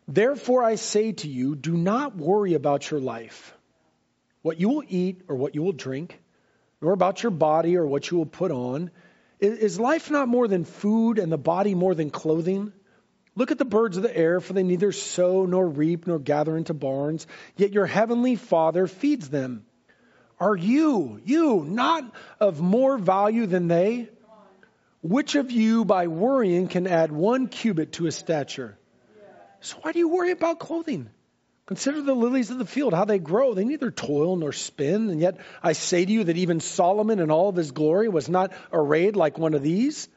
Therefore, 0.07 0.63
I 0.63 0.77
say 0.77 1.13
to 1.13 1.29
you, 1.29 1.57
do 1.57 1.77
not 1.77 2.17
worry 2.17 2.55
about 2.55 2.89
your 2.89 3.01
life, 3.01 3.56
what 4.47 4.61
you 4.61 4.69
will 4.69 4.85
eat 4.87 5.23
or 5.27 5.35
what 5.35 5.57
you 5.57 5.63
will 5.65 5.73
drink, 5.73 6.21
nor 6.81 6.93
about 6.93 7.21
your 7.21 7.33
body 7.33 7.77
or 7.77 7.85
what 7.85 8.09
you 8.09 8.17
will 8.17 8.27
put 8.27 8.53
on. 8.53 8.93
Is 9.41 9.81
life 9.81 10.09
not 10.09 10.29
more 10.29 10.47
than 10.47 10.65
food 10.65 11.19
and 11.19 11.33
the 11.33 11.37
body 11.37 11.75
more 11.75 11.97
than 11.97 12.11
clothing? 12.11 12.73
Look 13.35 13.51
at 13.51 13.59
the 13.59 13.65
birds 13.65 13.97
of 13.97 14.05
the 14.05 14.17
air, 14.17 14.39
for 14.41 14.53
they 14.53 14.63
neither 14.63 14.93
sow 14.93 15.47
nor 15.47 15.67
reap 15.67 16.07
nor 16.07 16.21
gather 16.21 16.57
into 16.57 16.75
barns, 16.75 17.27
yet 17.57 17.73
your 17.73 17.87
heavenly 17.87 18.37
Father 18.37 18.87
feeds 18.87 19.29
them. 19.29 19.67
Are 20.39 20.57
you, 20.57 21.21
you, 21.25 21.65
not 21.67 22.05
of 22.39 22.61
more 22.61 22.99
value 22.99 23.47
than 23.47 23.67
they? 23.67 24.09
Which 25.03 25.35
of 25.35 25.51
you, 25.51 25.85
by 25.85 26.07
worrying, 26.07 26.69
can 26.69 26.87
add 26.87 27.11
one 27.11 27.49
cubit 27.49 27.95
to 27.95 28.05
his 28.05 28.15
stature? 28.15 28.79
So 29.61 29.79
why 29.83 29.91
do 29.91 29.99
you 29.99 30.09
worry 30.09 30.31
about 30.31 30.61
clothing? 30.61 31.11
Consider 31.67 32.01
the 32.01 32.15
lilies 32.15 32.51
of 32.51 32.59
the 32.59 32.65
field, 32.65 32.95
how 32.95 33.05
they 33.05 33.19
grow. 33.19 33.53
They 33.53 33.65
neither 33.65 33.91
toil 33.91 34.37
nor 34.37 34.53
spin. 34.53 35.11
And 35.11 35.21
yet 35.21 35.39
I 35.61 35.73
say 35.73 36.05
to 36.05 36.13
you 36.13 36.25
that 36.25 36.37
even 36.37 36.61
Solomon 36.61 37.19
in 37.19 37.33
all 37.33 37.49
of 37.49 37.57
his 37.57 37.73
glory 37.73 38.09
was 38.09 38.29
not 38.29 38.53
arrayed 38.73 39.17
like 39.17 39.37
one 39.37 39.55
of 39.55 39.63
these. 39.63 40.09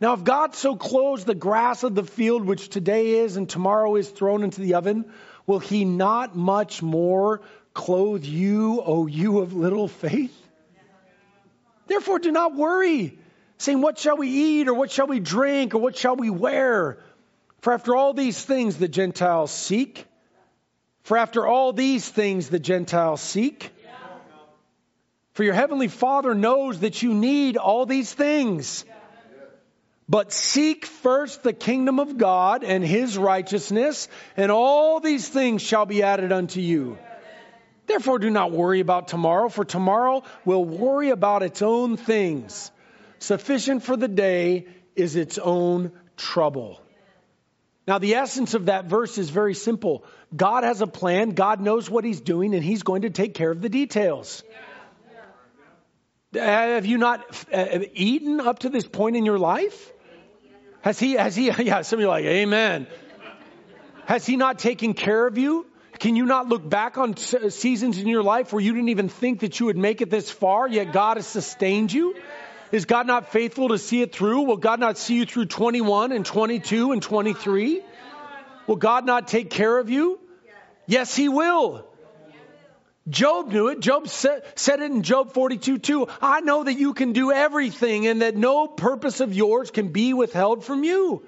Now, 0.00 0.14
if 0.14 0.24
God 0.24 0.54
so 0.54 0.76
clothes 0.76 1.26
the 1.26 1.34
grass 1.34 1.82
of 1.82 1.94
the 1.94 2.04
field, 2.04 2.46
which 2.46 2.70
today 2.70 3.18
is 3.18 3.36
and 3.36 3.46
tomorrow 3.46 3.96
is 3.96 4.08
thrown 4.08 4.42
into 4.42 4.62
the 4.62 4.74
oven, 4.74 5.12
will 5.46 5.58
he 5.58 5.84
not 5.84 6.34
much 6.34 6.82
more 6.82 7.42
clothe 7.74 8.24
you, 8.24 8.80
O 8.80 9.06
you 9.06 9.40
of 9.40 9.52
little 9.52 9.88
faith? 9.88 10.34
Therefore, 11.86 12.18
do 12.20 12.32
not 12.32 12.54
worry, 12.54 13.18
saying, 13.58 13.82
What 13.82 13.98
shall 13.98 14.16
we 14.16 14.28
eat, 14.28 14.68
or 14.68 14.74
what 14.74 14.90
shall 14.90 15.06
we 15.06 15.20
drink, 15.20 15.74
or 15.74 15.78
what 15.78 15.98
shall 15.98 16.16
we 16.16 16.30
wear? 16.30 16.98
For 17.60 17.74
after 17.74 17.94
all 17.94 18.14
these 18.14 18.42
things 18.42 18.78
the 18.78 18.88
Gentiles 18.88 19.50
seek. 19.50 20.06
For 21.10 21.16
after 21.16 21.44
all 21.44 21.72
these 21.72 22.08
things 22.08 22.50
the 22.50 22.60
Gentiles 22.60 23.20
seek. 23.20 23.72
For 25.32 25.42
your 25.42 25.54
heavenly 25.54 25.88
Father 25.88 26.36
knows 26.36 26.78
that 26.78 27.02
you 27.02 27.12
need 27.12 27.56
all 27.56 27.84
these 27.84 28.14
things. 28.14 28.84
But 30.08 30.32
seek 30.32 30.86
first 30.86 31.42
the 31.42 31.52
kingdom 31.52 31.98
of 31.98 32.16
God 32.16 32.62
and 32.62 32.84
his 32.84 33.18
righteousness, 33.18 34.06
and 34.36 34.52
all 34.52 35.00
these 35.00 35.28
things 35.28 35.62
shall 35.62 35.84
be 35.84 36.04
added 36.04 36.30
unto 36.30 36.60
you. 36.60 36.96
Therefore, 37.88 38.20
do 38.20 38.30
not 38.30 38.52
worry 38.52 38.78
about 38.78 39.08
tomorrow, 39.08 39.48
for 39.48 39.64
tomorrow 39.64 40.22
will 40.44 40.64
worry 40.64 41.10
about 41.10 41.42
its 41.42 41.60
own 41.60 41.96
things. 41.96 42.70
Sufficient 43.18 43.82
for 43.82 43.96
the 43.96 44.06
day 44.06 44.68
is 44.94 45.16
its 45.16 45.38
own 45.38 45.90
trouble. 46.16 46.80
Now, 47.90 47.98
the 47.98 48.14
essence 48.14 48.54
of 48.54 48.66
that 48.66 48.84
verse 48.84 49.18
is 49.18 49.30
very 49.30 49.54
simple 49.54 50.04
God 50.36 50.62
has 50.62 50.80
a 50.80 50.86
plan, 50.86 51.30
God 51.30 51.60
knows 51.60 51.90
what 51.90 52.04
He's 52.04 52.20
doing, 52.20 52.54
and 52.54 52.62
He's 52.62 52.84
going 52.84 53.02
to 53.02 53.10
take 53.10 53.34
care 53.34 53.50
of 53.50 53.60
the 53.60 53.68
details. 53.68 54.44
Have 56.32 56.86
you 56.86 56.98
not 56.98 57.24
uh, 57.52 57.80
eaten 57.94 58.38
up 58.38 58.60
to 58.60 58.68
this 58.68 58.86
point 58.86 59.16
in 59.16 59.26
your 59.26 59.40
life? 59.40 59.92
Has 60.82 61.00
he, 61.00 61.14
has 61.14 61.34
he, 61.34 61.50
yeah, 61.64 61.82
some 61.82 61.98
of 61.98 62.02
you 62.02 62.06
like, 62.06 62.24
amen. 62.26 62.86
Has 64.06 64.24
he 64.24 64.36
not 64.36 64.60
taken 64.60 64.94
care 64.94 65.26
of 65.26 65.36
you? 65.36 65.66
Can 65.98 66.14
you 66.14 66.26
not 66.26 66.48
look 66.48 66.70
back 66.70 66.96
on 66.96 67.16
seasons 67.16 67.98
in 67.98 68.06
your 68.06 68.22
life 68.22 68.52
where 68.52 68.62
you 68.62 68.72
didn't 68.72 68.90
even 68.90 69.08
think 69.08 69.40
that 69.40 69.58
you 69.58 69.66
would 69.66 69.76
make 69.76 70.00
it 70.00 70.10
this 70.10 70.30
far, 70.30 70.68
yet 70.68 70.92
God 70.92 71.16
has 71.16 71.26
sustained 71.26 71.92
you? 71.92 72.14
Is 72.72 72.84
God 72.84 73.06
not 73.06 73.32
faithful 73.32 73.68
to 73.68 73.78
see 73.78 74.00
it 74.02 74.14
through? 74.14 74.42
Will 74.42 74.56
God 74.56 74.78
not 74.78 74.96
see 74.96 75.16
you 75.16 75.26
through 75.26 75.46
21 75.46 76.12
and 76.12 76.24
22 76.24 76.92
and 76.92 77.02
23? 77.02 77.82
Will 78.66 78.76
God 78.76 79.06
not 79.06 79.26
take 79.26 79.50
care 79.50 79.78
of 79.78 79.90
you? 79.90 80.20
Yes, 80.86 81.14
He 81.16 81.28
will. 81.28 81.84
Job 83.08 83.50
knew 83.50 83.68
it. 83.68 83.80
Job 83.80 84.08
said, 84.08 84.44
it 84.56 84.80
in 84.80 85.02
Job 85.02 85.32
42 85.32 85.78
2. 85.78 86.06
I 86.20 86.40
know 86.40 86.62
that 86.62 86.78
you 86.78 86.94
can 86.94 87.12
do 87.12 87.32
everything 87.32 88.06
and 88.06 88.22
that 88.22 88.36
no 88.36 88.68
purpose 88.68 89.20
of 89.20 89.34
yours 89.34 89.70
can 89.70 89.88
be 89.88 90.14
withheld 90.14 90.64
from 90.64 90.84
you. 90.84 91.24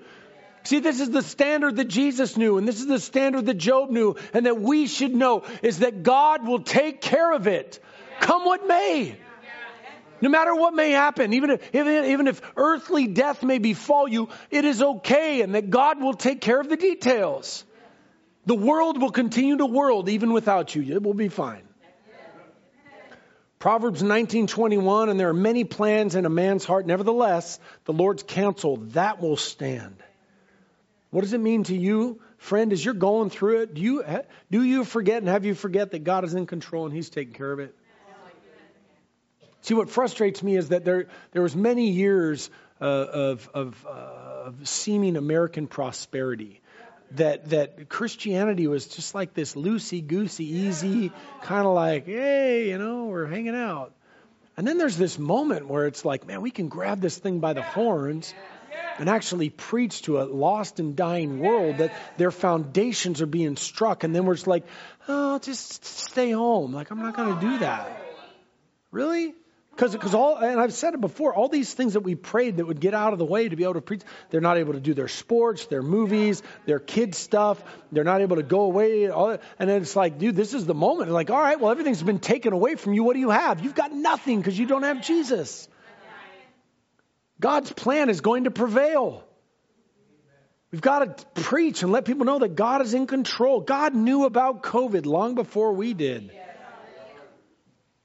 See, 0.64 0.78
this 0.78 1.01
is 1.01 1.11
the 1.11 1.22
standard 1.22 1.76
that 1.76 1.88
Jesus 1.88 2.36
knew, 2.36 2.57
and 2.57 2.68
this 2.68 2.78
is 2.78 2.86
the 2.86 3.01
standard 3.01 3.47
that 3.47 3.55
Job 3.55 3.90
knew, 3.90 4.14
and 4.32 4.47
that 4.47 4.61
we 4.61 4.86
should 4.86 5.12
know 5.12 5.43
is 5.61 5.80
that 5.80 6.05
God 6.05 6.47
will 6.47 6.61
take 6.61 7.01
care 7.01 7.32
of 7.32 7.49
it, 7.49 7.80
come 8.20 8.45
what 8.45 8.68
may. 8.68 9.16
No 10.23 10.29
matter 10.29 10.55
what 10.55 10.73
may 10.73 10.93
happen, 10.93 11.33
even 11.33 11.51
if, 11.51 11.75
even, 11.75 12.29
if 12.29 12.41
earthly 12.57 13.09
death 13.09 13.43
may 13.43 13.59
befall 13.59 14.07
you, 14.07 14.29
it 14.53 14.64
is 14.64 14.81
okay, 14.81 15.43
and 15.43 15.57
that 15.57 15.68
God 15.68 16.01
will 16.01 16.14
take 16.14 16.41
care 16.41 16.61
of 16.61 16.68
the 16.68 16.77
details. 16.77 17.64
The 18.47 18.55
world 18.55 19.03
will 19.03 19.11
continue 19.11 19.57
to 19.57 19.66
world 19.66 20.09
even 20.09 20.33
without 20.33 20.77
you. 20.77 20.95
It 20.95 21.03
will 21.03 21.14
be 21.14 21.29
fine. 21.29 21.64
Proverbs 23.59 24.03
19:21 24.03 25.09
and 25.09 25.18
there 25.18 25.29
are 25.29 25.35
many 25.35 25.64
plans 25.64 26.14
in 26.14 26.25
a 26.25 26.31
man's 26.31 26.64
heart 26.64 26.85
nevertheless 26.85 27.61
the 27.85 27.93
Lord's 27.93 28.25
counsel 28.25 28.79
that 28.91 29.20
will 29.20 29.37
stand. 29.37 30.03
What 31.11 31.20
does 31.20 31.33
it 31.33 31.41
mean 31.41 31.62
to 31.64 31.77
you, 31.77 32.20
friend, 32.39 32.73
as 32.73 32.85
you're 32.85 32.95
going 32.95 33.31
through 33.31 33.62
it? 33.62 33.75
Do 33.75 33.81
you 33.81 34.05
do 34.51 34.62
you 34.62 34.85
forget 34.85 35.18
and 35.18 35.29
have 35.29 35.45
you 35.45 35.55
forget 35.55 35.93
that 35.93 36.03
God 36.03 36.25
is 36.25 36.35
in 36.35 36.47
control 36.47 36.87
and 36.87 36.95
he's 36.95 37.11
taking 37.11 37.35
care 37.35 37.53
of 37.53 37.61
it? 37.61 37.77
See 39.63 39.75
what 39.75 39.91
frustrates 39.91 40.43
me 40.43 40.57
is 40.57 40.69
that 40.69 40.85
there 40.85 41.07
there 41.31 41.43
was 41.43 41.57
many 41.57 41.91
years 41.91 42.51
uh, 42.81 42.85
of 42.85 43.51
of, 43.55 43.87
uh, 43.87 43.91
of 44.47 44.69
seeming 44.69 45.17
American 45.17 45.69
prosperity 45.69 46.61
that 47.13 47.51
that 47.51 47.89
Christianity 47.89 48.67
was 48.67 48.87
just 48.87 49.15
like 49.15 49.35
this 49.35 49.55
loosey 49.55 50.07
goosey, 50.07 50.47
easy 50.47 51.13
kind 51.43 51.67
of 51.67 51.75
like, 51.75 52.07
hey, 52.07 52.71
you 52.71 52.79
know, 52.79 53.05
we're 53.05 53.27
hanging 53.27 53.55
out. 53.55 53.93
And 54.57 54.67
then 54.67 54.79
there's 54.79 54.97
this 54.97 55.19
moment 55.19 55.69
where 55.69 55.87
it's 55.87 56.05
like, 56.05 56.27
man, 56.27 56.43
we 56.43 56.51
can 56.51 56.69
grab 56.69 57.01
this 57.01 57.17
thing 57.17 57.41
by 57.41 57.53
the 57.53 57.63
horns 57.63 58.35
and 58.99 59.09
actually 59.09 59.49
preach 59.49 60.03
to 60.03 60.21
a 60.21 60.25
lost 60.25 60.79
and 60.81 60.95
dying 60.95 61.39
world 61.39 61.79
that 61.79 61.95
their 62.19 62.31
foundations 62.31 63.23
are 63.23 63.27
being 63.27 63.57
struck. 63.57 64.05
And 64.05 64.15
then 64.15 64.27
we're 64.27 64.35
just 64.35 64.47
like, 64.47 64.65
oh, 65.09 65.39
just 65.39 65.85
stay 65.85 66.33
home. 66.33 66.73
Like, 66.73 66.91
I'm 66.91 66.99
not 66.99 67.17
going 67.17 67.35
to 67.35 67.41
do 67.41 67.59
that. 67.61 68.03
Really? 68.91 69.35
Because 69.83 69.95
because 69.95 70.14
all 70.14 70.37
and 70.37 70.61
I've 70.61 70.72
said 70.72 70.95
it 70.95 71.01
before, 71.01 71.35
all 71.35 71.49
these 71.49 71.74
things 71.74 71.95
that 71.95 72.03
we 72.03 72.14
prayed 72.14 72.59
that 72.59 72.66
would 72.66 72.78
get 72.78 72.95
out 72.95 73.12
of 73.12 73.18
the 73.18 73.24
way 73.24 73.49
to 73.49 73.57
be 73.57 73.64
able 73.64 73.74
to 73.74 73.80
preach, 73.80 74.03
they're 74.30 74.41
not 74.41 74.57
able 74.57 74.74
to 74.74 74.78
do 74.78 74.95
their 74.95 75.09
sports, 75.09 75.66
their 75.66 75.83
movies, 75.83 76.41
their 76.66 76.78
kids 76.78 77.18
stuff. 77.18 77.61
They're 77.91 78.05
not 78.05 78.20
able 78.20 78.37
to 78.37 78.45
go 78.45 78.61
away. 78.61 79.09
All, 79.09 79.39
and 79.59 79.70
it's 79.70 79.97
like, 79.97 80.18
dude, 80.18 80.37
this 80.37 80.55
is 80.55 80.66
the 80.66 80.74
moment. 80.74 81.11
Like, 81.11 81.30
all 81.30 81.41
right, 81.41 81.59
well, 81.59 81.72
everything's 81.72 82.01
been 82.01 82.20
taken 82.20 82.53
away 82.53 82.76
from 82.76 82.95
you. 82.95 83.03
What 83.03 83.14
do 83.14 83.18
you 83.18 83.30
have? 83.30 83.64
You've 83.64 83.74
got 83.74 83.91
nothing 83.91 84.39
because 84.39 84.57
you 84.57 84.66
don't 84.66 84.85
have 84.85 85.03
Jesus. 85.03 85.66
God's 87.41 87.72
plan 87.72 88.09
is 88.09 88.20
going 88.20 88.45
to 88.45 88.53
prevail. 88.53 89.24
We've 90.70 90.80
got 90.80 91.18
to 91.18 91.43
preach 91.43 91.83
and 91.83 91.91
let 91.91 92.05
people 92.05 92.24
know 92.24 92.39
that 92.39 92.55
God 92.55 92.83
is 92.83 92.95
in 92.95 93.09
control. 93.09 93.61
God 93.61 93.97
knew 93.97 94.26
about 94.26 94.62
COVID 94.62 95.07
long 95.07 95.35
before 95.35 95.72
we 95.72 95.93
did. 95.93 96.30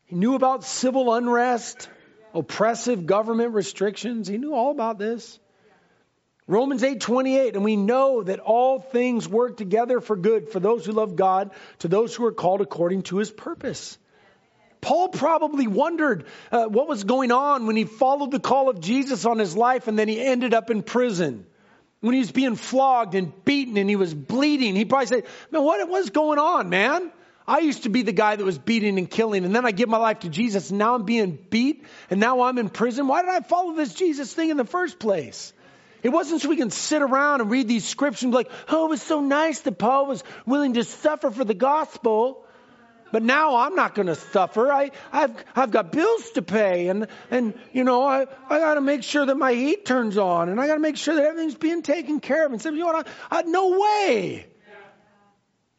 He 0.08 0.16
knew 0.16 0.36
about 0.36 0.64
civil 0.64 1.14
unrest, 1.14 1.89
oppressive 2.34 3.05
government 3.05 3.53
restrictions. 3.53 4.28
He 4.28 4.38
knew 4.38 4.53
all 4.53 4.72
about 4.72 4.97
this. 4.97 5.38
Romans 6.47 6.82
8:28 6.82 7.55
and 7.55 7.64
we 7.66 7.76
know 7.76 8.24
that 8.24 8.39
all 8.39 8.80
things 8.80 9.28
work 9.28 9.58
together 9.58 9.99
for 9.99 10.16
good 10.16 10.49
for 10.49 10.62
those 10.62 10.86
who 10.86 10.93
love 10.93 11.18
God 11.18 11.51
to 11.80 11.89
those 11.89 12.16
who 12.16 12.26
are 12.26 12.32
called 12.32 12.62
according 12.62 13.01
to 13.03 13.18
his 13.18 13.30
purpose. 13.30 13.97
Paul 14.80 15.10
probably 15.10 15.68
wondered 15.68 16.26
uh, 16.49 16.68
what 16.68 16.88
was 16.88 17.03
going 17.03 17.34
on 17.34 17.68
when 17.68 17.76
he 17.76 17.84
followed 17.84 18.32
the 18.32 18.39
call 18.39 18.70
of 18.70 18.80
Jesus 18.80 19.26
on 19.26 19.39
his 19.39 19.58
life 19.58 19.89
and 19.89 19.99
then 19.99 20.08
he 20.08 20.22
ended 20.24 20.53
up 20.53 20.70
in 20.72 20.84
prison. 20.84 21.45
When 21.99 22.14
he 22.14 22.20
was 22.20 22.32
being 22.32 22.55
flogged 22.55 23.14
and 23.14 23.34
beaten 23.43 23.76
and 23.76 23.89
he 23.89 23.97
was 23.97 24.14
bleeding, 24.14 24.74
he 24.76 24.86
probably 24.86 25.08
said, 25.08 25.26
Man, 25.51 25.64
what 25.64 25.86
was 25.89 26.12
going 26.12 26.39
on, 26.39 26.70
man? 26.70 27.12
I 27.48 27.60
used 27.60 27.84
to 27.84 27.89
be 27.89 28.02
the 28.02 28.12
guy 28.12 28.36
that 28.36 28.43
was 28.43 28.58
beating 28.58 28.98
and 28.98 29.10
killing, 29.10 29.45
and 29.45 29.56
then 29.56 29.66
I 29.66 29.72
give 29.72 29.88
my 29.88 29.98
life 29.98 30.20
to 30.20 30.30
Jesus, 30.30 30.70
and 30.70 30.80
now 30.80 30.95
I'm 30.95 31.04
being 31.04 31.38
beat, 31.50 31.86
and 32.10 32.20
now 32.20 32.41
I'm 32.41 32.58
in 32.58 32.70
prison. 32.70 33.08
Why 33.08 33.22
did 33.22 33.30
I 33.30 33.39
follow 33.39 33.74
this 33.74 33.93
Jesus 33.93 34.34
thing 34.34 34.50
in 34.50 34.58
the 34.58 34.66
first 34.66 35.00
place? 35.00 35.54
It 36.04 36.10
wasn't 36.10 36.41
so 36.41 36.50
we 36.50 36.58
can 36.58 36.72
sit 36.72 37.02
around 37.02 37.41
and 37.41 37.50
read 37.50 37.68
these 37.68 37.86
scriptures 37.86 38.24
and 38.24 38.32
be 38.32 38.38
like, 38.38 38.52
oh, 38.68 38.88
it 38.88 38.89
was 38.89 39.02
so 39.02 39.22
nice 39.22 39.62
that 39.62 39.78
Paul 39.78 40.08
was 40.08 40.24
willing 40.45 40.74
to 40.74 40.84
suffer 40.84 41.32
for 41.32 41.45
the 41.45 41.54
gospel. 41.54 42.43
But 43.12 43.24
now 43.24 43.56
I'm 43.56 43.76
not 43.76 43.95
going 43.95 44.08
to 44.08 44.16
suffer. 44.16 44.70
I, 44.70 44.91
I've, 45.14 45.32
I've 45.56 45.72
got 45.72 45.93
bills 45.93 46.32
to 46.32 46.41
pay, 46.41 46.89
and, 46.89 47.08
and 47.32 47.54
you 47.72 47.86
know, 47.86 48.04
I, 48.04 48.26
I 48.50 48.60
got 48.60 48.74
to 48.74 48.82
make 48.82 49.04
sure 49.04 49.26
that 49.26 49.38
my 49.38 49.54
heat 49.54 49.86
turns 49.86 50.18
on, 50.18 50.50
and 50.50 50.60
I 50.60 50.68
got 50.68 50.74
to 50.74 50.82
make 50.82 50.98
sure 50.98 51.16
that 51.16 51.24
everything's 51.24 51.56
being 51.56 51.82
taken 51.82 52.20
care 52.20 52.45
of. 52.45 52.52
And 52.52 52.62
so, 52.62 52.70
you 52.70 52.80
know 52.80 52.88
what? 52.88 53.08
I, 53.32 53.39
I, 53.39 53.41
no 53.43 53.80
way. 53.80 54.48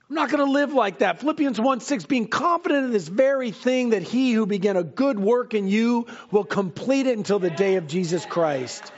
I'm 0.09 0.14
not 0.14 0.30
going 0.30 0.44
to 0.44 0.50
live 0.50 0.72
like 0.72 1.00
that. 1.00 1.20
Philippians 1.20 1.61
1 1.61 1.80
6, 1.80 2.06
being 2.06 2.28
confident 2.28 2.86
in 2.86 2.92
this 2.92 3.06
very 3.06 3.50
thing 3.50 3.90
that 3.90 4.02
he 4.02 4.32
who 4.32 4.46
began 4.46 4.76
a 4.76 4.82
good 4.82 5.18
work 5.18 5.52
in 5.52 5.68
you 5.68 6.06
will 6.30 6.44
complete 6.44 7.06
it 7.06 7.18
until 7.18 7.38
the 7.38 7.50
day 7.50 7.76
of 7.76 7.86
Jesus 7.86 8.24
Christ. 8.24 8.90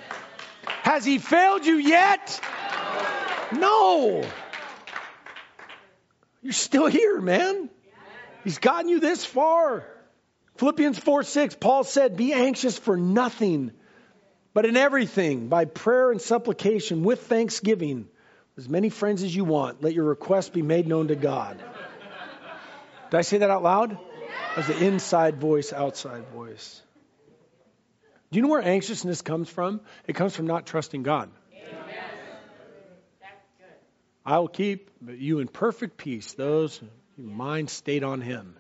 Has 0.67 1.05
he 1.05 1.19
failed 1.19 1.67
you 1.67 1.77
yet? 1.77 2.41
No. 3.53 4.25
You're 6.43 6.53
still 6.53 6.87
here, 6.87 7.21
man. 7.21 7.69
He's 8.45 8.59
gotten 8.59 8.89
you 8.89 9.01
this 9.01 9.25
far. 9.25 9.85
Philippians 10.59 10.99
4 10.99 11.25
6, 11.25 11.57
Paul 11.57 11.83
said, 11.83 12.17
Be 12.17 12.33
anxious 12.33 12.79
for 12.79 12.97
nothing, 12.97 13.73
but 14.55 14.65
in 14.65 14.77
everything, 14.77 15.49
by 15.49 15.65
prayer 15.65 16.13
and 16.13 16.21
supplication, 16.21 17.03
with 17.03 17.23
thanksgiving, 17.23 18.10
as 18.61 18.69
many 18.69 18.91
friends 18.91 19.23
as 19.23 19.35
you 19.35 19.43
want, 19.45 19.83
let 19.83 19.95
your 19.95 20.05
request 20.05 20.53
be 20.53 20.61
made 20.61 20.87
known 20.87 21.09
to 21.09 21.17
God. 21.17 21.59
Did 23.11 23.17
I 23.17 23.23
say 23.23 23.39
that 23.39 23.49
out 23.49 23.63
loud? 23.63 23.97
As 24.55 24.67
the 24.67 24.85
inside 24.85 25.41
voice, 25.41 25.73
outside 25.73 26.27
voice. 26.35 26.83
Do 28.31 28.37
you 28.37 28.43
know 28.43 28.49
where 28.49 28.61
anxiousness 28.63 29.23
comes 29.23 29.49
from? 29.49 29.81
It 30.07 30.13
comes 30.13 30.37
from 30.37 30.47
not 30.47 30.67
trusting 30.67 31.03
God. 31.03 31.31
I 34.27 34.39
will 34.39 34.49
keep 34.49 34.91
you 35.09 35.39
in 35.39 35.49
perfect 35.49 35.97
peace, 35.97 36.35
those 36.35 36.77
whose 37.17 37.31
mind 37.31 37.71
stayed 37.71 38.05
on 38.05 38.21
Him. 38.21 38.57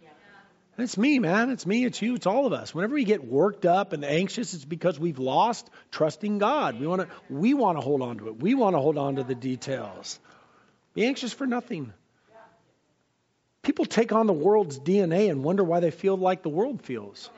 It's 0.80 0.96
me, 0.96 1.18
man. 1.18 1.50
It's 1.50 1.66
me. 1.66 1.84
It's 1.84 2.00
you. 2.00 2.14
It's 2.14 2.26
all 2.26 2.46
of 2.46 2.52
us. 2.52 2.74
Whenever 2.74 2.94
we 2.94 3.04
get 3.04 3.24
worked 3.24 3.66
up 3.66 3.92
and 3.92 4.04
anxious, 4.04 4.54
it's 4.54 4.64
because 4.64 4.98
we've 4.98 5.18
lost 5.18 5.68
trusting 5.90 6.38
God. 6.38 6.78
We 6.80 6.86
want 6.86 7.02
to. 7.02 7.08
We 7.28 7.54
want 7.54 7.78
to 7.78 7.82
hold 7.82 8.02
on 8.02 8.18
to 8.18 8.28
it. 8.28 8.40
We 8.40 8.54
want 8.54 8.74
to 8.74 8.80
hold 8.80 8.98
on 8.98 9.16
to 9.16 9.24
the 9.24 9.34
details. 9.34 10.18
Be 10.94 11.06
anxious 11.06 11.32
for 11.32 11.46
nothing. 11.46 11.92
People 13.62 13.84
take 13.84 14.12
on 14.12 14.26
the 14.26 14.32
world's 14.32 14.78
DNA 14.78 15.30
and 15.30 15.44
wonder 15.44 15.62
why 15.62 15.80
they 15.80 15.90
feel 15.90 16.16
like 16.16 16.42
the 16.42 16.48
world 16.48 16.82
feels. 16.82 17.28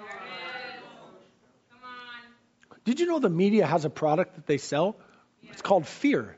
Did 2.84 3.00
you 3.00 3.06
know 3.06 3.18
the 3.18 3.30
media 3.30 3.66
has 3.66 3.84
a 3.84 3.90
product 3.90 4.36
that 4.36 4.46
they 4.46 4.58
sell? 4.58 4.96
It's 5.42 5.62
called 5.62 5.86
fear. 5.86 6.36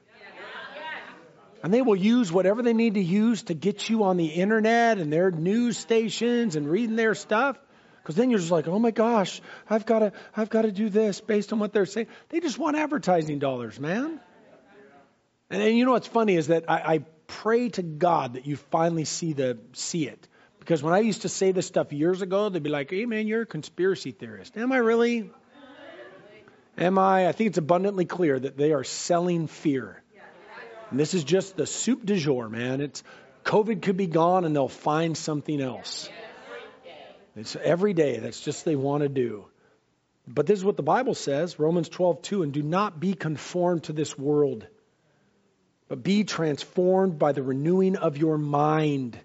And 1.64 1.72
they 1.72 1.80
will 1.80 1.96
use 1.96 2.30
whatever 2.30 2.60
they 2.60 2.74
need 2.74 2.94
to 2.94 3.02
use 3.02 3.44
to 3.44 3.54
get 3.54 3.88
you 3.88 4.04
on 4.04 4.18
the 4.18 4.26
internet 4.26 4.98
and 4.98 5.10
their 5.10 5.30
news 5.30 5.78
stations 5.78 6.56
and 6.56 6.68
reading 6.68 6.94
their 6.94 7.14
stuff. 7.14 7.56
Because 8.02 8.16
then 8.16 8.28
you're 8.28 8.38
just 8.38 8.50
like, 8.50 8.68
oh 8.68 8.78
my 8.78 8.90
gosh, 8.90 9.40
I've 9.70 9.86
got 9.86 10.00
to, 10.00 10.12
I've 10.36 10.50
got 10.50 10.62
to 10.62 10.72
do 10.72 10.90
this 10.90 11.22
based 11.22 11.54
on 11.54 11.60
what 11.60 11.72
they're 11.72 11.86
saying. 11.86 12.08
They 12.28 12.40
just 12.40 12.58
want 12.58 12.76
advertising 12.76 13.38
dollars, 13.38 13.80
man. 13.80 14.20
And, 15.48 15.62
and 15.62 15.78
you 15.78 15.86
know 15.86 15.92
what's 15.92 16.06
funny 16.06 16.36
is 16.36 16.48
that 16.48 16.66
I, 16.68 16.96
I 16.96 16.98
pray 17.28 17.70
to 17.70 17.82
God 17.82 18.34
that 18.34 18.46
you 18.46 18.56
finally 18.56 19.06
see 19.06 19.32
the 19.32 19.56
see 19.72 20.06
it. 20.06 20.28
Because 20.58 20.82
when 20.82 20.92
I 20.92 20.98
used 20.98 21.22
to 21.22 21.30
say 21.30 21.52
this 21.52 21.66
stuff 21.66 21.94
years 21.94 22.20
ago, 22.20 22.50
they'd 22.50 22.62
be 22.62 22.68
like, 22.68 22.90
hey 22.90 23.06
man, 23.06 23.26
you're 23.26 23.40
a 23.40 23.46
conspiracy 23.46 24.10
theorist. 24.10 24.54
Am 24.58 24.70
I 24.70 24.76
really? 24.76 25.30
Am 26.76 26.98
I? 26.98 27.26
I 27.26 27.32
think 27.32 27.48
it's 27.48 27.58
abundantly 27.58 28.04
clear 28.04 28.38
that 28.38 28.58
they 28.58 28.74
are 28.74 28.84
selling 28.84 29.46
fear. 29.46 30.02
And 30.94 31.00
this 31.00 31.12
is 31.12 31.24
just 31.24 31.56
the 31.56 31.66
soup 31.66 32.06
du 32.06 32.16
jour, 32.16 32.48
man. 32.48 32.80
It's 32.80 33.02
COVID 33.42 33.82
could 33.82 33.96
be 33.96 34.06
gone 34.06 34.44
and 34.44 34.54
they'll 34.54 34.68
find 34.68 35.16
something 35.16 35.60
else. 35.60 36.08
It's 37.34 37.56
every 37.56 37.94
day. 37.94 38.18
That's 38.18 38.38
just 38.38 38.64
they 38.64 38.76
want 38.76 39.02
to 39.02 39.08
do. 39.08 39.46
But 40.28 40.46
this 40.46 40.56
is 40.56 40.64
what 40.64 40.76
the 40.76 40.84
Bible 40.84 41.16
says, 41.16 41.58
Romans 41.58 41.88
12, 41.88 42.22
2, 42.22 42.42
and 42.44 42.52
do 42.52 42.62
not 42.62 43.00
be 43.00 43.14
conformed 43.14 43.82
to 43.84 43.92
this 43.92 44.16
world, 44.16 44.68
but 45.88 46.04
be 46.04 46.22
transformed 46.22 47.18
by 47.18 47.32
the 47.32 47.42
renewing 47.42 47.96
of 47.96 48.16
your 48.16 48.38
mind, 48.38 49.18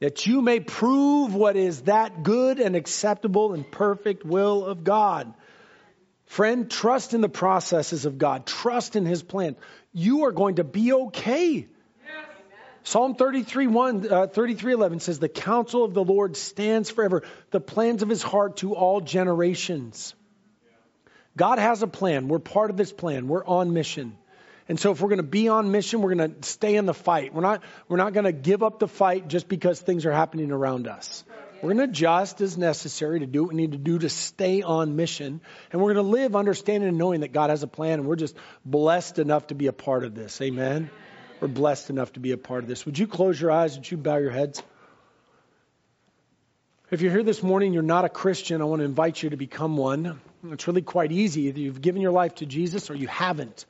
that 0.00 0.26
you 0.26 0.42
may 0.42 0.60
prove 0.60 1.34
what 1.34 1.56
is 1.56 1.80
that 1.84 2.22
good 2.22 2.60
and 2.60 2.76
acceptable 2.76 3.54
and 3.54 3.72
perfect 3.72 4.26
will 4.26 4.66
of 4.66 4.84
God. 4.84 5.32
Friend, 6.26 6.70
trust 6.70 7.12
in 7.12 7.20
the 7.20 7.28
processes 7.28 8.06
of 8.06 8.16
God. 8.16 8.46
Trust 8.46 8.96
in 8.96 9.04
His 9.04 9.22
plan. 9.22 9.56
You 9.92 10.24
are 10.24 10.32
going 10.32 10.56
to 10.56 10.64
be 10.64 10.92
okay. 10.92 11.68
Psalm 12.84 13.14
33, 13.14 13.68
1, 13.68 14.12
uh, 14.12 14.26
33, 14.26 14.72
11 14.72 15.00
says, 15.00 15.18
The 15.18 15.28
counsel 15.28 15.84
of 15.84 15.94
the 15.94 16.02
Lord 16.02 16.36
stands 16.36 16.90
forever, 16.90 17.22
the 17.50 17.60
plans 17.60 18.02
of 18.02 18.08
his 18.08 18.22
heart 18.22 18.56
to 18.58 18.74
all 18.74 19.00
generations. 19.00 20.14
God 21.36 21.58
has 21.58 21.82
a 21.82 21.86
plan. 21.86 22.28
We're 22.28 22.40
part 22.40 22.70
of 22.70 22.76
this 22.76 22.92
plan. 22.92 23.28
We're 23.28 23.44
on 23.44 23.72
mission. 23.72 24.18
And 24.68 24.78
so 24.78 24.92
if 24.92 25.00
we're 25.00 25.08
going 25.08 25.18
to 25.18 25.22
be 25.22 25.48
on 25.48 25.70
mission, 25.70 26.02
we're 26.02 26.14
going 26.14 26.34
to 26.34 26.48
stay 26.48 26.74
in 26.76 26.86
the 26.86 26.94
fight. 26.94 27.32
We're 27.32 27.42
not, 27.42 27.62
we're 27.88 27.96
not 27.98 28.12
going 28.12 28.24
to 28.24 28.32
give 28.32 28.62
up 28.62 28.78
the 28.78 28.88
fight 28.88 29.28
just 29.28 29.48
because 29.48 29.80
things 29.80 30.04
are 30.04 30.12
happening 30.12 30.50
around 30.50 30.88
us. 30.88 31.24
We're 31.62 31.74
going 31.74 31.78
to 31.78 31.84
adjust 31.84 32.40
as 32.40 32.58
necessary 32.58 33.20
to 33.20 33.26
do 33.26 33.44
what 33.44 33.54
we 33.54 33.54
need 33.54 33.72
to 33.72 33.78
do 33.78 34.00
to 34.00 34.08
stay 34.08 34.62
on 34.62 34.96
mission. 34.96 35.40
And 35.70 35.80
we're 35.80 35.94
going 35.94 36.04
to 36.04 36.10
live 36.10 36.34
understanding 36.34 36.88
and 36.88 36.98
knowing 36.98 37.20
that 37.20 37.32
God 37.32 37.50
has 37.50 37.62
a 37.62 37.68
plan. 37.68 38.00
And 38.00 38.08
we're 38.08 38.16
just 38.16 38.36
blessed 38.64 39.20
enough 39.20 39.46
to 39.46 39.54
be 39.54 39.68
a 39.68 39.72
part 39.72 40.04
of 40.04 40.12
this. 40.12 40.40
Amen. 40.40 40.90
We're 41.40 41.46
blessed 41.46 41.90
enough 41.90 42.12
to 42.14 42.20
be 42.20 42.32
a 42.32 42.36
part 42.36 42.64
of 42.64 42.68
this. 42.68 42.84
Would 42.84 42.98
you 42.98 43.06
close 43.06 43.40
your 43.40 43.52
eyes? 43.52 43.76
Would 43.76 43.88
you 43.88 43.96
bow 43.96 44.16
your 44.16 44.32
heads? 44.32 44.60
If 46.90 47.00
you're 47.00 47.12
here 47.12 47.22
this 47.22 47.42
morning, 47.42 47.72
you're 47.72 47.82
not 47.82 48.04
a 48.04 48.08
Christian, 48.08 48.60
I 48.60 48.64
want 48.64 48.80
to 48.80 48.84
invite 48.84 49.22
you 49.22 49.30
to 49.30 49.36
become 49.36 49.78
one. 49.78 50.20
It's 50.50 50.66
really 50.66 50.82
quite 50.82 51.10
easy. 51.10 51.42
Either 51.42 51.60
you've 51.60 51.80
given 51.80 52.02
your 52.02 52.12
life 52.12 52.34
to 52.36 52.46
Jesus 52.46 52.90
or 52.90 52.94
you 52.94 53.06
haven't. 53.06 53.64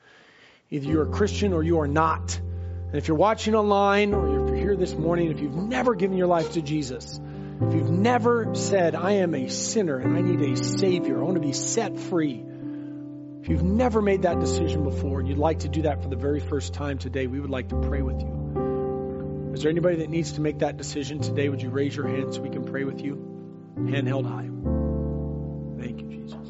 Either 0.70 0.88
you're 0.88 1.04
a 1.04 1.12
Christian 1.12 1.52
or 1.52 1.62
you 1.62 1.80
are 1.80 1.86
not. 1.86 2.36
And 2.38 2.96
if 2.96 3.06
you're 3.06 3.16
watching 3.16 3.54
online 3.54 4.12
or 4.12 4.26
if 4.26 4.48
you're 4.48 4.56
here 4.56 4.76
this 4.76 4.94
morning, 4.94 5.30
if 5.30 5.40
you've 5.40 5.54
never 5.54 5.94
given 5.94 6.16
your 6.16 6.26
life 6.26 6.54
to 6.54 6.62
Jesus, 6.62 7.20
if 7.68 7.74
you've 7.74 7.90
never 7.90 8.54
said, 8.54 8.94
I 8.94 9.12
am 9.12 9.34
a 9.34 9.48
sinner 9.48 9.98
and 9.98 10.16
I 10.16 10.20
need 10.20 10.40
a 10.40 10.56
Savior, 10.56 11.20
I 11.20 11.22
want 11.22 11.34
to 11.36 11.40
be 11.40 11.52
set 11.52 11.98
free. 11.98 12.44
If 13.42 13.48
you've 13.48 13.62
never 13.62 14.02
made 14.02 14.22
that 14.22 14.40
decision 14.40 14.84
before 14.84 15.20
and 15.20 15.28
you'd 15.28 15.38
like 15.38 15.60
to 15.60 15.68
do 15.68 15.82
that 15.82 16.02
for 16.02 16.08
the 16.08 16.16
very 16.16 16.40
first 16.40 16.74
time 16.74 16.98
today, 16.98 17.26
we 17.26 17.40
would 17.40 17.50
like 17.50 17.68
to 17.70 17.80
pray 17.80 18.02
with 18.02 18.20
you. 18.20 19.50
Is 19.54 19.62
there 19.62 19.70
anybody 19.70 19.96
that 19.96 20.10
needs 20.10 20.32
to 20.32 20.40
make 20.40 20.60
that 20.60 20.76
decision 20.76 21.20
today? 21.20 21.48
Would 21.48 21.60
you 21.60 21.70
raise 21.70 21.94
your 21.94 22.08
hand 22.08 22.34
so 22.34 22.40
we 22.40 22.50
can 22.50 22.64
pray 22.64 22.84
with 22.84 23.02
you? 23.02 23.16
Hand 23.90 24.06
held 24.06 24.26
high. 24.26 24.48
Thank 25.78 26.00
you, 26.00 26.08
Jesus. 26.08 26.48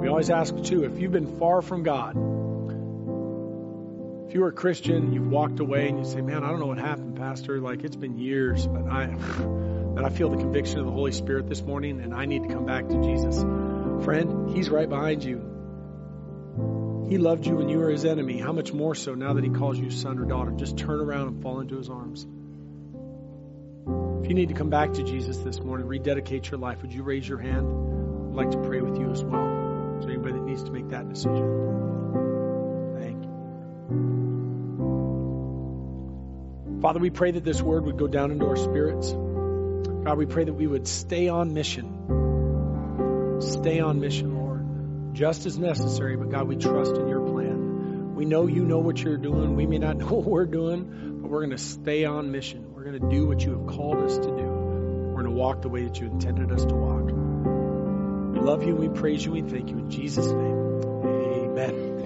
We 0.00 0.08
always 0.08 0.30
ask, 0.30 0.54
too, 0.62 0.84
if 0.84 0.98
you've 0.98 1.12
been 1.12 1.38
far 1.38 1.62
from 1.62 1.82
God, 1.82 2.16
if 4.36 4.40
you 4.40 4.44
are 4.44 4.50
a 4.50 4.52
Christian, 4.52 5.14
you've 5.14 5.28
walked 5.28 5.60
away 5.60 5.88
and 5.88 5.98
you 5.98 6.04
say, 6.04 6.20
Man, 6.20 6.44
I 6.44 6.50
don't 6.50 6.60
know 6.60 6.66
what 6.66 6.76
happened, 6.76 7.16
Pastor. 7.16 7.58
Like 7.58 7.84
it's 7.84 7.96
been 7.96 8.18
years, 8.18 8.66
but 8.66 8.86
I 8.86 9.06
that 9.94 10.04
I 10.04 10.10
feel 10.10 10.28
the 10.28 10.36
conviction 10.36 10.78
of 10.78 10.84
the 10.84 10.92
Holy 10.92 11.12
Spirit 11.12 11.48
this 11.48 11.62
morning 11.62 12.02
and 12.02 12.12
I 12.12 12.26
need 12.26 12.42
to 12.42 12.50
come 12.50 12.66
back 12.66 12.86
to 12.86 13.02
Jesus. 13.02 13.40
Friend, 14.04 14.54
He's 14.54 14.68
right 14.68 14.90
behind 14.90 15.24
you. 15.24 17.06
He 17.08 17.16
loved 17.16 17.46
you 17.46 17.56
when 17.56 17.70
you 17.70 17.78
were 17.78 17.88
his 17.88 18.04
enemy. 18.04 18.38
How 18.38 18.52
much 18.52 18.74
more 18.74 18.94
so 18.94 19.14
now 19.14 19.32
that 19.32 19.42
he 19.42 19.48
calls 19.48 19.78
you 19.78 19.90
son 19.90 20.18
or 20.18 20.26
daughter? 20.26 20.50
Just 20.50 20.76
turn 20.76 21.00
around 21.00 21.28
and 21.28 21.42
fall 21.42 21.60
into 21.60 21.78
his 21.78 21.88
arms. 21.88 22.26
If 24.22 24.28
you 24.28 24.34
need 24.34 24.50
to 24.50 24.54
come 24.54 24.68
back 24.68 24.92
to 24.92 25.02
Jesus 25.02 25.38
this 25.38 25.60
morning, 25.60 25.86
rededicate 25.86 26.50
your 26.50 26.60
life, 26.60 26.82
would 26.82 26.92
you 26.92 27.04
raise 27.04 27.26
your 27.26 27.38
hand? 27.38 27.66
I'd 27.66 28.34
like 28.34 28.50
to 28.50 28.58
pray 28.58 28.82
with 28.82 28.98
you 28.98 29.10
as 29.12 29.24
well. 29.24 30.00
So, 30.02 30.08
anybody 30.08 30.34
that 30.34 30.44
needs 30.44 30.64
to 30.64 30.72
make 30.72 30.90
that 30.90 31.08
decision? 31.08 31.95
Father, 36.80 37.00
we 37.00 37.10
pray 37.10 37.30
that 37.30 37.44
this 37.44 37.60
word 37.62 37.86
would 37.86 37.96
go 37.96 38.06
down 38.06 38.30
into 38.30 38.46
our 38.46 38.56
spirits. 38.56 39.10
God, 39.12 40.18
we 40.18 40.26
pray 40.26 40.44
that 40.44 40.52
we 40.52 40.66
would 40.66 40.86
stay 40.86 41.28
on 41.28 41.54
mission. 41.54 43.38
Stay 43.40 43.80
on 43.80 43.98
mission, 44.00 44.34
Lord. 44.34 45.14
Just 45.14 45.46
as 45.46 45.58
necessary, 45.58 46.16
but 46.16 46.30
God, 46.30 46.46
we 46.46 46.56
trust 46.56 46.94
in 46.96 47.08
your 47.08 47.26
plan. 47.26 48.14
We 48.14 48.24
know 48.24 48.46
you 48.46 48.64
know 48.64 48.78
what 48.78 49.00
you're 49.00 49.16
doing. 49.16 49.56
We 49.56 49.66
may 49.66 49.78
not 49.78 49.96
know 49.98 50.06
what 50.06 50.24
we're 50.24 50.46
doing, 50.46 51.20
but 51.22 51.30
we're 51.30 51.40
going 51.40 51.56
to 51.56 51.58
stay 51.58 52.04
on 52.04 52.30
mission. 52.30 52.74
We're 52.74 52.84
going 52.84 53.00
to 53.00 53.08
do 53.08 53.26
what 53.26 53.42
you 53.42 53.52
have 53.58 53.66
called 53.66 53.98
us 53.98 54.16
to 54.16 54.26
do. 54.26 54.30
We're 54.32 55.22
going 55.22 55.24
to 55.24 55.30
walk 55.30 55.62
the 55.62 55.68
way 55.68 55.84
that 55.84 55.98
you 55.98 56.06
intended 56.06 56.52
us 56.52 56.64
to 56.66 56.74
walk. 56.74 57.06
We 57.06 58.40
love 58.40 58.62
you, 58.62 58.76
we 58.76 58.88
praise 58.88 59.24
you, 59.24 59.32
we 59.32 59.42
thank 59.42 59.70
you. 59.70 59.78
In 59.78 59.90
Jesus' 59.90 60.26
name, 60.26 60.82
amen. 61.04 62.05